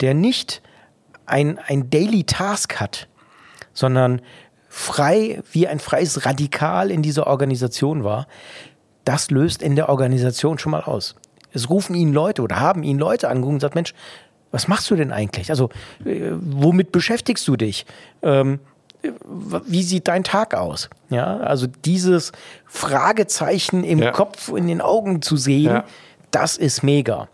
der 0.00 0.14
nicht 0.14 0.62
ein, 1.26 1.58
ein 1.66 1.90
Daily 1.90 2.24
Task 2.24 2.80
hat, 2.80 3.08
sondern 3.72 4.22
frei 4.68 5.42
wie 5.52 5.68
ein 5.68 5.78
freies 5.78 6.26
Radikal 6.26 6.90
in 6.90 7.02
dieser 7.02 7.26
Organisation 7.26 8.04
war, 8.04 8.26
das 9.04 9.30
löst 9.30 9.62
in 9.62 9.76
der 9.76 9.88
Organisation 9.88 10.58
schon 10.58 10.72
mal 10.72 10.82
aus. 10.82 11.14
Es 11.52 11.70
rufen 11.70 11.94
ihn 11.94 12.12
Leute 12.12 12.42
oder 12.42 12.60
haben 12.60 12.82
ihn 12.82 12.98
Leute 12.98 13.28
angerufen 13.28 13.54
und 13.54 13.58
gesagt, 13.60 13.74
Mensch, 13.74 13.94
was 14.50 14.68
machst 14.68 14.90
du 14.90 14.96
denn 14.96 15.12
eigentlich? 15.12 15.50
Also, 15.50 15.70
äh, 16.04 16.32
womit 16.32 16.92
beschäftigst 16.92 17.46
du 17.48 17.56
dich? 17.56 17.86
Ähm, 18.22 18.60
wie 19.02 19.82
sieht 19.82 20.08
dein 20.08 20.24
Tag 20.24 20.54
aus? 20.54 20.88
Ja, 21.10 21.38
also 21.38 21.66
dieses 21.66 22.32
Fragezeichen 22.66 23.84
im 23.84 24.00
ja. 24.00 24.10
Kopf, 24.10 24.48
in 24.48 24.66
den 24.66 24.80
Augen 24.80 25.22
zu 25.22 25.36
sehen, 25.36 25.72
ja. 25.72 25.84
das 26.30 26.56
ist 26.56 26.82
mega. 26.82 27.28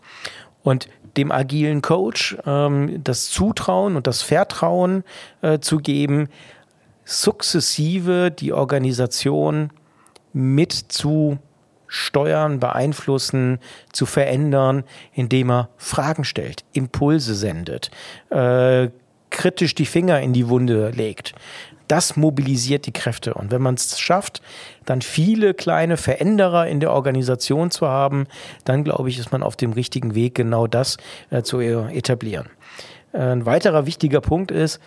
Und 0.63 0.89
dem 1.17 1.33
agilen 1.33 1.83
Coach 1.83 2.37
ähm, 2.47 3.03
das 3.03 3.29
Zutrauen 3.29 3.97
und 3.97 4.07
das 4.07 4.23
Vertrauen 4.23 5.05
äh, 5.43 5.59
zu 5.59 5.79
geben, 5.79 6.29
sukzessive 7.05 8.31
die 8.31 8.53
Organisation 8.53 9.71
mit 10.33 10.73
zu 10.73 11.39
steuern, 11.87 12.59
beeinflussen, 12.59 13.59
zu 13.93 14.07
verändern, 14.07 14.85
indem 15.13 15.51
er 15.51 15.69
Fragen 15.77 16.25
stellt, 16.25 16.65
Impulse 16.73 17.35
sendet, 17.35 17.91
äh, 18.31 18.89
kritisch 19.33 19.75
die 19.75 19.87
Finger 19.87 20.21
in 20.21 20.33
die 20.33 20.49
Wunde 20.49 20.91
legt. 20.91 21.35
Das 21.89 22.17
mobilisiert 22.17 22.87
die 22.87 22.93
Kräfte. 22.93 23.35
Und 23.35 23.51
wenn 23.51 23.61
man 23.61 23.75
es 23.75 23.99
schafft, 23.99 24.41
dann 24.87 25.03
viele 25.03 25.53
kleine 25.53 25.97
Veränderer 25.97 26.69
in 26.69 26.79
der 26.79 26.93
Organisation 26.93 27.71
zu 27.71 27.89
haben, 27.89 28.27
dann 28.65 28.85
glaube 28.85 29.09
ich, 29.09 29.19
ist 29.19 29.33
man 29.33 29.43
auf 29.43 29.57
dem 29.57 29.73
richtigen 29.73 30.15
Weg, 30.15 30.37
genau 30.37 30.67
das 30.67 30.97
äh, 31.31 31.43
zu 31.43 31.59
etablieren. 31.59 32.49
Ein 33.13 33.45
weiterer 33.45 33.85
wichtiger 33.85 34.23
Punkt 34.23 34.51
ist 34.51 34.81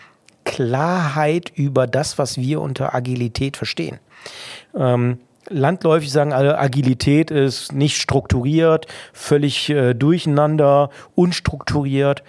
Klarheit 0.45 1.51
über 1.53 1.85
das, 1.85 2.17
was 2.17 2.37
wir 2.37 2.61
unter 2.61 2.95
Agilität 2.95 3.57
verstehen. 3.57 3.99
Ähm, 4.75 5.19
landläufig 5.47 6.11
sagen 6.11 6.33
alle, 6.33 6.57
Agilität 6.57 7.29
ist 7.29 7.71
nicht 7.71 8.01
strukturiert, 8.01 8.87
völlig 9.13 9.69
äh, 9.69 9.93
durcheinander, 9.93 10.89
unstrukturiert 11.13 12.23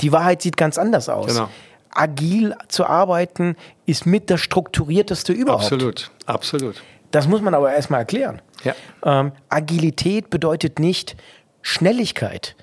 die 0.00 0.12
Wahrheit 0.12 0.42
sieht 0.42 0.56
ganz 0.56 0.78
anders 0.78 1.08
aus. 1.08 1.26
Genau. 1.34 1.48
Agil 1.90 2.54
zu 2.68 2.86
arbeiten 2.86 3.56
ist 3.86 4.06
mit 4.06 4.30
das 4.30 4.40
strukturierteste 4.40 5.32
überhaupt. 5.32 5.64
Absolut, 5.64 6.10
absolut. 6.26 6.82
Das 7.10 7.26
muss 7.26 7.40
man 7.40 7.54
aber 7.54 7.72
erstmal 7.72 8.00
erklären. 8.00 8.42
Ja. 8.64 8.74
Ähm, 9.02 9.32
Agilität 9.48 10.30
bedeutet 10.30 10.78
nicht 10.78 11.16
Schnelligkeit, 11.62 12.56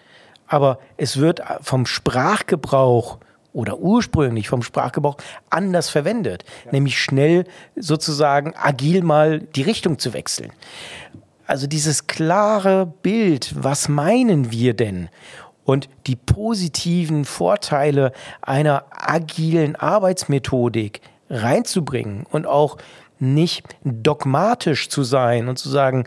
aber 0.47 0.79
es 0.97 1.17
wird 1.17 1.41
vom 1.61 1.85
Sprachgebrauch 1.85 3.17
oder 3.53 3.79
ursprünglich 3.79 4.49
vom 4.49 4.61
Sprachgebrauch 4.61 5.17
anders 5.49 5.89
verwendet, 5.89 6.43
ja. 6.65 6.71
nämlich 6.73 6.99
schnell 6.99 7.45
sozusagen 7.75 8.53
agil 8.55 9.01
mal 9.01 9.39
die 9.39 9.61
Richtung 9.61 9.97
zu 9.97 10.13
wechseln. 10.13 10.51
Also 11.47 11.67
dieses 11.67 12.07
klare 12.07 12.85
Bild, 12.85 13.53
was 13.55 13.87
meinen 13.87 14.51
wir 14.51 14.73
denn? 14.73 15.09
Und 15.65 15.89
die 16.07 16.15
positiven 16.15 17.25
Vorteile 17.25 18.13
einer 18.41 18.85
agilen 18.91 19.75
Arbeitsmethodik 19.75 21.01
reinzubringen 21.29 22.25
und 22.31 22.45
auch 22.45 22.77
nicht 23.19 23.65
dogmatisch 23.83 24.89
zu 24.89 25.03
sein 25.03 25.47
und 25.47 25.57
zu 25.57 25.69
sagen, 25.69 26.05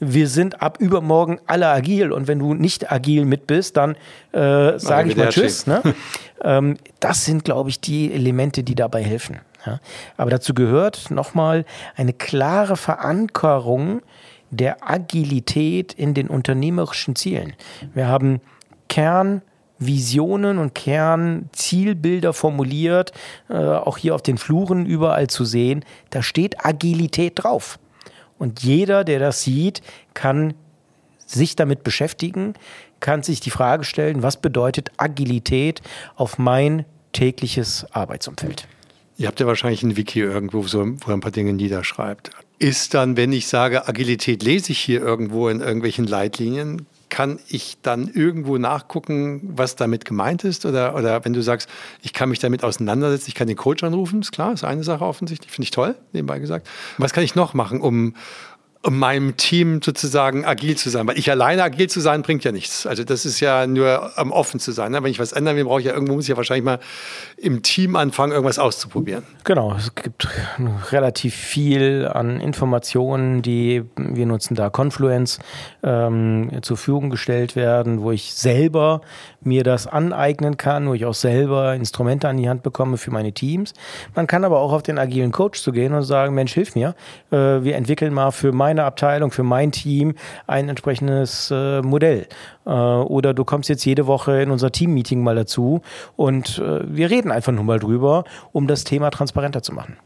wir 0.00 0.28
sind 0.28 0.60
ab 0.60 0.78
übermorgen 0.80 1.38
alle 1.46 1.68
agil 1.68 2.12
und 2.12 2.28
wenn 2.28 2.38
du 2.38 2.54
nicht 2.54 2.90
agil 2.90 3.24
mit 3.24 3.46
bist, 3.46 3.76
dann 3.76 3.96
äh, 4.32 4.78
sage 4.78 5.10
ich 5.10 5.16
mal 5.16 5.28
Tschüss. 5.28 5.66
Ne? 5.66 5.82
ähm, 6.42 6.76
das 7.00 7.24
sind, 7.24 7.44
glaube 7.44 7.70
ich, 7.70 7.80
die 7.80 8.12
Elemente, 8.12 8.62
die 8.62 8.74
dabei 8.74 9.02
helfen. 9.02 9.40
Ja? 9.66 9.80
Aber 10.16 10.30
dazu 10.30 10.54
gehört 10.54 11.10
nochmal 11.10 11.64
eine 11.96 12.12
klare 12.12 12.76
Verankerung 12.76 14.02
der 14.50 14.88
Agilität 14.88 15.92
in 15.92 16.14
den 16.14 16.28
unternehmerischen 16.28 17.16
Zielen. 17.16 17.54
Wir 17.92 18.08
haben 18.08 18.40
Kernvisionen 18.88 20.58
und 20.58 20.74
Kernzielbilder 20.74 22.32
formuliert, 22.32 23.12
äh, 23.48 23.54
auch 23.54 23.98
hier 23.98 24.14
auf 24.14 24.22
den 24.22 24.38
Fluren 24.38 24.86
überall 24.86 25.28
zu 25.28 25.44
sehen. 25.44 25.84
Da 26.10 26.22
steht 26.22 26.64
Agilität 26.64 27.32
drauf. 27.36 27.78
Und 28.38 28.62
jeder, 28.62 29.04
der 29.04 29.18
das 29.18 29.42
sieht, 29.42 29.82
kann 30.12 30.54
sich 31.26 31.56
damit 31.56 31.84
beschäftigen, 31.84 32.54
kann 33.00 33.22
sich 33.22 33.40
die 33.40 33.50
Frage 33.50 33.84
stellen, 33.84 34.22
was 34.22 34.36
bedeutet 34.36 34.90
Agilität 34.96 35.82
auf 36.16 36.38
mein 36.38 36.84
tägliches 37.12 37.86
Arbeitsumfeld? 37.92 38.66
Ihr 39.16 39.28
habt 39.28 39.38
ja 39.38 39.46
wahrscheinlich 39.46 39.82
ein 39.82 39.96
Wiki 39.96 40.20
irgendwo, 40.20 40.64
wo 40.64 40.78
ihr 40.78 41.12
ein 41.12 41.20
paar 41.20 41.30
Dinge 41.30 41.52
niederschreibt. 41.52 42.30
Ist 42.58 42.94
dann, 42.94 43.16
wenn 43.16 43.32
ich 43.32 43.46
sage, 43.46 43.86
Agilität 43.86 44.42
lese 44.42 44.72
ich 44.72 44.78
hier 44.80 45.00
irgendwo 45.00 45.48
in 45.48 45.60
irgendwelchen 45.60 46.06
Leitlinien, 46.06 46.86
kann 47.14 47.38
ich 47.46 47.78
dann 47.80 48.08
irgendwo 48.08 48.58
nachgucken, 48.58 49.52
was 49.54 49.76
damit 49.76 50.04
gemeint 50.04 50.42
ist? 50.42 50.66
Oder, 50.66 50.96
oder 50.96 51.24
wenn 51.24 51.32
du 51.32 51.42
sagst, 51.42 51.68
ich 52.02 52.12
kann 52.12 52.28
mich 52.28 52.40
damit 52.40 52.64
auseinandersetzen, 52.64 53.26
ich 53.28 53.36
kann 53.36 53.46
den 53.46 53.56
Coach 53.56 53.84
anrufen, 53.84 54.20
ist 54.20 54.32
klar, 54.32 54.52
ist 54.52 54.64
eine 54.64 54.82
Sache 54.82 55.04
offensichtlich, 55.04 55.52
finde 55.52 55.66
ich 55.66 55.70
toll, 55.70 55.94
nebenbei 56.12 56.40
gesagt. 56.40 56.66
Was 56.98 57.12
kann 57.12 57.22
ich 57.22 57.36
noch 57.36 57.54
machen, 57.54 57.80
um, 57.80 58.16
um 58.84 58.98
meinem 58.98 59.36
Team 59.36 59.80
sozusagen 59.82 60.44
agil 60.44 60.76
zu 60.76 60.90
sein. 60.90 61.06
Weil 61.06 61.18
ich 61.18 61.30
alleine 61.30 61.62
agil 61.62 61.88
zu 61.88 62.00
sein, 62.00 62.20
bringt 62.22 62.44
ja 62.44 62.52
nichts. 62.52 62.86
Also 62.86 63.02
das 63.02 63.24
ist 63.24 63.40
ja 63.40 63.66
nur 63.66 64.16
am 64.18 64.30
offen 64.30 64.60
zu 64.60 64.72
sein. 64.72 64.92
Ne? 64.92 65.02
Wenn 65.02 65.10
ich 65.10 65.18
was 65.18 65.32
ändern 65.32 65.56
will, 65.56 65.64
brauche 65.64 65.80
ich 65.80 65.86
ja 65.86 65.94
irgendwo, 65.94 66.14
muss 66.14 66.24
ich 66.24 66.28
ja 66.28 66.36
wahrscheinlich 66.36 66.64
mal 66.64 66.78
im 67.38 67.62
Team 67.62 67.96
anfangen, 67.96 68.32
irgendwas 68.32 68.58
auszuprobieren. 68.58 69.24
Genau, 69.44 69.74
es 69.74 69.94
gibt 69.94 70.28
relativ 70.92 71.34
viel 71.34 72.06
an 72.06 72.40
Informationen, 72.40 73.40
die 73.40 73.84
wir 73.96 74.26
nutzen 74.26 74.54
da 74.54 74.68
Confluence 74.68 75.38
ähm, 75.82 76.50
zur 76.60 76.76
Verfügung 76.76 77.08
gestellt 77.08 77.56
werden, 77.56 78.02
wo 78.02 78.12
ich 78.12 78.34
selber 78.34 79.00
mir 79.40 79.64
das 79.64 79.86
aneignen 79.86 80.56
kann, 80.56 80.88
wo 80.88 80.94
ich 80.94 81.06
auch 81.06 81.14
selber 81.14 81.74
Instrumente 81.74 82.28
an 82.28 82.36
die 82.36 82.48
Hand 82.48 82.62
bekomme 82.62 82.98
für 82.98 83.10
meine 83.10 83.32
Teams. 83.32 83.72
Man 84.14 84.26
kann 84.26 84.44
aber 84.44 84.58
auch 84.58 84.72
auf 84.72 84.82
den 84.82 84.98
agilen 84.98 85.32
Coach 85.32 85.62
zu 85.62 85.72
gehen 85.72 85.94
und 85.94 86.02
sagen, 86.02 86.34
Mensch, 86.34 86.52
hilf 86.52 86.74
mir. 86.74 86.94
Äh, 87.30 87.62
wir 87.62 87.76
entwickeln 87.76 88.12
mal 88.12 88.30
für 88.30 88.52
meine 88.52 88.73
Abteilung, 88.82 89.30
für 89.30 89.44
mein 89.44 89.70
Team 89.70 90.14
ein 90.48 90.68
entsprechendes 90.68 91.52
äh, 91.52 91.80
Modell. 91.82 92.26
Äh, 92.66 92.70
oder 92.70 93.32
du 93.34 93.44
kommst 93.44 93.68
jetzt 93.68 93.84
jede 93.84 94.08
Woche 94.08 94.42
in 94.42 94.50
unser 94.50 94.72
Team-Meeting 94.72 95.22
mal 95.22 95.36
dazu 95.36 95.82
und 96.16 96.58
äh, 96.58 96.80
wir 96.84 97.10
reden 97.10 97.30
einfach 97.30 97.52
nur 97.52 97.62
mal 97.62 97.78
drüber, 97.78 98.24
um 98.50 98.66
das 98.66 98.82
Thema 98.82 99.10
transparenter 99.10 99.62
zu 99.62 99.72
machen. 99.72 99.96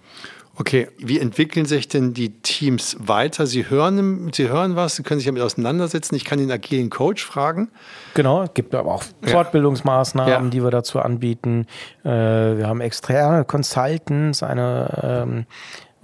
Okay, 0.61 0.89
wie 0.99 1.21
entwickeln 1.21 1.67
sich 1.67 1.87
denn 1.87 2.15
die 2.15 2.41
Teams 2.41 2.97
weiter? 2.99 3.47
Sie 3.47 3.71
hören, 3.71 4.33
Sie 4.35 4.49
hören 4.49 4.75
was, 4.75 4.97
Sie 4.97 5.05
können 5.05 5.21
sich 5.21 5.27
damit 5.27 5.41
auseinandersetzen. 5.41 6.17
Ich 6.17 6.25
kann 6.25 6.41
den 6.41 6.51
agilen 6.51 6.91
Coach 6.91 7.25
fragen. 7.25 7.71
Genau, 8.15 8.43
es 8.43 8.55
gibt 8.55 8.75
aber 8.75 8.93
auch 8.93 9.05
Fortbildungsmaßnahmen, 9.23 10.47
ja. 10.47 10.51
die 10.51 10.65
wir 10.65 10.73
dazu 10.73 10.99
anbieten. 10.99 11.67
Äh, 12.03 12.09
wir 12.09 12.67
haben 12.67 12.81
externe 12.81 13.45
Consultants, 13.45 14.43
eine 14.43 15.27
ähm, 15.29 15.47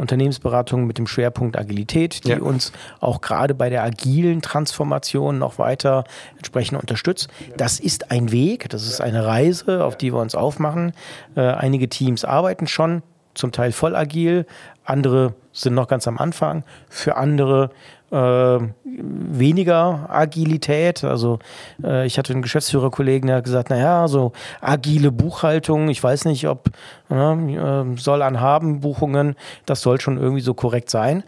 Unternehmensberatung 0.05 0.86
mit 0.86 0.98
dem 0.98 1.07
Schwerpunkt 1.07 1.59
Agilität, 1.59 2.24
die 2.24 2.30
ja. 2.30 2.38
uns 2.38 2.72
auch 3.00 3.22
gerade 3.22 3.55
bei 3.55 3.70
der 3.70 3.82
agilen 3.82 4.42
Transformation 4.42 5.38
noch 5.38 5.59
weiter 5.59 6.05
entsprechend 6.36 6.78
unterstützt. 6.78 7.28
Das 7.57 7.80
ist 7.80 8.11
ein 8.11 8.30
Weg, 8.30 8.68
das 8.68 8.86
ist 8.86 9.00
eine 9.00 9.24
Reise, 9.24 9.82
auf 9.82 9.96
die 9.96 10.12
wir 10.12 10.20
uns 10.20 10.34
aufmachen. 10.34 10.92
Äh, 11.36 11.40
einige 11.40 11.88
Teams 11.88 12.24
arbeiten 12.24 12.66
schon 12.66 13.02
zum 13.32 13.50
Teil 13.50 13.72
voll 13.72 13.96
agil, 13.96 14.46
andere 14.84 15.34
sind 15.52 15.74
noch 15.74 15.88
ganz 15.88 16.07
am 16.07 16.18
Anfang, 16.18 16.64
für 16.88 17.16
andere 17.16 17.70
äh, 18.15 18.69
weniger 18.85 20.07
Agilität. 20.09 21.03
Also 21.03 21.41
äh, 21.83 22.07
ich 22.07 22.17
hatte 22.17 22.33
einen 22.33 22.43
Geschäftsführerkollegen, 22.43 23.27
der 23.27 23.37
hat 23.37 23.45
gesagt, 23.45 23.71
naja, 23.71 24.07
so 24.07 24.33
agile 24.61 25.11
Buchhaltung, 25.11 25.89
ich 25.89 26.03
weiß 26.03 26.27
nicht, 26.27 26.47
ob 26.47 26.71
ne, 27.09 27.87
äh, 27.97 28.01
soll 28.01 28.23
an 28.23 28.41
haben 28.41 28.81
Buchungen, 28.81 29.35
das 29.67 29.81
soll 29.81 30.01
schon 30.01 30.19
irgendwie 30.19 30.43
so 30.43 30.55
korrekt 30.55 30.91
sein. 30.91 31.25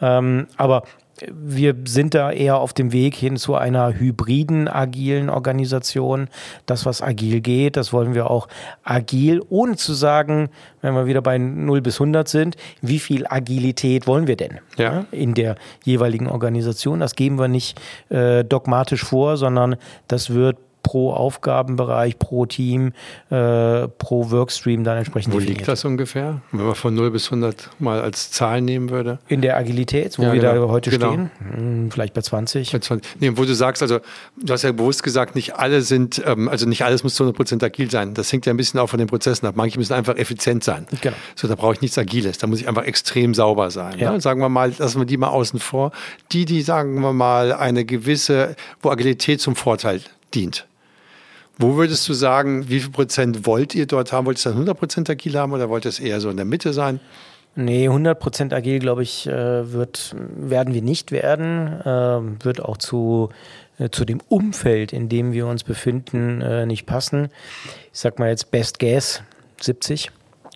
Ähm, 0.00 0.46
aber 0.58 0.82
wir 1.30 1.74
sind 1.86 2.14
da 2.14 2.30
eher 2.30 2.58
auf 2.58 2.72
dem 2.72 2.92
Weg 2.92 3.14
hin 3.14 3.36
zu 3.36 3.54
einer 3.54 3.98
hybriden, 3.98 4.68
agilen 4.68 5.30
Organisation. 5.30 6.28
Das, 6.66 6.84
was 6.84 7.02
agil 7.02 7.40
geht, 7.40 7.76
das 7.76 7.92
wollen 7.92 8.14
wir 8.14 8.30
auch 8.30 8.48
agil, 8.84 9.42
ohne 9.48 9.76
zu 9.76 9.94
sagen, 9.94 10.48
wenn 10.82 10.94
wir 10.94 11.06
wieder 11.06 11.22
bei 11.22 11.38
0 11.38 11.80
bis 11.80 12.00
100 12.00 12.28
sind, 12.28 12.56
wie 12.82 12.98
viel 12.98 13.26
Agilität 13.26 14.06
wollen 14.06 14.26
wir 14.26 14.36
denn 14.36 14.60
ja. 14.76 15.06
in 15.10 15.34
der 15.34 15.56
jeweiligen 15.84 16.28
Organisation? 16.28 17.00
Das 17.00 17.14
geben 17.14 17.38
wir 17.38 17.48
nicht 17.48 17.80
äh, 18.08 18.44
dogmatisch 18.44 19.04
vor, 19.04 19.36
sondern 19.36 19.76
das 20.08 20.30
wird 20.30 20.58
pro 20.86 21.12
Aufgabenbereich, 21.12 22.16
pro 22.16 22.46
Team, 22.46 22.92
äh, 23.28 23.88
pro 23.88 24.30
Workstream 24.30 24.84
dann 24.84 24.98
entsprechend 24.98 25.34
Wo 25.34 25.38
definiert. 25.38 25.58
liegt 25.58 25.68
das 25.68 25.84
ungefähr, 25.84 26.42
wenn 26.52 26.64
man 26.64 26.76
von 26.76 26.94
0 26.94 27.10
bis 27.10 27.26
100 27.26 27.70
mal 27.80 28.00
als 28.00 28.30
Zahl 28.30 28.60
nehmen 28.60 28.90
würde? 28.90 29.18
In 29.26 29.42
der 29.42 29.56
Agilität, 29.56 30.16
wo 30.16 30.22
ja, 30.22 30.32
wir 30.32 30.40
genau. 30.40 30.66
da 30.66 30.72
heute 30.72 30.90
genau. 30.90 31.12
stehen, 31.12 31.30
hm, 31.38 31.90
vielleicht 31.90 32.14
bei 32.14 32.22
20. 32.22 32.70
Bei 32.70 32.78
20. 32.78 33.20
Nee, 33.20 33.32
wo 33.34 33.44
du 33.44 33.52
sagst, 33.52 33.82
also 33.82 33.98
du 34.40 34.52
hast 34.52 34.62
ja 34.62 34.70
bewusst 34.70 35.02
gesagt, 35.02 35.34
nicht 35.34 35.56
alle 35.56 35.82
sind, 35.82 36.22
ähm, 36.24 36.48
also 36.48 36.68
nicht 36.68 36.84
alles 36.84 37.02
muss 37.02 37.16
zu 37.16 37.24
100% 37.24 37.64
agil 37.64 37.90
sein. 37.90 38.14
Das 38.14 38.32
hängt 38.32 38.46
ja 38.46 38.52
ein 38.52 38.56
bisschen 38.56 38.78
auch 38.78 38.86
von 38.86 39.00
den 39.00 39.08
Prozessen 39.08 39.44
ab. 39.44 39.56
Manche 39.56 39.78
müssen 39.80 39.92
einfach 39.92 40.16
effizient 40.16 40.62
sein. 40.62 40.86
Genau. 41.00 41.16
So, 41.34 41.48
da 41.48 41.56
brauche 41.56 41.72
ich 41.72 41.80
nichts 41.80 41.98
Agiles. 41.98 42.38
Da 42.38 42.46
muss 42.46 42.60
ich 42.60 42.68
einfach 42.68 42.84
extrem 42.84 43.34
sauber 43.34 43.72
sein. 43.72 43.98
Ja. 43.98 44.12
Ne? 44.12 44.20
Sagen 44.20 44.40
wir 44.40 44.48
mal, 44.48 44.72
lassen 44.78 45.00
wir 45.00 45.06
die 45.06 45.16
mal 45.16 45.30
außen 45.30 45.58
vor. 45.58 45.90
Die, 46.30 46.44
die, 46.44 46.62
sagen 46.62 47.00
wir 47.00 47.12
mal, 47.12 47.52
eine 47.52 47.84
gewisse, 47.84 48.54
wo 48.82 48.90
Agilität 48.90 49.40
zum 49.40 49.56
Vorteil 49.56 50.00
dient. 50.32 50.66
Wo 51.58 51.76
würdest 51.76 52.06
du 52.08 52.12
sagen, 52.12 52.68
wie 52.68 52.80
viel 52.80 52.90
Prozent 52.90 53.46
wollt 53.46 53.74
ihr 53.74 53.86
dort 53.86 54.12
haben? 54.12 54.26
Wollt 54.26 54.38
ihr 54.40 54.50
dann 54.50 54.54
100 54.54 54.78
Prozent 54.78 55.08
agil 55.10 55.38
haben 55.38 55.52
oder 55.52 55.70
wollt 55.70 55.86
ihr 55.86 55.88
es 55.88 56.00
eher 56.00 56.20
so 56.20 56.28
in 56.28 56.36
der 56.36 56.44
Mitte 56.44 56.72
sein? 56.72 57.00
Nee, 57.58 57.88
100 57.88 58.20
Prozent 58.20 58.52
agil, 58.52 58.80
glaube 58.80 59.02
ich, 59.02 59.26
äh, 59.26 59.72
wird, 59.72 60.14
werden 60.14 60.74
wir 60.74 60.82
nicht 60.82 61.10
werden. 61.10 61.80
Äh, 61.80 62.44
wird 62.44 62.62
auch 62.62 62.76
zu, 62.76 63.30
äh, 63.78 63.88
zu 63.88 64.04
dem 64.04 64.20
Umfeld, 64.28 64.92
in 64.92 65.08
dem 65.08 65.32
wir 65.32 65.46
uns 65.46 65.64
befinden, 65.64 66.66
nicht 66.66 66.84
passen. 66.84 67.30
Ich 67.92 68.00
sag 68.00 68.18
mal 68.18 68.28
jetzt 68.28 68.50
Best 68.50 68.78
Guess 68.78 69.22
70. 69.62 70.10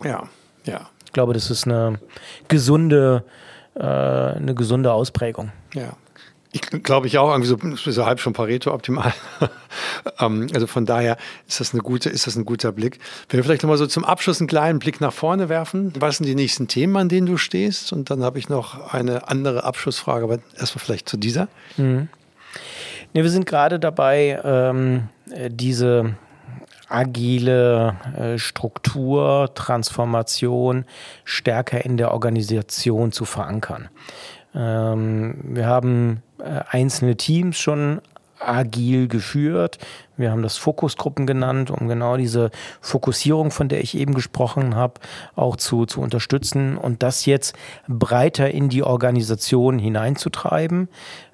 Ja, 0.04 0.28
ja. 0.64 0.90
Ich 1.06 1.12
glaube, 1.12 1.32
das 1.32 1.50
ist 1.50 1.66
eine 1.66 1.98
gesunde, 2.48 3.24
eine 3.74 4.54
gesunde 4.54 4.92
Ausprägung. 4.92 5.50
Ja. 5.74 5.96
Ich 6.52 6.60
glaube 6.60 7.06
ich 7.06 7.18
auch, 7.18 7.30
irgendwie 7.30 7.48
so, 7.48 7.90
so 7.90 8.06
halb 8.06 8.20
schon 8.20 8.32
Pareto 8.32 8.72
optimal. 8.72 9.12
ähm, 10.18 10.48
also 10.54 10.66
von 10.66 10.86
daher 10.86 11.16
ist 11.48 11.60
das, 11.60 11.72
eine 11.72 11.82
gute, 11.82 12.08
ist 12.10 12.26
das 12.26 12.36
ein 12.36 12.44
guter 12.44 12.72
Blick. 12.72 12.98
Wenn 13.28 13.38
wir 13.38 13.44
vielleicht 13.44 13.62
nochmal 13.62 13.78
so 13.78 13.86
zum 13.86 14.04
Abschluss 14.04 14.40
einen 14.40 14.48
kleinen 14.48 14.78
Blick 14.78 15.00
nach 15.00 15.12
vorne 15.12 15.48
werfen. 15.48 15.92
Was 15.98 16.18
sind 16.18 16.26
die 16.26 16.34
nächsten 16.34 16.68
Themen, 16.68 16.96
an 16.96 17.08
denen 17.08 17.26
du 17.26 17.36
stehst? 17.36 17.92
Und 17.92 18.10
dann 18.10 18.22
habe 18.22 18.38
ich 18.38 18.48
noch 18.48 18.92
eine 18.92 19.28
andere 19.28 19.64
Abschlussfrage, 19.64 20.24
aber 20.24 20.38
erstmal 20.58 20.84
vielleicht 20.84 21.08
zu 21.08 21.16
dieser. 21.16 21.48
Mhm. 21.76 22.08
Nee, 23.12 23.22
wir 23.22 23.30
sind 23.30 23.46
gerade 23.46 23.80
dabei, 23.80 24.40
ähm, 24.44 25.08
diese 25.48 26.14
agile 26.88 27.96
äh, 28.16 28.38
Struktur, 28.38 29.50
Transformation 29.54 30.84
stärker 31.24 31.84
in 31.84 31.96
der 31.96 32.12
Organisation 32.12 33.12
zu 33.12 33.24
verankern. 33.24 33.88
Ähm, 34.54 35.36
wir 35.44 35.66
haben 35.66 36.22
äh, 36.38 36.60
einzelne 36.68 37.16
Teams 37.16 37.58
schon 37.58 38.00
agil 38.40 39.08
geführt. 39.08 39.78
Wir 40.16 40.30
haben 40.30 40.42
das 40.42 40.56
Fokusgruppen 40.56 41.26
genannt, 41.26 41.70
um 41.70 41.88
genau 41.88 42.16
diese 42.16 42.50
Fokussierung, 42.80 43.50
von 43.50 43.68
der 43.68 43.80
ich 43.80 43.96
eben 43.96 44.14
gesprochen 44.14 44.74
habe, 44.74 44.94
auch 45.36 45.56
zu, 45.56 45.86
zu 45.86 46.00
unterstützen 46.00 46.76
und 46.76 47.02
das 47.02 47.26
jetzt 47.26 47.56
breiter 47.88 48.50
in 48.50 48.68
die 48.68 48.82
Organisation 48.82 49.78
hineinzutreiben. 49.78 50.88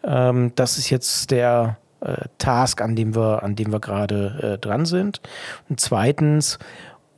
Ähm, 0.04 0.52
das 0.54 0.78
ist 0.78 0.90
jetzt 0.90 1.30
der 1.30 1.78
äh, 2.00 2.16
Task, 2.38 2.80
an 2.82 2.94
dem 2.94 3.14
wir, 3.14 3.42
an 3.42 3.56
dem 3.56 3.72
wir 3.72 3.80
gerade 3.80 4.54
äh, 4.54 4.58
dran 4.58 4.86
sind. 4.86 5.20
Und 5.68 5.80
zweitens 5.80 6.58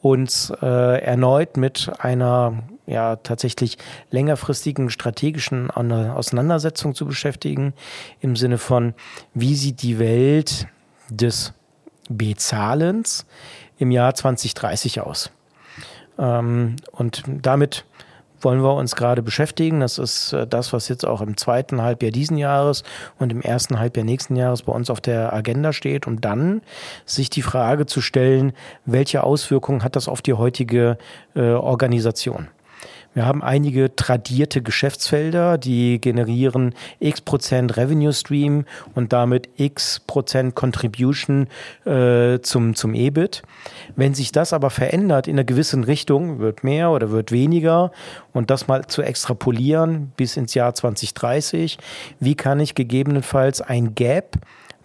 uns 0.01 0.53
äh, 0.62 1.03
erneut 1.03 1.57
mit 1.57 1.91
einer 1.99 2.62
ja 2.89 3.16
tatsächlich 3.16 3.78
längerfristigen 4.11 4.91
strategischen 4.91 5.70
Auseinandersetzung 5.70 6.95
zu 6.95 7.07
beschäftigen, 7.07 7.74
im 8.20 8.34
Sinne 8.34 8.59
von, 8.59 8.95
wie 9.34 9.55
sieht 9.55 9.82
die 9.82 9.99
Welt 9.99 10.66
des 11.11 11.53
Bezahlens 12.09 13.26
im 13.78 13.91
Jahr 13.91 14.14
2030 14.14 15.01
aus. 15.01 15.30
Ähm, 16.18 16.76
und 16.91 17.22
damit 17.26 17.84
wollen 18.41 18.62
wir 18.62 18.74
uns 18.74 18.97
gerade 18.97 19.22
beschäftigen. 19.22 19.80
Das 19.80 19.99
ist 19.99 20.32
äh, 20.32 20.47
das, 20.47 20.72
was 20.72 20.89
jetzt 20.89 21.07
auch 21.07 21.20
im 21.20 21.36
zweiten 21.36 21.82
Halbjahr 21.82 22.12
diesen 22.12 22.39
Jahres 22.39 22.82
und 23.18 23.32
im 23.32 23.43
ersten 23.43 23.78
Halbjahr 23.78 24.05
nächsten 24.05 24.36
Jahres 24.36 24.62
bei 24.62 24.72
uns 24.72 24.91
auf 24.91 25.01
der 25.01 25.32
Agenda 25.32 25.72
steht, 25.72 26.07
um 26.07 26.20
dann 26.20 26.62
sich 27.05 27.30
die 27.30 27.43
Frage 27.43 27.86
zu 27.86 28.01
stellen, 28.01 28.53
welche 28.84 29.24
Auswirkungen 29.24 29.82
hat 29.82 29.97
das 29.97 30.09
auf 30.09 30.22
die 30.22 30.34
heutige 30.34 30.99
äh, 31.34 31.51
Organisation? 31.51 32.49
Wir 33.18 33.26
haben 33.26 33.42
einige 33.42 33.96
tradierte 33.96 34.62
Geschäftsfelder, 34.62 35.58
die 35.58 36.00
generieren 36.00 36.72
x 37.00 37.20
Prozent 37.20 37.76
Revenue 37.76 38.12
Stream 38.12 38.64
und 38.94 39.12
damit 39.12 39.48
x 39.56 39.98
Prozent 39.98 40.54
Contribution 40.54 41.48
äh, 41.84 42.38
zum, 42.42 42.76
zum 42.76 42.94
EBIT. 42.94 43.42
Wenn 43.96 44.14
sich 44.14 44.30
das 44.30 44.52
aber 44.52 44.70
verändert 44.70 45.26
in 45.26 45.34
einer 45.34 45.42
gewissen 45.42 45.82
Richtung, 45.82 46.38
wird 46.38 46.62
mehr 46.62 46.92
oder 46.92 47.10
wird 47.10 47.32
weniger 47.32 47.90
und 48.32 48.50
das 48.50 48.68
mal 48.68 48.86
zu 48.86 49.02
extrapolieren 49.02 50.12
bis 50.16 50.36
ins 50.36 50.54
Jahr 50.54 50.72
2030, 50.72 51.78
wie 52.20 52.36
kann 52.36 52.60
ich 52.60 52.76
gegebenenfalls 52.76 53.60
ein 53.60 53.96
Gap 53.96 54.36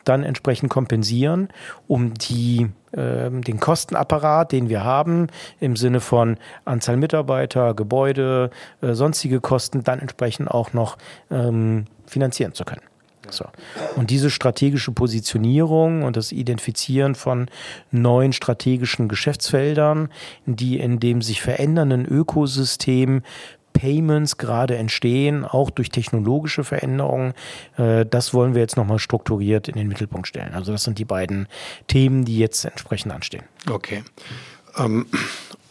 dann 0.03 0.23
entsprechend 0.23 0.69
kompensieren, 0.69 1.49
um 1.87 2.13
die, 2.13 2.69
äh, 2.91 3.29
den 3.29 3.59
Kostenapparat, 3.59 4.51
den 4.51 4.69
wir 4.69 4.83
haben, 4.83 5.27
im 5.59 5.75
Sinne 5.75 5.99
von 5.99 6.37
Anzahl 6.65 6.97
Mitarbeiter, 6.97 7.73
Gebäude, 7.73 8.49
äh, 8.81 8.93
sonstige 8.93 9.39
Kosten, 9.41 9.83
dann 9.83 9.99
entsprechend 9.99 10.49
auch 10.49 10.73
noch 10.73 10.97
ähm, 11.31 11.85
finanzieren 12.05 12.53
zu 12.53 12.65
können. 12.65 12.81
So. 13.29 13.45
Und 13.95 14.09
diese 14.09 14.29
strategische 14.29 14.91
Positionierung 14.91 16.03
und 16.03 16.17
das 16.17 16.31
Identifizieren 16.31 17.15
von 17.15 17.47
neuen 17.91 18.33
strategischen 18.33 19.07
Geschäftsfeldern, 19.07 20.09
die 20.45 20.79
in 20.79 20.99
dem 20.99 21.21
sich 21.21 21.41
verändernden 21.41 22.05
Ökosystem 22.05 23.21
Payments 23.73 24.37
gerade 24.37 24.77
entstehen, 24.77 25.43
auch 25.43 25.69
durch 25.69 25.89
technologische 25.89 26.63
Veränderungen. 26.63 27.33
Äh, 27.77 28.05
das 28.05 28.33
wollen 28.33 28.53
wir 28.53 28.61
jetzt 28.61 28.77
nochmal 28.77 28.99
strukturiert 28.99 29.67
in 29.67 29.75
den 29.75 29.87
Mittelpunkt 29.87 30.27
stellen. 30.27 30.53
Also 30.53 30.71
das 30.71 30.83
sind 30.83 30.99
die 30.99 31.05
beiden 31.05 31.47
Themen, 31.87 32.25
die 32.25 32.37
jetzt 32.37 32.63
entsprechend 32.65 33.11
anstehen. 33.11 33.43
Okay. 33.69 34.03
Ähm, 34.77 35.07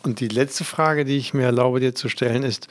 und 0.02 0.20
die 0.20 0.28
letzte 0.28 0.64
Frage, 0.64 1.04
die 1.04 1.16
ich 1.16 1.32
mir 1.32 1.44
erlaube 1.44 1.80
dir 1.80 1.94
zu 1.94 2.08
stellen, 2.08 2.42
ist, 2.42 2.68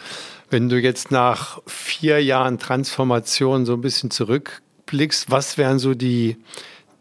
wenn 0.49 0.69
du 0.69 0.79
jetzt 0.79 1.11
nach 1.11 1.61
vier 1.65 2.21
Jahren 2.21 2.59
Transformation 2.59 3.65
so 3.65 3.73
ein 3.73 3.81
bisschen 3.81 4.11
zurückblickst, 4.11 5.31
was 5.31 5.57
wären 5.57 5.79
so 5.79 5.93
die 5.93 6.37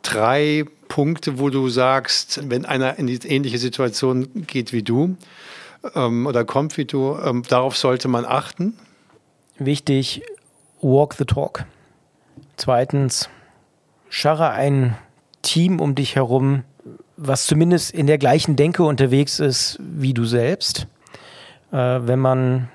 drei 0.03 0.65
Punkte, 0.89 1.39
wo 1.39 1.51
du 1.51 1.69
sagst, 1.69 2.41
wenn 2.49 2.65
einer 2.65 2.99
in 2.99 3.07
die 3.07 3.19
ähnliche 3.27 3.59
Situation 3.59 4.29
geht 4.47 4.73
wie 4.73 4.83
du, 4.83 5.17
ähm, 5.95 6.27
oder 6.27 6.45
du, 6.45 7.17
ähm, 7.25 7.43
darauf 7.49 7.77
sollte 7.77 8.09
man 8.09 8.25
achten? 8.25 8.75
Wichtig, 9.59 10.23
walk 10.81 11.15
the 11.15 11.25
talk. 11.25 11.67
Zweitens, 12.57 13.29
scharre 14.09 14.51
ein 14.51 14.97
Team 15.43 15.81
um 15.81 15.95
dich 15.95 16.17
herum, 16.17 16.65
was 17.17 17.47
zumindest 17.47 17.93
in 17.93 18.07
der 18.07 18.19
gleichen 18.19 18.57
Denke 18.57 18.83
unterwegs 18.83 19.41
ist 19.41 19.79
wie 19.81 20.15
du 20.15 20.25
selbst. 20.25 20.87
Äh, 21.73 21.77
wenn 21.77 22.19
man 22.19 22.69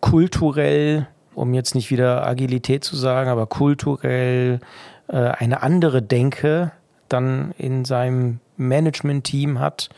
kulturell, 0.00 1.06
um 1.34 1.54
jetzt 1.54 1.74
nicht 1.74 1.90
wieder 1.90 2.26
Agilität 2.26 2.84
zu 2.84 2.96
sagen, 2.96 3.30
aber 3.30 3.46
kulturell 3.46 4.60
äh, 5.08 5.16
eine 5.16 5.62
andere 5.62 6.02
Denke 6.02 6.72
dann 7.08 7.52
in 7.58 7.84
seinem 7.84 8.40
Management-Team 8.56 9.60
hat, 9.60 9.90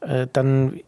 äh, 0.00 0.26
dann 0.32 0.80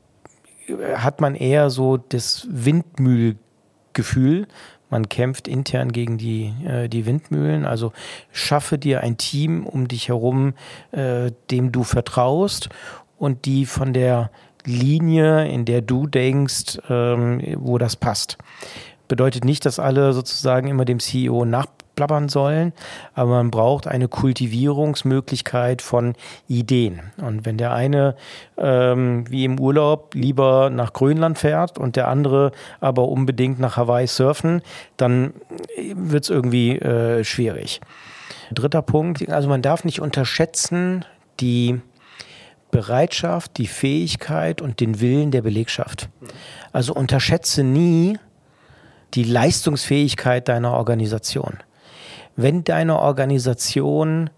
hat 0.94 1.20
man 1.20 1.34
eher 1.34 1.70
so 1.70 1.96
das 1.96 2.46
Windmühlgefühl. 2.50 4.46
Man 4.90 5.08
kämpft 5.08 5.48
intern 5.48 5.92
gegen 5.92 6.16
die, 6.16 6.54
äh, 6.66 6.88
die 6.88 7.04
Windmühlen. 7.06 7.64
Also 7.66 7.92
schaffe 8.32 8.78
dir 8.78 9.02
ein 9.02 9.18
Team 9.18 9.66
um 9.66 9.88
dich 9.88 10.08
herum, 10.08 10.54
äh, 10.92 11.30
dem 11.50 11.72
du 11.72 11.84
vertraust 11.84 12.70
und 13.18 13.44
die 13.44 13.66
von 13.66 13.92
der 13.92 14.30
Linie, 14.64 15.46
in 15.48 15.64
der 15.64 15.82
du 15.82 16.06
denkst, 16.06 16.78
ähm, 16.88 17.42
wo 17.58 17.78
das 17.78 17.96
passt. 17.96 18.38
Bedeutet 19.08 19.44
nicht, 19.44 19.64
dass 19.64 19.78
alle 19.78 20.12
sozusagen 20.12 20.68
immer 20.68 20.84
dem 20.84 21.00
CEO 21.00 21.44
nach 21.44 21.66
plappern 21.98 22.28
sollen, 22.28 22.72
aber 23.14 23.30
man 23.30 23.50
braucht 23.50 23.88
eine 23.88 24.06
Kultivierungsmöglichkeit 24.06 25.82
von 25.82 26.14
Ideen. 26.46 27.00
Und 27.20 27.44
wenn 27.44 27.58
der 27.58 27.72
eine 27.72 28.14
ähm, 28.56 29.24
wie 29.28 29.44
im 29.44 29.58
Urlaub 29.58 30.14
lieber 30.14 30.70
nach 30.70 30.92
Grönland 30.92 31.38
fährt 31.38 31.76
und 31.76 31.96
der 31.96 32.06
andere 32.06 32.52
aber 32.78 33.08
unbedingt 33.08 33.58
nach 33.58 33.76
Hawaii 33.76 34.06
surfen, 34.06 34.62
dann 34.96 35.34
wird 35.92 36.22
es 36.22 36.30
irgendwie 36.30 36.78
äh, 36.78 37.24
schwierig. 37.24 37.80
Dritter 38.52 38.82
Punkt, 38.82 39.28
also 39.28 39.48
man 39.48 39.60
darf 39.60 39.82
nicht 39.82 40.00
unterschätzen 40.00 41.04
die 41.40 41.80
Bereitschaft, 42.70 43.56
die 43.56 43.66
Fähigkeit 43.66 44.62
und 44.62 44.78
den 44.78 45.00
Willen 45.00 45.32
der 45.32 45.42
Belegschaft. 45.42 46.08
Also 46.72 46.94
unterschätze 46.94 47.64
nie 47.64 48.18
die 49.14 49.24
Leistungsfähigkeit 49.24 50.46
deiner 50.46 50.74
Organisation 50.74 51.58
wenn 52.38 52.62
deine 52.62 53.00
Organisation 53.00 54.30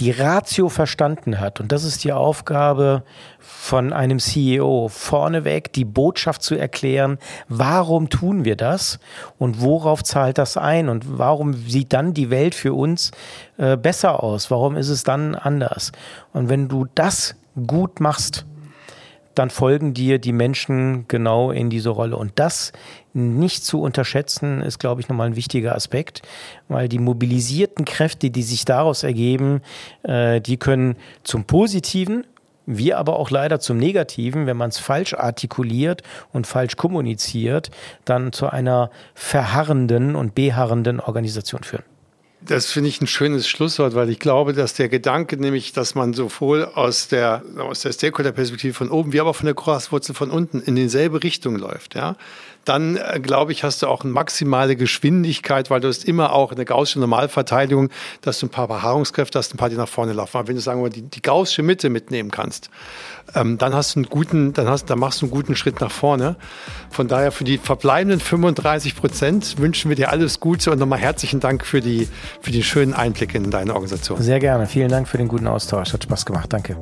die 0.00 0.10
Ratio 0.10 0.68
verstanden 0.68 1.38
hat, 1.38 1.60
und 1.60 1.70
das 1.70 1.84
ist 1.84 2.02
die 2.02 2.12
Aufgabe 2.12 3.04
von 3.38 3.92
einem 3.92 4.18
CEO, 4.18 4.88
vorneweg 4.88 5.72
die 5.72 5.84
Botschaft 5.84 6.42
zu 6.42 6.56
erklären, 6.56 7.18
warum 7.48 8.10
tun 8.10 8.44
wir 8.44 8.56
das 8.56 8.98
und 9.38 9.60
worauf 9.60 10.02
zahlt 10.02 10.36
das 10.38 10.56
ein 10.56 10.88
und 10.88 11.18
warum 11.18 11.54
sieht 11.54 11.92
dann 11.92 12.12
die 12.12 12.30
Welt 12.30 12.56
für 12.56 12.74
uns 12.74 13.12
äh, 13.56 13.76
besser 13.76 14.22
aus, 14.22 14.50
warum 14.50 14.76
ist 14.76 14.88
es 14.88 15.04
dann 15.04 15.36
anders. 15.36 15.92
Und 16.32 16.48
wenn 16.48 16.68
du 16.68 16.86
das 16.96 17.36
gut 17.66 18.00
machst, 18.00 18.46
dann 19.38 19.50
folgen 19.50 19.94
dir 19.94 20.18
die 20.18 20.32
Menschen 20.32 21.06
genau 21.06 21.52
in 21.52 21.70
diese 21.70 21.90
Rolle. 21.90 22.16
Und 22.16 22.32
das 22.36 22.72
nicht 23.14 23.64
zu 23.64 23.80
unterschätzen, 23.80 24.60
ist, 24.62 24.78
glaube 24.78 25.00
ich, 25.00 25.08
nochmal 25.08 25.28
ein 25.28 25.36
wichtiger 25.36 25.74
Aspekt, 25.74 26.22
weil 26.68 26.88
die 26.88 26.98
mobilisierten 26.98 27.84
Kräfte, 27.84 28.30
die 28.30 28.42
sich 28.42 28.64
daraus 28.64 29.04
ergeben, 29.04 29.62
äh, 30.02 30.40
die 30.40 30.56
können 30.56 30.96
zum 31.22 31.44
Positiven, 31.44 32.26
wie 32.66 32.92
aber 32.92 33.16
auch 33.16 33.30
leider 33.30 33.60
zum 33.60 33.78
Negativen, 33.78 34.46
wenn 34.46 34.56
man 34.56 34.70
es 34.70 34.78
falsch 34.78 35.14
artikuliert 35.14 36.02
und 36.32 36.46
falsch 36.46 36.76
kommuniziert, 36.76 37.70
dann 38.04 38.32
zu 38.32 38.48
einer 38.48 38.90
verharrenden 39.14 40.16
und 40.16 40.34
beharrenden 40.34 41.00
Organisation 41.00 41.62
führen. 41.62 41.84
Das 42.40 42.70
finde 42.70 42.88
ich 42.88 43.00
ein 43.00 43.08
schönes 43.08 43.48
Schlusswort, 43.48 43.94
weil 43.94 44.10
ich 44.10 44.20
glaube, 44.20 44.52
dass 44.52 44.74
der 44.74 44.88
Gedanke, 44.88 45.36
nämlich, 45.36 45.72
dass 45.72 45.94
man 45.94 46.14
sowohl 46.14 46.64
aus 46.64 47.08
der, 47.08 47.42
aus 47.58 47.80
der 47.80 47.92
Stakeholder-Perspektive 47.92 48.74
von 48.74 48.90
oben, 48.90 49.12
wie 49.12 49.20
aber 49.20 49.34
von 49.34 49.46
der 49.46 49.54
Graswurzel 49.54 50.14
von 50.14 50.30
unten 50.30 50.60
in 50.60 50.76
dieselbe 50.76 51.22
Richtung 51.22 51.56
läuft, 51.56 51.94
ja 51.96 52.16
dann 52.68 52.96
äh, 52.96 53.20
glaube 53.20 53.52
ich, 53.52 53.64
hast 53.64 53.82
du 53.82 53.86
auch 53.86 54.04
eine 54.04 54.12
maximale 54.12 54.76
Geschwindigkeit, 54.76 55.70
weil 55.70 55.80
du 55.80 55.88
hast 55.88 56.04
immer 56.04 56.32
auch 56.32 56.52
eine 56.52 56.64
gaussische 56.64 57.00
Normalverteidigung, 57.00 57.90
dass 58.20 58.40
du 58.40 58.46
ein 58.46 58.50
paar 58.50 58.68
Beharrungskräfte 58.68 59.38
hast, 59.38 59.54
ein 59.54 59.56
paar, 59.56 59.68
die 59.68 59.76
nach 59.76 59.88
vorne 59.88 60.12
laufen. 60.12 60.36
Aber 60.36 60.48
wenn 60.48 60.56
du 60.56 60.60
sagen 60.60 60.82
wir, 60.82 60.90
die, 60.90 61.02
die 61.02 61.22
gaussische 61.22 61.62
Mitte 61.62 61.90
mitnehmen 61.90 62.30
kannst, 62.30 62.70
ähm, 63.34 63.58
dann 63.58 63.74
hast 63.74 63.94
du 63.94 64.00
einen 64.00 64.08
guten, 64.08 64.52
dann 64.52 64.68
hast, 64.68 64.86
dann 64.86 64.98
machst 64.98 65.22
du 65.22 65.26
einen 65.26 65.32
guten 65.32 65.56
Schritt 65.56 65.80
nach 65.80 65.90
vorne. 65.90 66.36
Von 66.90 67.08
daher 67.08 67.32
für 67.32 67.44
die 67.44 67.58
verbleibenden 67.58 68.20
35 68.20 68.96
Prozent 68.96 69.58
wünschen 69.58 69.88
wir 69.88 69.96
dir 69.96 70.10
alles 70.10 70.40
Gute 70.40 70.70
und 70.70 70.78
nochmal 70.78 70.98
herzlichen 70.98 71.40
Dank 71.40 71.64
für 71.64 71.80
die, 71.80 72.08
für 72.40 72.50
die 72.50 72.62
schönen 72.62 72.94
Einblicke 72.94 73.38
in 73.38 73.50
deine 73.50 73.74
Organisation. 73.74 74.20
Sehr 74.20 74.40
gerne. 74.40 74.66
Vielen 74.66 74.88
Dank 74.88 75.08
für 75.08 75.18
den 75.18 75.28
guten 75.28 75.46
Austausch. 75.46 75.92
Hat 75.92 76.04
Spaß 76.04 76.26
gemacht. 76.26 76.52
Danke. 76.52 76.76